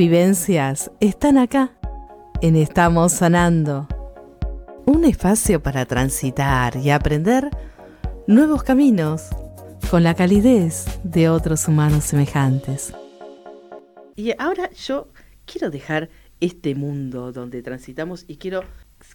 Vivencias 0.00 0.90
están 1.00 1.36
acá, 1.36 1.72
en 2.40 2.56
Estamos 2.56 3.12
Sanando. 3.12 3.86
Un 4.86 5.04
espacio 5.04 5.62
para 5.62 5.84
transitar 5.84 6.74
y 6.76 6.88
aprender 6.88 7.50
nuevos 8.26 8.62
caminos 8.62 9.28
con 9.90 10.02
la 10.02 10.14
calidez 10.14 10.86
de 11.04 11.28
otros 11.28 11.68
humanos 11.68 12.04
semejantes. 12.04 12.94
Y 14.16 14.32
ahora 14.38 14.70
yo 14.70 15.08
quiero 15.44 15.68
dejar 15.68 16.08
este 16.40 16.74
mundo 16.74 17.30
donde 17.30 17.60
transitamos 17.60 18.24
y 18.26 18.38
quiero 18.38 18.64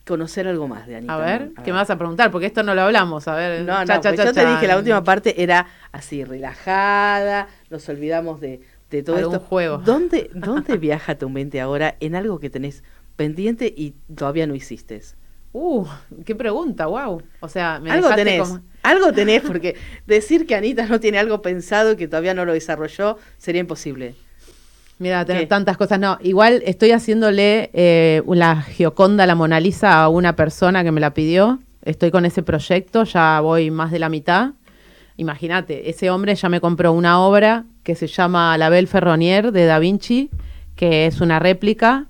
conocer 0.06 0.48
algo 0.48 0.68
más 0.68 0.86
de 0.86 0.98
Anita. 0.98 1.16
A 1.16 1.18
ver. 1.18 1.52
¿qué 1.64 1.72
me 1.72 1.78
vas 1.80 1.90
a 1.90 1.98
preguntar? 1.98 2.30
Porque 2.30 2.46
esto 2.46 2.62
no 2.62 2.76
lo 2.76 2.84
hablamos, 2.84 3.28
a 3.28 3.34
ver. 3.34 3.64
No, 3.64 3.80
no, 3.80 3.86
cha, 3.88 4.02
cha, 4.02 4.10
pues 4.10 4.18
cha, 4.18 4.26
yo 4.26 4.34
te 4.34 4.42
cha. 4.42 4.52
dije 4.52 4.68
la 4.68 4.78
última 4.78 5.04
parte 5.04 5.42
era 5.42 5.66
así, 5.92 6.24
relajada, 6.24 7.48
nos 7.72 7.90
olvidamos 7.90 8.40
de, 8.40 8.62
de 8.92 9.04
todo 9.04 9.18
Algún 9.18 9.36
esto. 9.36 9.46
juego. 9.48 9.78
¿Dónde, 9.80 10.30
¿Dónde 10.34 10.78
viaja 10.80 11.18
tu 11.18 11.30
mente 11.30 11.60
ahora 11.62 11.96
en 12.00 12.16
algo 12.16 12.40
que 12.40 12.50
tenés 12.50 12.84
pendiente 13.16 13.74
y 13.76 13.94
todavía 14.16 14.48
no 14.48 14.56
hiciste? 14.56 15.02
Uh, 15.54 15.86
qué 16.26 16.36
pregunta, 16.36 16.86
wow. 16.88 17.22
O 17.40 17.48
sea, 17.48 17.80
me 17.80 17.90
algo 17.92 18.14
tenés, 18.14 18.42
como- 18.42 18.62
algo 18.84 19.12
tenés, 19.14 19.42
porque 19.42 19.76
decir 20.06 20.46
que 20.46 20.56
Anita 20.56 20.86
no 20.86 21.00
tiene 21.00 21.18
algo 21.18 21.42
pensado 21.42 21.94
y 21.94 21.96
que 21.96 22.08
todavía 22.08 22.34
no 22.34 22.44
lo 22.46 22.54
desarrolló 22.54 23.18
sería 23.38 23.62
imposible. 23.62 24.16
Mira, 25.00 25.26
tener 25.26 25.44
¿Qué? 25.44 25.48
tantas 25.48 25.76
cosas. 25.78 26.00
No, 26.00 26.18
igual 26.22 26.62
estoy 26.66 26.92
haciéndole 26.92 27.70
eh, 27.74 28.22
la 28.28 28.62
Gioconda, 28.62 29.26
la 29.26 29.36
Mona 29.36 29.60
Lisa, 29.60 30.02
a 30.04 30.08
una 30.10 30.36
persona 30.38 30.84
que 30.86 30.92
me 30.92 31.02
la 31.02 31.14
pidió. 31.14 31.60
Estoy 31.84 32.12
con 32.12 32.26
ese 32.26 32.44
proyecto, 32.44 33.04
ya 33.04 33.40
voy 33.42 33.72
más 33.72 33.92
de 33.92 34.00
la 34.00 34.08
mitad. 34.10 34.52
Imagínate, 35.18 35.90
ese 35.90 36.10
hombre 36.10 36.36
ya 36.36 36.50
me 36.50 36.60
compró 36.62 36.92
una 36.94 37.20
obra 37.22 37.66
que 37.86 37.96
se 37.96 38.08
llama 38.08 38.58
La 38.58 38.70
Belle 38.70 38.88
Ferronier 38.88 39.52
de 39.52 39.66
Da 39.66 39.78
Vinci, 39.78 40.32
que 40.76 41.06
es 41.06 41.22
una 41.22 41.38
réplica. 41.40 42.08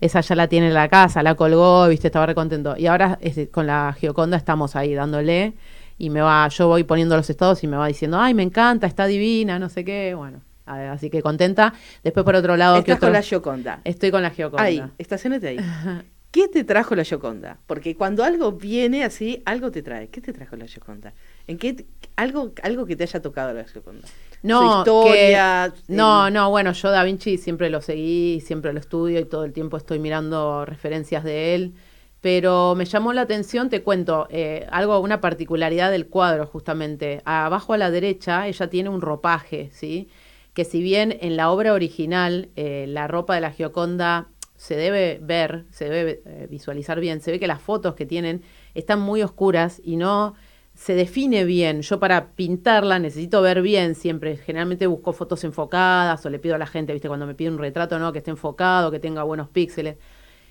Esa 0.00 0.20
ya 0.20 0.34
la 0.34 0.48
tiene 0.48 0.66
en 0.66 0.74
la 0.74 0.88
casa, 0.88 1.22
la 1.22 1.36
colgó, 1.36 1.86
viste, 1.86 2.08
estaba 2.08 2.26
re 2.26 2.34
contento. 2.34 2.76
Y 2.76 2.88
ahora 2.88 3.20
con 3.52 3.68
la 3.68 3.96
Gioconda 3.98 4.36
estamos 4.36 4.74
ahí 4.74 4.94
dándole 4.94 5.52
y 5.96 6.10
me 6.10 6.20
va, 6.20 6.48
yo 6.48 6.66
voy 6.66 6.82
poniendo 6.82 7.16
los 7.16 7.30
estados 7.30 7.62
y 7.62 7.68
me 7.68 7.76
va 7.76 7.86
diciendo, 7.86 8.18
ay, 8.20 8.34
me 8.34 8.42
encanta, 8.42 8.88
está 8.88 9.06
divina, 9.06 9.60
no 9.60 9.68
sé 9.68 9.84
qué. 9.84 10.12
Bueno, 10.16 10.40
Así 10.66 11.08
que 11.08 11.22
contenta. 11.22 11.72
Después, 12.02 12.24
por 12.24 12.34
otro 12.34 12.56
lado, 12.56 12.82
¿qué 12.82 12.92
Estás 12.92 12.98
con 12.98 13.12
la 13.12 13.22
Gioconda. 13.22 13.80
Estoy 13.84 14.10
con 14.10 14.22
la 14.22 14.30
Gioconda. 14.30 14.64
Ahí, 14.64 14.82
estacionate 14.98 15.48
ahí. 15.48 15.58
¿Qué 16.32 16.48
te 16.48 16.64
trajo 16.64 16.96
la 16.96 17.04
Gioconda? 17.04 17.58
Porque 17.66 17.94
cuando 17.94 18.24
algo 18.24 18.52
viene 18.52 19.04
así, 19.04 19.42
algo 19.44 19.70
te 19.70 19.82
trae. 19.82 20.08
¿Qué 20.08 20.20
te 20.20 20.32
trajo 20.32 20.56
la 20.56 20.66
Gioconda? 20.66 21.12
¿En 21.46 21.58
qué 21.58 21.84
algo 22.16 22.52
algo 22.62 22.86
que 22.86 22.96
te 22.96 23.04
haya 23.04 23.20
tocado 23.20 23.52
la 23.52 23.64
Gioconda? 23.64 24.08
No, 24.42 24.72
Su 24.72 24.78
historia. 24.78 25.72
que- 25.86 25.92
no, 25.92 26.28
no, 26.30 26.50
bueno, 26.50 26.72
yo 26.72 26.90
Da 26.90 27.04
Vinci 27.04 27.38
siempre 27.38 27.70
lo 27.70 27.80
seguí, 27.80 28.40
siempre 28.40 28.72
lo 28.72 28.80
estudio 28.80 29.20
y 29.20 29.24
todo 29.24 29.44
el 29.44 29.52
tiempo 29.52 29.76
estoy 29.76 29.98
mirando 29.98 30.64
referencias 30.64 31.22
de 31.24 31.54
él. 31.54 31.74
Pero 32.20 32.74
me 32.76 32.84
llamó 32.84 33.12
la 33.12 33.22
atención, 33.22 33.68
te 33.68 33.82
cuento, 33.82 34.28
eh, 34.30 34.66
algo, 34.70 35.00
una 35.00 35.20
particularidad 35.20 35.90
del 35.90 36.06
cuadro 36.06 36.46
justamente. 36.46 37.20
Abajo 37.24 37.72
a 37.72 37.78
la 37.78 37.90
derecha 37.90 38.46
ella 38.46 38.68
tiene 38.70 38.88
un 38.90 39.00
ropaje, 39.00 39.70
¿sí? 39.72 40.08
Que 40.54 40.64
si 40.64 40.82
bien 40.82 41.16
en 41.20 41.36
la 41.36 41.50
obra 41.50 41.72
original 41.72 42.48
eh, 42.54 42.84
la 42.88 43.08
ropa 43.08 43.34
de 43.34 43.40
la 43.40 43.50
Gioconda 43.50 44.28
se 44.56 44.76
debe 44.76 45.18
ver, 45.20 45.64
se 45.70 45.88
debe 45.88 46.22
eh, 46.24 46.46
visualizar 46.48 47.00
bien, 47.00 47.20
se 47.20 47.32
ve 47.32 47.40
que 47.40 47.48
las 47.48 47.60
fotos 47.60 47.94
que 47.96 48.06
tienen 48.06 48.42
están 48.74 49.00
muy 49.00 49.22
oscuras 49.22 49.80
y 49.84 49.96
no 49.96 50.34
se 50.82 50.96
define 50.96 51.44
bien. 51.44 51.82
Yo 51.82 52.00
para 52.00 52.32
pintarla 52.32 52.98
necesito 52.98 53.40
ver 53.40 53.62
bien 53.62 53.94
siempre. 53.94 54.36
Generalmente 54.36 54.88
busco 54.88 55.12
fotos 55.12 55.44
enfocadas 55.44 56.26
o 56.26 56.30
le 56.30 56.40
pido 56.40 56.56
a 56.56 56.58
la 56.58 56.66
gente, 56.66 56.92
viste, 56.92 57.06
cuando 57.06 57.24
me 57.24 57.36
pide 57.36 57.50
un 57.50 57.58
retrato, 57.58 58.00
no, 58.00 58.12
que 58.12 58.18
esté 58.18 58.32
enfocado, 58.32 58.90
que 58.90 58.98
tenga 58.98 59.22
buenos 59.22 59.48
píxeles. 59.48 59.96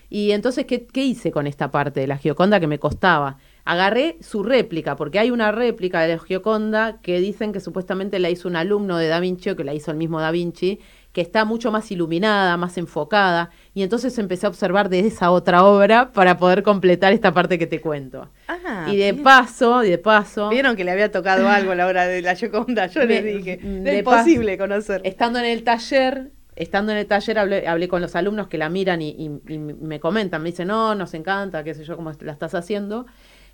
Y 0.10 0.32
entonces, 0.32 0.66
¿qué, 0.66 0.86
qué 0.86 1.04
hice 1.04 1.32
con 1.32 1.48
esta 1.48 1.70
parte 1.70 2.00
de 2.00 2.08
la 2.08 2.18
Gioconda 2.18 2.62
que 2.62 2.68
me 2.68 2.80
costaba? 2.80 3.40
Agarré 3.66 4.18
su 4.22 4.42
réplica, 4.42 4.96
porque 4.96 5.20
hay 5.20 5.32
una 5.32 5.52
réplica 5.52 6.00
de 6.00 6.16
la 6.16 6.20
Gioconda 6.20 7.02
que 7.02 7.20
dicen 7.20 7.52
que 7.52 7.60
supuestamente 7.60 8.18
la 8.18 8.30
hizo 8.30 8.48
un 8.48 8.56
alumno 8.56 8.98
de 8.98 9.10
Da 9.10 9.20
Vinci 9.20 9.50
o 9.50 9.58
que 9.58 9.66
la 9.66 9.74
hizo 9.74 9.92
el 9.92 9.98
mismo 9.98 10.22
Da 10.22 10.32
Vinci, 10.32 10.80
que 11.14 11.22
está 11.22 11.44
mucho 11.46 11.72
más 11.72 11.92
iluminada, 11.92 12.56
más 12.58 12.78
enfocada. 12.78 13.50
Y 13.74 13.84
entonces 13.84 14.18
empecé 14.18 14.46
a 14.46 14.50
observar 14.50 14.88
de 14.90 15.00
esa 15.00 15.32
otra 15.32 15.64
obra 15.66 16.12
para 16.14 16.38
poder 16.38 16.64
completar 16.64 17.12
esta 17.14 17.34
parte 17.34 17.60
que 17.60 17.68
te 17.68 17.82
cuento. 17.82 18.30
Ah, 18.48 18.88
y 18.90 18.96
de 18.98 19.12
bien. 19.12 19.24
paso, 19.24 19.80
de 19.80 19.98
paso, 19.98 20.50
Vieron 20.50 20.76
que 20.76 20.84
le 20.84 20.92
había 20.92 21.12
tocado 21.12 21.50
algo 21.50 21.72
a 21.72 21.76
la 21.76 21.86
hora 21.88 22.08
de 22.08 22.22
la 22.22 22.36
Gioconda. 22.36 22.88
Yo 22.88 23.04
les 23.06 23.24
dije, 23.26 23.60
mm, 23.62 23.84
de 23.84 23.98
es 24.00 24.04
posible 24.04 24.58
conocer. 24.58 25.02
estando 25.04 25.40
en 25.40 25.46
el 25.46 25.64
taller, 25.64 26.32
estando 26.56 26.92
en 26.92 27.00
el 27.00 27.08
taller 27.08 27.40
hablé, 27.40 27.68
hablé 27.68 27.88
con 27.88 28.02
los 28.02 28.16
alumnos 28.16 28.48
que 28.48 28.58
la 28.58 28.70
miran 28.70 29.02
y, 29.02 29.10
y- 29.10 29.54
y 29.54 29.58
me 29.58 30.00
comentan, 30.00 30.42
me 30.44 30.52
dicen, 30.52 30.68
no, 30.70 30.96
nos 30.96 31.14
encanta, 31.14 31.64
qué 31.64 31.74
sé 31.74 31.84
yo, 31.84 31.96
cómo 31.98 32.12
la 32.22 32.32
estás 32.34 32.56
haciendo. 32.56 33.06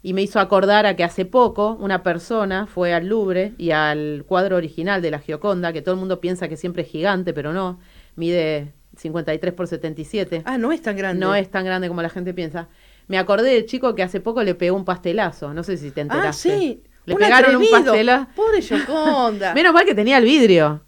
Y 0.04 0.14
me 0.14 0.22
hizo 0.22 0.40
acordar 0.40 0.86
a 0.86 0.96
que 0.96 1.04
hace 1.04 1.26
poco 1.26 1.78
una 1.80 2.04
persona 2.04 2.68
fue 2.68 2.94
al 2.94 3.08
Louvre 3.08 3.54
y 3.58 3.72
al 3.72 4.24
cuadro 4.28 4.56
original 4.56 5.02
de 5.02 5.12
la 5.12 5.20
Gioconda, 5.20 5.74
que 5.74 5.82
todo 5.82 5.96
el 5.96 6.00
mundo 6.00 6.22
piensa 6.22 6.48
que 6.48 6.56
siempre 6.58 6.84
es 6.84 6.90
gigante, 6.90 7.34
pero 7.34 7.52
no, 7.52 7.80
mide 8.16 8.74
53 8.96 9.54
por 9.54 9.68
77. 9.68 10.44
Ah, 10.46 10.58
no 10.58 10.72
es 10.72 10.82
tan 10.82 10.96
grande. 10.96 11.20
No 11.26 11.36
es 11.36 11.50
tan 11.50 11.66
grande 11.66 11.88
como 11.88 12.02
la 12.02 12.10
gente 12.10 12.34
piensa. 12.34 12.68
Me 13.08 13.18
acordé 13.18 13.54
del 13.54 13.66
chico 13.66 13.96
que 13.96 14.04
hace 14.04 14.20
poco 14.20 14.44
le 14.44 14.56
pegó 14.56 14.76
un 14.76 14.86
pastelazo, 14.86 15.54
no 15.54 15.64
sé 15.64 15.78
si 15.78 15.92
te 15.92 16.02
Ah, 16.02 16.04
enteraste. 16.04 16.58
sí. 16.58 16.84
Le 17.06 17.14
un 17.14 17.20
pegaron 17.20 17.56
un 17.56 17.66
pastelazo. 17.72 18.28
Pobre 18.36 18.62
Gioconda. 18.62 19.54
Menos 19.56 19.74
mal 19.74 19.86
que 19.86 19.96
tenía 19.96 20.18
el 20.18 20.26
vidrio. 20.26 20.82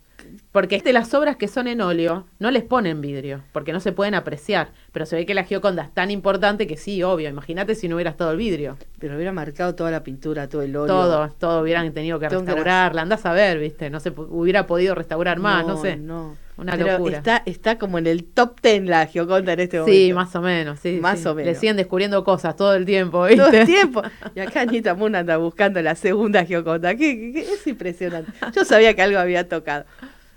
Porque 0.51 0.77
este, 0.77 0.93
las 0.93 1.13
obras 1.13 1.35
que 1.35 1.47
son 1.47 1.67
en 1.67 1.79
óleo 1.79 2.25
no 2.39 2.49
les 2.49 2.63
ponen 2.63 3.01
vidrio, 3.01 3.43
porque 3.51 3.71
no 3.71 3.79
se 3.79 3.91
pueden 3.91 4.15
apreciar. 4.15 4.69
Pero 4.91 5.05
se 5.05 5.15
ve 5.15 5.25
que 5.27 5.35
la 5.35 5.43
Gioconda 5.43 5.83
es 5.83 5.93
tan 5.93 6.09
importante 6.09 6.65
que 6.65 6.75
sí, 6.75 7.03
obvio. 7.03 7.29
Imagínate 7.29 7.75
si 7.75 7.87
no 7.87 7.95
hubiera 7.95 8.09
estado 8.09 8.31
el 8.31 8.37
vidrio. 8.37 8.75
Pero 8.97 9.15
hubiera 9.15 9.31
marcado 9.31 9.75
toda 9.75 9.91
la 9.91 10.03
pintura, 10.03 10.49
todo 10.49 10.63
el 10.63 10.75
óleo. 10.75 10.93
Todo, 10.93 11.29
todo 11.37 11.61
hubieran 11.61 11.93
tenido 11.93 12.19
que 12.19 12.27
que 12.27 12.35
restaurarla. 12.35 13.03
Andás 13.03 13.25
a 13.27 13.33
ver, 13.33 13.59
¿viste? 13.59 13.91
No 13.91 13.99
se 13.99 14.09
hubiera 14.09 14.65
podido 14.65 14.95
restaurar 14.95 15.37
más, 15.37 15.67
no, 15.67 15.79
sé. 15.79 15.97
No. 15.97 16.35
Una 16.57 16.75
Pero 16.75 16.93
locura. 16.93 17.17
Está, 17.17 17.43
está 17.45 17.77
como 17.77 17.99
en 17.99 18.07
el 18.07 18.25
top 18.25 18.59
ten 18.59 18.89
la 18.89 19.05
Gioconda 19.05 19.53
en 19.53 19.59
este 19.59 19.79
momento. 19.79 19.97
Sí, 19.97 20.13
más 20.13 20.35
o 20.35 20.41
menos, 20.41 20.79
sí. 20.79 20.99
Más 20.99 21.19
sí. 21.19 21.27
o 21.27 21.35
menos. 21.35 21.53
Le 21.53 21.59
siguen 21.59 21.77
descubriendo 21.77 22.23
cosas 22.23 22.55
todo 22.55 22.73
el 22.73 22.85
tiempo, 22.85 23.23
¿viste? 23.25 23.43
Todo 23.43 23.51
el 23.51 23.65
tiempo. 23.67 24.01
Y 24.35 24.39
acá 24.39 24.61
Anita 24.61 24.95
Moon 24.95 25.15
anda 25.15 25.37
buscando 25.37 25.79
la 25.81 25.93
segunda 25.93 26.43
Gioconda. 26.43 26.95
que 26.95 27.39
es 27.39 27.67
impresionante. 27.67 28.31
Yo 28.53 28.65
sabía 28.65 28.95
que 28.95 29.03
algo 29.03 29.19
había 29.19 29.47
tocado. 29.47 29.85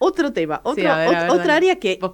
Otro 0.05 0.33
tema, 0.33 0.61
otro, 0.65 0.75
Sí, 0.83 0.87
a 0.87 0.97
ver, 0.97 1.09
a 1.09 1.13
ot- 1.13 1.21
ver, 1.23 1.31
otra 1.31 1.55
área 1.57 1.79
que, 1.79 1.99
Vos 2.01 2.13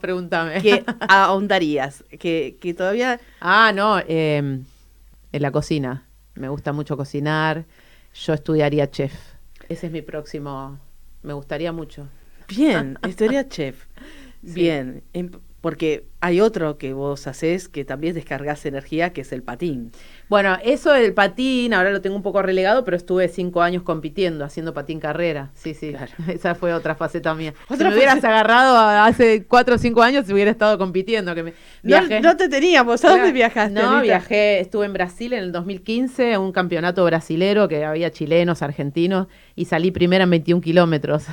que 0.63 0.85
ahondarías, 1.09 2.05
que, 2.19 2.59
que 2.61 2.75
todavía... 2.75 3.19
Ah, 3.41 3.73
no, 3.75 3.99
eh, 4.07 4.37
en 5.33 5.43
la 5.43 5.51
cocina. 5.51 6.07
Me 6.35 6.49
gusta 6.51 6.73
mucho 6.73 6.97
cocinar. 6.97 7.65
Yo 8.15 8.35
estudiaría 8.35 8.91
chef. 8.91 9.15
Ese 9.69 9.87
es 9.87 9.93
mi 9.93 10.03
próximo. 10.03 10.79
Me 11.23 11.33
gustaría 11.33 11.73
mucho. 11.73 12.09
Bien, 12.49 12.99
estaría 13.03 13.49
chef. 13.49 13.87
Bien, 14.43 15.03
em- 15.15 15.33
porque 15.61 16.05
hay 16.21 16.41
otro 16.41 16.79
que 16.79 16.93
vos 16.93 17.27
haces 17.27 17.69
que 17.69 17.85
también 17.85 18.15
descargas 18.15 18.65
energía, 18.67 19.13
que 19.13 19.21
es 19.23 19.33
el 19.33 19.43
patín. 19.43 19.91
Bueno, 20.29 20.57
eso 20.65 20.93
del 20.93 21.15
patín, 21.15 21.75
ahora 21.75 21.91
lo 21.91 22.01
tengo 22.01 22.15
un 22.17 22.23
poco 22.23 22.43
relegado, 22.43 22.85
pero 22.85 22.97
estuve 22.97 23.29
cinco 23.29 23.63
años 23.63 23.83
compitiendo, 23.83 24.45
haciendo 24.45 24.73
patín 24.75 25.01
carrera. 25.01 25.51
Sí, 25.55 25.75
sí. 25.75 25.91
Claro. 25.93 26.13
Esa 26.29 26.55
fue 26.55 26.73
otra 26.73 26.95
faceta 26.95 27.35
mía. 27.35 27.55
si 27.77 27.83
me 27.85 27.93
hubieras 27.95 28.23
agarrado 28.23 28.77
hace 28.79 29.47
cuatro 29.47 29.75
o 29.77 29.79
cinco 29.79 30.03
años, 30.03 30.29
hubiera 30.31 30.51
estado 30.51 30.79
compitiendo. 30.79 31.35
Que 31.35 31.43
me, 31.43 31.51
No, 31.51 31.57
viajé. 31.83 32.21
no 32.21 32.37
te 32.37 32.49
teníamos, 32.49 33.05
¿a 33.05 33.09
dónde 33.09 33.23
Claro. 33.23 33.35
viajaste? 33.35 33.75
No, 33.81 33.89
Anita? 33.91 34.03
viajé, 34.03 34.61
estuve 34.61 34.87
en 34.87 34.93
Brasil 34.93 35.33
en 35.33 35.41
el 35.41 35.53
2015, 35.53 36.35
a 36.35 36.41
un 36.41 36.53
campeonato 36.53 37.05
brasilero 37.05 37.67
que 37.69 37.85
había 37.85 38.11
chilenos, 38.11 38.63
argentinos, 38.63 39.27
y 39.57 39.65
salí 39.65 39.91
primera 39.91 40.25
en 40.25 40.31
21 40.31 40.61
kilómetros. 40.63 41.25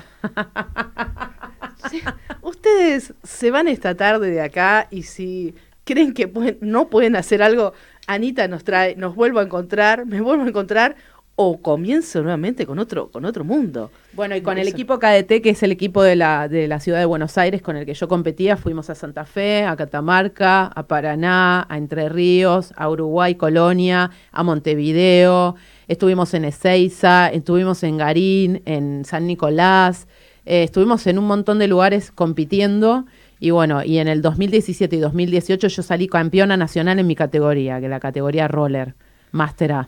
Ustedes 2.70 3.14
se 3.22 3.52
van 3.52 3.68
esta 3.68 3.94
tarde 3.94 4.32
de 4.32 4.42
acá 4.42 4.88
y 4.90 5.04
si 5.04 5.54
creen 5.84 6.16
que 6.16 6.28
pueden- 6.28 6.58
no 6.62 6.90
pueden 6.90 7.16
hacer 7.16 7.44
algo, 7.44 7.74
Anita 8.08 8.48
nos 8.48 8.64
trae, 8.64 8.96
nos 8.96 9.14
vuelvo 9.14 9.38
a 9.40 9.44
encontrar, 9.44 10.08
me 10.08 10.20
vuelvo 10.20 10.46
a 10.46 10.48
encontrar 10.48 10.96
o 11.36 11.62
comienzo 11.62 12.24
nuevamente 12.24 12.66
con 12.66 12.80
otro, 12.80 13.12
con 13.12 13.24
otro 13.26 13.44
mundo. 13.44 13.92
Bueno, 14.14 14.36
y 14.36 14.42
con 14.42 14.58
el 14.58 14.68
equipo 14.68 14.98
KDT, 14.98 15.42
que 15.44 15.52
es 15.52 15.62
el 15.62 15.72
equipo 15.72 16.02
de 16.02 16.16
la, 16.16 16.48
de 16.48 16.68
la 16.68 16.80
ciudad 16.80 16.98
de 16.98 17.06
Buenos 17.06 17.38
Aires 17.38 17.62
con 17.62 17.78
el 17.78 17.86
que 17.86 17.94
yo 17.94 18.08
competía, 18.08 18.58
fuimos 18.58 18.90
a 18.90 18.96
Santa 18.96 19.26
Fe, 19.26 19.64
a 19.66 19.76
Catamarca, 19.76 20.66
a 20.66 20.88
Paraná, 20.88 21.68
a 21.70 21.78
Entre 21.78 22.10
Ríos, 22.10 22.74
a 22.78 22.90
Uruguay, 22.90 23.36
Colonia, 23.36 24.10
a 24.32 24.42
Montevideo, 24.42 25.56
estuvimos 25.88 26.34
en 26.34 26.46
Ezeiza, 26.46 27.28
estuvimos 27.30 27.84
en 27.84 27.98
Garín, 27.98 28.64
en 28.66 29.06
San 29.06 29.28
Nicolás, 29.28 30.08
eh, 30.46 30.64
estuvimos 30.64 31.06
en 31.08 31.18
un 31.20 31.26
montón 31.28 31.60
de 31.60 31.68
lugares 31.68 32.12
compitiendo. 32.12 33.06
Y 33.40 33.52
bueno, 33.52 33.84
y 33.84 33.98
en 34.00 34.08
el 34.08 34.22
2017 34.22 34.96
y 34.96 35.00
2018 35.00 35.68
yo 35.68 35.84
salí 35.84 36.08
campeona 36.08 36.56
nacional 36.58 37.00
en 37.00 37.08
mi 37.08 37.16
categoría, 37.16 37.80
que 37.80 37.86
es 37.86 37.90
la 37.90 38.00
categoría 38.00 38.48
roller, 38.48 38.96
Master 39.32 39.72
A, 39.74 39.88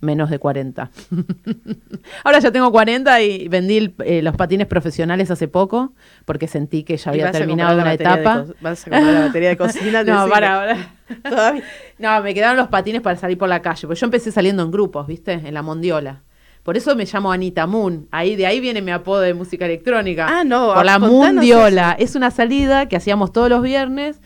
menos 0.00 0.30
de 0.30 0.38
40. 0.38 0.90
Ahora 2.24 2.38
ya 2.38 2.50
tengo 2.50 2.70
40 2.72 3.20
y 3.22 3.48
vendí 3.48 3.76
el- 3.76 3.94
eh, 4.04 4.22
los 4.22 4.34
patines 4.36 4.66
profesionales 4.66 5.30
hace 5.30 5.48
poco 5.48 5.92
porque 6.24 6.48
sentí 6.48 6.82
que 6.84 6.96
ya 6.96 7.10
había 7.10 7.24
terminado 7.32 7.74
una 7.82 7.90
de 7.90 7.94
etapa. 7.96 8.46
vas 8.60 8.86
a 8.86 8.90
comprar 8.90 9.14
la 9.14 9.20
batería 9.26 9.48
de 9.50 9.56
cocina. 9.56 10.02
no, 10.04 10.28
para 10.28 10.54
ahora. 10.54 10.90
Todavía. 11.22 11.62
No, 11.98 12.22
me 12.22 12.34
quedaron 12.34 12.56
los 12.56 12.68
patines 12.68 13.02
para 13.02 13.16
salir 13.16 13.38
por 13.38 13.48
la 13.48 13.62
calle, 13.62 13.86
porque 13.86 14.00
yo 14.00 14.06
empecé 14.06 14.32
saliendo 14.32 14.62
en 14.62 14.70
grupos, 14.70 15.06
¿viste? 15.06 15.32
En 15.32 15.54
la 15.54 15.62
Mondiola. 15.62 16.22
Por 16.66 16.76
eso 16.76 16.96
me 16.96 17.04
llamo 17.04 17.30
Anita 17.30 17.68
Moon. 17.68 18.08
Ahí 18.10 18.34
de 18.34 18.44
ahí 18.44 18.58
viene 18.58 18.82
mi 18.82 18.90
apodo 18.90 19.20
de 19.20 19.34
música 19.34 19.66
electrónica. 19.66 20.26
Ah, 20.28 20.42
no, 20.42 20.74
Por 20.74 20.84
la 20.84 20.98
Mundiola. 20.98 21.94
Es 21.96 22.16
una 22.16 22.32
salida 22.32 22.86
que 22.86 22.96
hacíamos 22.96 23.32
todos 23.32 23.48
los 23.48 23.62
viernes. 23.62 24.20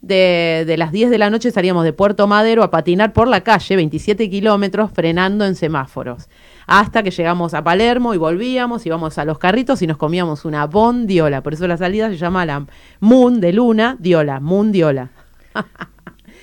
De, 0.00 0.64
de 0.66 0.78
las 0.78 0.90
10 0.90 1.10
de 1.10 1.18
la 1.18 1.28
noche 1.28 1.50
salíamos 1.50 1.84
de 1.84 1.92
Puerto 1.92 2.26
Madero 2.26 2.62
a 2.62 2.70
patinar 2.70 3.12
por 3.12 3.28
la 3.28 3.42
calle, 3.42 3.76
27 3.76 4.30
kilómetros, 4.30 4.90
frenando 4.90 5.44
en 5.44 5.54
semáforos. 5.54 6.30
Hasta 6.66 7.02
que 7.02 7.10
llegamos 7.10 7.52
a 7.52 7.62
Palermo 7.62 8.14
y 8.14 8.16
volvíamos, 8.16 8.86
íbamos 8.86 9.18
a 9.18 9.26
los 9.26 9.38
carritos 9.38 9.82
y 9.82 9.86
nos 9.86 9.98
comíamos 9.98 10.46
una 10.46 10.66
bondiola. 10.66 11.42
Por 11.42 11.52
eso 11.52 11.68
la 11.68 11.76
salida 11.76 12.08
se 12.08 12.16
llama 12.16 12.46
la 12.46 12.64
Moon 13.00 13.38
de 13.38 13.52
Luna, 13.52 13.96
Diola, 14.00 14.40
Mundiola. 14.40 15.10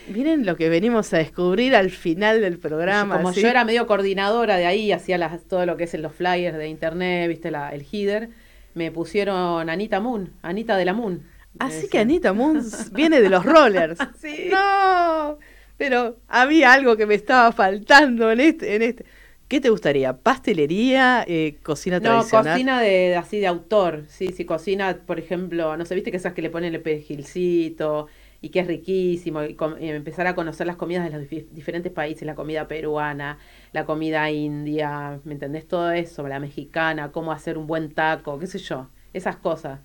Miren 0.10 0.46
lo 0.46 0.56
que 0.56 0.70
venimos 0.70 1.14
a 1.14 1.18
descubrir 1.18 1.76
al 1.76 1.90
final 1.92 2.42
del 2.42 2.58
programa. 2.58 3.18
Como 3.18 3.34
¿sí? 3.34 3.42
yo 3.42 3.48
era 3.48 3.64
medio 3.66 3.86
coordinadora 3.88 4.58
de 4.58 4.66
ahí, 4.66 4.92
hacía 4.92 5.18
las, 5.18 5.44
todo 5.44 5.66
lo 5.66 5.78
que 5.78 5.84
es 5.86 5.94
en 5.94 6.02
los 6.02 6.14
flyers 6.14 6.58
de 6.58 6.68
internet, 6.68 7.28
viste, 7.30 7.52
la, 7.52 7.70
el 7.74 7.86
header, 7.92 8.30
me 8.74 8.92
pusieron 8.92 9.70
Anita 9.70 10.00
Moon, 10.00 10.32
Anita 10.42 10.78
de 10.78 10.86
la 10.86 10.94
Moon. 10.94 11.24
Así 11.60 11.84
Me 11.84 11.90
que. 11.90 12.00
Anita 12.00 12.34
Moon 12.34 12.62
viene 12.94 13.22
de 13.22 13.30
los 13.30 13.46
rollers. 13.46 14.00
Sí. 14.20 14.50
No, 14.52 15.38
pero 15.78 16.18
había 16.28 16.74
algo 16.74 16.98
que 16.98 17.06
me 17.06 17.16
estaba 17.16 17.52
faltando 17.52 18.32
en 18.32 18.40
este, 18.40 18.76
en 18.76 18.82
este. 18.82 19.06
¿Qué 19.48 19.60
te 19.60 19.70
gustaría? 19.72 20.16
¿Pastelería? 20.16 21.26
Eh, 21.28 21.58
¿Cocina 21.64 21.98
No, 22.00 22.04
tradicional? 22.04 22.54
cocina 22.54 22.82
de 22.82 23.16
así 23.16 23.40
de 23.40 23.48
autor, 23.48 24.04
sí, 24.08 24.28
sí, 24.32 24.46
cocina, 24.46 24.96
por 25.08 25.18
ejemplo, 25.20 25.76
no 25.76 25.86
sé, 25.86 25.96
viste 25.96 26.12
que 26.12 26.18
esas 26.18 26.34
que 26.34 26.44
le 26.44 26.52
ponen 26.52 26.76
el 26.76 26.82
perejilcito 26.82 28.08
y 28.42 28.50
que 28.50 28.60
es 28.62 28.68
riquísimo, 28.68 29.44
y, 29.44 29.56
com- 29.56 29.76
y 29.80 29.90
empezar 29.90 30.28
a 30.28 30.36
conocer 30.36 30.68
las 30.68 30.76
comidas 30.78 31.04
de 31.06 31.18
los 31.18 31.30
dif- 31.30 31.50
diferentes 31.52 31.92
países, 31.92 32.26
la 32.26 32.36
comida 32.36 32.68
peruana, 32.68 33.38
la 33.74 33.86
comida 33.86 34.30
india, 34.32 35.20
¿me 35.26 35.34
entendés? 35.34 35.68
Todo 35.68 35.92
eso, 35.92 36.28
la 36.28 36.40
mexicana, 36.40 37.12
cómo 37.12 37.32
hacer 37.32 37.58
un 37.58 37.68
buen 37.68 37.92
taco, 37.94 38.40
qué 38.40 38.48
sé 38.48 38.60
yo, 38.60 38.90
esas 39.14 39.38
cosas. 39.38 39.82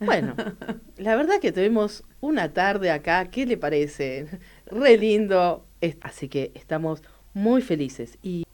Bueno, 0.00 0.40
la 0.96 1.16
verdad 1.16 1.40
que 1.40 1.52
tuvimos 1.52 2.04
una 2.20 2.52
tarde 2.52 2.90
acá, 2.90 3.30
¿qué 3.30 3.46
le 3.46 3.56
parece? 3.56 4.26
Re 4.66 4.96
lindo. 4.98 5.66
Así 6.02 6.28
que 6.28 6.52
estamos 6.54 7.02
muy 7.34 7.62
felices. 7.62 8.18
¿Y 8.22 8.44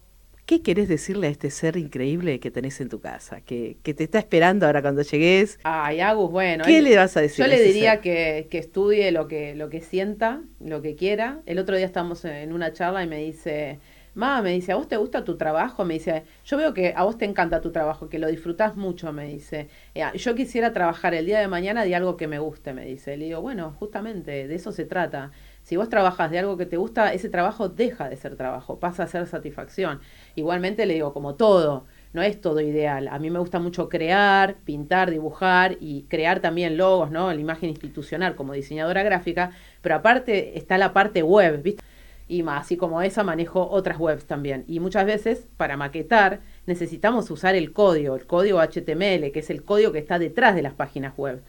qué 0.49 0.63
querés 0.63 0.89
decirle 0.89 1.27
a 1.29 1.31
este 1.31 1.51
ser 1.51 1.77
increíble 1.77 2.41
que 2.41 2.51
tenés 2.51 2.81
en 2.81 2.89
tu 2.89 3.01
casa? 3.01 3.43
Que, 3.43 3.77
que 3.85 3.93
te 3.95 4.05
está 4.05 4.19
esperando 4.19 4.67
ahora 4.67 4.81
cuando 4.83 5.03
llegues. 5.03 5.61
Ay, 5.63 6.01
Agus, 6.01 6.31
bueno. 6.31 6.65
¿Qué 6.65 6.79
él- 6.79 6.85
le 6.85 6.97
vas 6.97 7.17
a 7.17 7.21
decir? 7.21 7.45
Yo 7.45 7.51
le 7.51 7.61
diría 7.63 8.01
que, 8.01 8.49
que 8.51 8.59
estudie 8.59 9.13
lo 9.13 9.29
que, 9.29 9.55
lo 9.55 9.69
que 9.69 9.81
sienta, 9.83 10.41
lo 10.61 10.81
que 10.83 10.97
quiera. 10.97 11.41
El 11.47 11.59
otro 11.59 11.77
día 11.77 11.87
estábamos 11.87 12.25
en 12.25 12.53
una 12.55 12.73
charla 12.73 13.05
y 13.05 13.07
me 13.07 13.19
dice, 13.19 13.79
Ma, 14.15 14.41
me 14.43 14.51
dice, 14.53 14.73
¿a 14.73 14.77
vos 14.77 14.89
te 14.89 14.97
gusta 14.97 15.23
tu 15.23 15.37
trabajo? 15.37 15.85
Me 15.85 15.95
dice, 15.95 16.25
yo 16.45 16.57
veo 16.57 16.73
que 16.75 16.95
a 16.97 17.05
vos 17.05 17.19
te 17.19 17.27
encanta 17.27 17.61
tu 17.61 17.71
trabajo, 17.71 18.09
que 18.09 18.19
lo 18.19 18.27
disfrutás 18.29 18.75
mucho, 18.75 19.13
me 19.13 19.27
dice. 19.29 19.69
"Eh, 19.95 20.03
Yo 20.15 20.35
quisiera 20.35 20.73
trabajar 20.73 21.15
el 21.15 21.27
día 21.27 21.39
de 21.41 21.47
mañana 21.47 21.85
de 21.85 21.95
algo 21.95 22.17
que 22.17 22.27
me 22.27 22.39
guste, 22.39 22.73
me 22.73 22.85
dice. 22.87 23.17
Le 23.17 23.27
digo, 23.27 23.43
bueno, 23.43 23.77
justamente 23.79 24.49
de 24.49 24.55
eso 24.55 24.73
se 24.73 24.87
trata. 24.87 25.31
Si 25.69 25.77
vos 25.77 25.91
trabajas 25.91 26.31
de 26.31 26.39
algo 26.39 26.57
que 26.57 26.65
te 26.65 26.79
gusta, 26.79 27.13
ese 27.13 27.29
trabajo 27.29 27.69
deja 27.69 28.09
de 28.09 28.17
ser 28.17 28.37
trabajo, 28.37 28.81
pasa 28.81 29.03
a 29.03 29.07
ser 29.07 29.27
satisfacción. 29.27 30.01
Igualmente 30.35 30.87
le 30.87 30.95
digo, 30.95 31.13
como 31.13 31.35
todo, 31.35 31.85
no 32.15 32.23
es 32.23 32.41
todo 32.41 32.63
ideal. 32.63 33.07
A 33.09 33.19
mí 33.19 33.29
me 33.29 33.39
gusta 33.39 33.59
mucho 33.59 33.91
crear, 33.91 34.57
pintar, 34.65 35.11
dibujar 35.11 35.77
y 35.79 36.05
crear 36.09 36.41
también 36.41 36.79
logos, 36.79 37.11
¿no? 37.11 37.31
La 37.31 37.39
imagen 37.39 37.69
institucional 37.69 38.35
como 38.35 38.55
diseñadora 38.55 39.03
gráfica, 39.03 39.51
pero 39.83 39.97
aparte 39.97 40.57
está 40.57 40.79
la 40.79 40.95
parte 40.95 41.23
web, 41.23 41.63
¿viste? 41.63 41.85
Y 42.29 42.43
más, 42.43 42.63
así 42.63 42.79
como 42.79 43.03
esa 43.03 43.23
manejo 43.23 43.69
otras 43.69 43.99
webs 43.99 44.25
también. 44.25 44.65
Y 44.69 44.81
muchas 44.81 45.05
veces 45.05 45.49
para 45.59 45.77
maquetar 45.77 46.41
necesitamos 46.65 47.31
usar 47.31 47.55
el 47.55 47.75
código, 47.75 48.17
el 48.17 48.27
código 48.27 48.59
HTML, 48.61 49.31
que 49.33 49.41
es 49.41 49.51
el 49.51 49.63
código 49.63 49.93
que 49.93 49.99
está 49.99 50.19
detrás 50.19 50.55
de 50.55 50.63
las 50.63 50.73
páginas 50.73 51.13
web. 51.19 51.43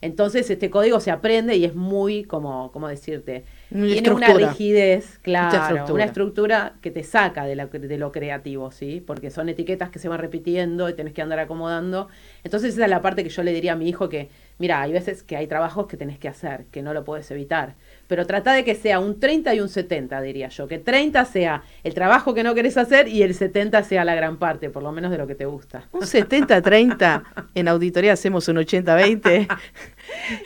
Entonces 0.00 0.48
este 0.50 0.70
código 0.70 1.00
se 1.00 1.10
aprende 1.10 1.56
y 1.56 1.64
es 1.64 1.74
muy, 1.74 2.24
como, 2.24 2.70
¿cómo 2.72 2.88
decirte? 2.88 3.44
Tiene 3.88 4.10
una 4.10 4.34
rigidez, 4.34 5.18
claro, 5.22 5.58
estructura. 5.58 5.94
una 5.94 6.04
estructura 6.04 6.74
que 6.82 6.90
te 6.90 7.02
saca 7.04 7.44
de, 7.44 7.56
la- 7.56 7.66
de 7.66 7.98
lo 7.98 8.12
creativo, 8.12 8.70
¿sí? 8.72 9.02
Porque 9.06 9.30
son 9.30 9.48
etiquetas 9.48 9.90
que 9.90 9.98
se 9.98 10.08
van 10.08 10.18
repitiendo 10.18 10.88
y 10.88 10.94
tenés 10.94 11.12
que 11.12 11.22
andar 11.22 11.38
acomodando. 11.38 12.08
Entonces 12.44 12.74
esa 12.74 12.84
es 12.84 12.90
la 12.90 13.02
parte 13.02 13.22
que 13.22 13.30
yo 13.30 13.42
le 13.42 13.52
diría 13.52 13.72
a 13.72 13.76
mi 13.76 13.88
hijo 13.88 14.08
que, 14.08 14.28
mira, 14.58 14.80
hay 14.82 14.92
veces 14.92 15.22
que 15.22 15.36
hay 15.36 15.46
trabajos 15.46 15.86
que 15.86 15.96
tenés 15.96 16.18
que 16.18 16.28
hacer, 16.28 16.66
que 16.66 16.82
no 16.82 16.92
lo 16.94 17.04
puedes 17.04 17.30
evitar. 17.30 17.76
Pero 18.08 18.26
trata 18.26 18.52
de 18.52 18.64
que 18.64 18.74
sea 18.74 19.00
un 19.00 19.18
30 19.18 19.54
y 19.54 19.60
un 19.60 19.68
70, 19.68 20.20
diría 20.22 20.48
yo. 20.48 20.68
Que 20.68 20.78
30 20.78 21.24
sea 21.24 21.62
el 21.82 21.92
trabajo 21.94 22.34
que 22.34 22.42
no 22.44 22.54
querés 22.54 22.76
hacer 22.76 23.08
y 23.08 23.22
el 23.22 23.34
70 23.34 23.82
sea 23.82 24.04
la 24.04 24.14
gran 24.14 24.36
parte, 24.38 24.70
por 24.70 24.82
lo 24.82 24.92
menos 24.92 25.10
de 25.10 25.18
lo 25.18 25.26
que 25.26 25.34
te 25.34 25.44
gusta. 25.46 25.88
Un 25.92 26.02
70-30, 26.02 27.22
en 27.54 27.68
auditoría 27.68 28.12
hacemos 28.12 28.46
un 28.48 28.56
80-20. 28.56 29.48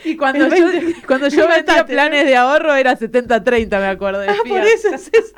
Y 0.05 0.17
cuando 0.17 0.45
El 0.47 0.55
yo, 0.55 0.65
20, 0.71 0.95
cuando 1.07 1.27
yo 1.27 1.47
metía 1.47 1.85
planes 1.85 2.25
de 2.25 2.35
ahorro 2.35 2.73
era 2.73 2.97
70-30, 2.97 3.69
me 3.79 3.85
acuerdo. 3.85 4.21
Ah, 4.27 4.33
por 4.47 4.59
eso 4.61 4.89
es 4.95 5.11
eso. 5.13 5.35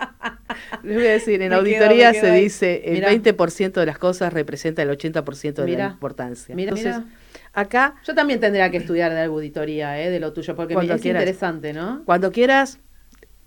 Les 0.84 0.96
voy 0.96 1.08
a 1.08 1.12
decir, 1.12 1.42
en 1.42 1.50
Me 1.50 1.56
auditoría 1.56 2.12
quedo 2.14 2.22
se 2.22 2.32
ahí. 2.32 2.44
dice 2.44 2.82
el 2.86 2.94
Mirá. 2.94 3.12
20% 3.12 3.74
de 3.74 3.86
las 3.86 3.98
cosas 3.98 4.32
representa 4.32 4.82
el 4.82 4.90
80% 4.90 5.54
de 5.56 5.66
Mirá. 5.66 5.88
la 5.88 5.92
importancia. 5.92 6.56
Mira, 6.56 6.70
Entonces, 6.70 6.98
mira. 7.00 7.10
Acá, 7.54 7.96
Yo 8.06 8.14
también 8.16 8.40
tendría 8.40 8.70
que 8.72 8.78
estudiar 8.78 9.12
de 9.14 9.22
auditoría, 9.24 10.00
¿eh? 10.02 10.10
de 10.10 10.20
lo 10.20 10.34
tuyo, 10.34 10.56
porque 10.56 10.74
me- 10.74 10.76
Cuando 10.76 10.94
es 10.96 11.02
quieras. 11.02 11.22
interesante, 11.24 11.74
¿no? 11.74 12.04
cuando 12.06 12.32
quieras, 12.32 12.80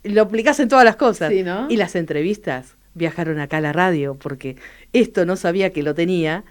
lo 0.05 0.23
aplicás 0.23 0.61
en 0.61 0.69
todas 0.69 0.85
las 0.85 0.97
cosas. 0.97 1.31
Sí, 1.31 1.43
¿no? 1.43 1.67
Y 1.71 1.77
las 1.77 1.97
entrevistas 1.97 2.77
viajaron 2.95 3.41
acá 3.41 3.59
a 3.59 3.61
la 3.61 3.73
radio, 3.73 4.15
porque 4.17 4.57
esto 4.93 5.27
no 5.27 5.37
sabía 5.37 5.71
que 5.73 5.83
lo 5.83 5.95
tenía. 5.95 6.45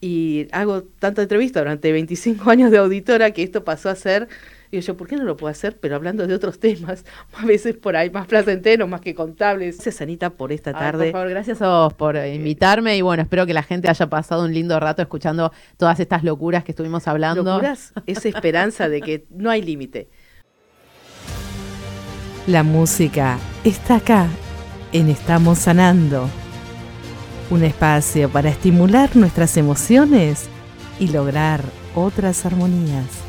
Y 0.00 0.48
hago 0.52 0.82
tanta 0.82 1.22
entrevista 1.22 1.60
durante 1.60 1.90
25 1.92 2.50
años 2.50 2.70
de 2.70 2.78
auditora 2.78 3.30
que 3.30 3.42
esto 3.42 3.64
pasó 3.64 3.88
a 3.90 3.94
ser. 3.94 4.28
Y 4.76 4.80
yo, 4.80 4.96
¿por 4.96 5.06
qué 5.06 5.16
no 5.16 5.24
lo 5.24 5.36
puedo 5.36 5.50
hacer? 5.50 5.78
Pero 5.78 5.96
hablando 5.96 6.26
de 6.26 6.34
otros 6.34 6.58
temas, 6.60 7.04
a 7.34 7.44
veces 7.46 7.76
por 7.76 7.96
ahí 7.96 8.10
más 8.10 8.26
placenteros, 8.26 8.88
más 8.88 9.00
que 9.00 9.14
contables. 9.14 9.76
Gracias, 9.76 10.00
Anita, 10.00 10.30
por 10.30 10.52
esta 10.52 10.70
Ay, 10.70 10.76
tarde. 10.76 11.04
por 11.04 11.12
favor, 11.12 11.30
gracias 11.30 11.62
a 11.62 11.68
vos 11.68 11.94
por 11.94 12.16
eh, 12.16 12.34
invitarme 12.34 12.96
y 12.96 13.02
bueno, 13.02 13.22
espero 13.22 13.46
que 13.46 13.54
la 13.54 13.62
gente 13.62 13.88
haya 13.88 14.08
pasado 14.08 14.44
un 14.44 14.52
lindo 14.52 14.78
rato 14.80 15.02
escuchando 15.02 15.52
todas 15.76 16.00
estas 16.00 16.24
locuras 16.24 16.64
que 16.64 16.72
estuvimos 16.72 17.06
hablando. 17.08 17.42
locuras, 17.42 17.92
esa 18.06 18.28
esperanza 18.28 18.88
de 18.88 19.00
que 19.00 19.26
no 19.30 19.50
hay 19.50 19.62
límite. 19.62 20.08
La 22.46 22.62
música 22.62 23.38
está 23.64 23.96
acá, 23.96 24.28
en 24.92 25.08
Estamos 25.08 25.60
Sanando. 25.60 26.28
Un 27.50 27.62
espacio 27.62 28.28
para 28.28 28.50
estimular 28.50 29.16
nuestras 29.16 29.56
emociones 29.56 30.48
y 30.98 31.08
lograr 31.08 31.62
otras 31.94 32.44
armonías. 32.44 33.23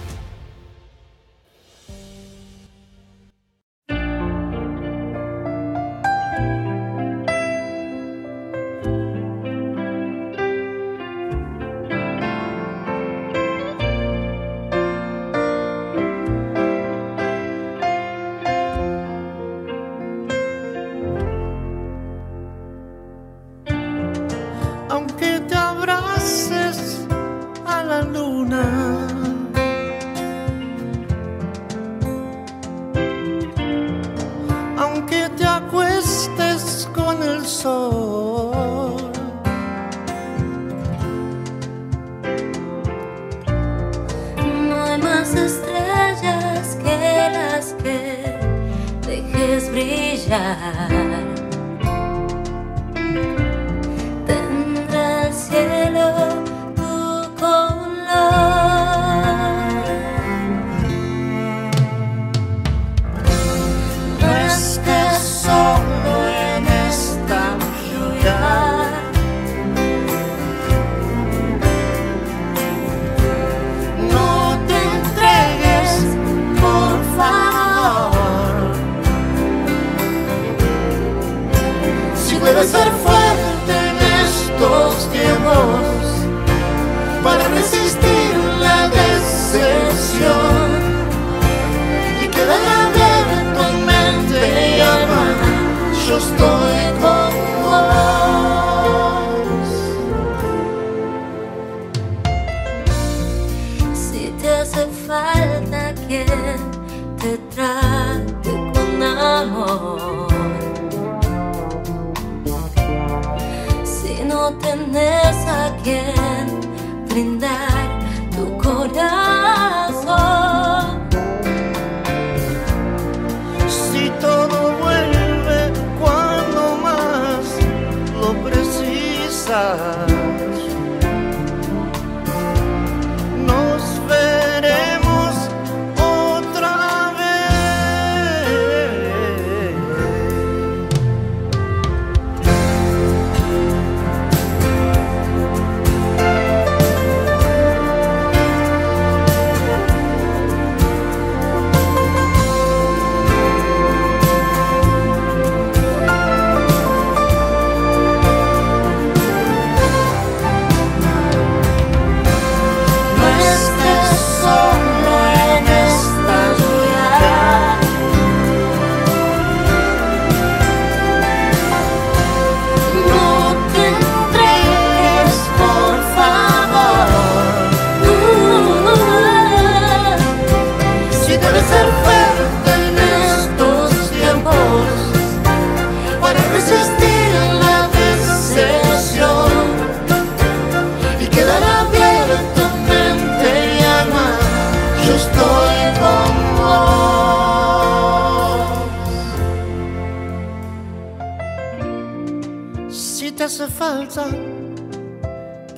Falta 203.96 204.28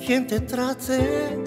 quien 0.04 0.26
te 0.26 0.40
trate 0.40 1.47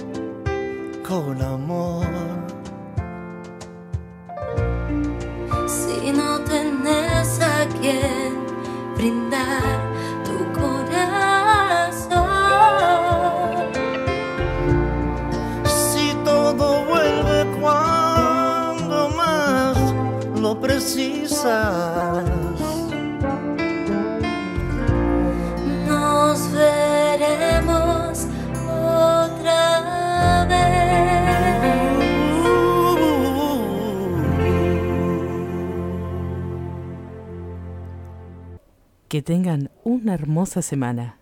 hermosa 40.15 40.63
semana. 40.63 41.19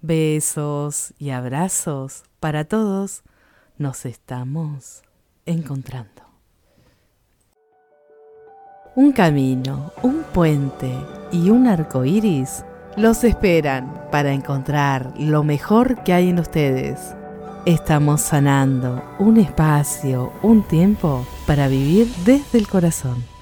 Besos 0.00 1.14
y 1.18 1.30
abrazos 1.30 2.24
para 2.40 2.64
todos. 2.64 3.22
Nos 3.78 4.06
estamos 4.06 5.02
encontrando. 5.44 6.22
Un 8.94 9.12
camino, 9.12 9.92
un 10.02 10.22
puente 10.32 10.90
y 11.30 11.50
un 11.50 11.66
arco 11.66 12.04
iris 12.04 12.64
los 12.96 13.24
esperan 13.24 14.08
para 14.10 14.32
encontrar 14.32 15.12
lo 15.18 15.44
mejor 15.44 16.02
que 16.02 16.14
hay 16.14 16.30
en 16.30 16.38
ustedes. 16.38 17.14
Estamos 17.66 18.22
sanando 18.22 19.02
un 19.18 19.36
espacio, 19.36 20.32
un 20.42 20.62
tiempo 20.62 21.26
para 21.46 21.68
vivir 21.68 22.06
desde 22.24 22.58
el 22.58 22.68
corazón. 22.68 23.35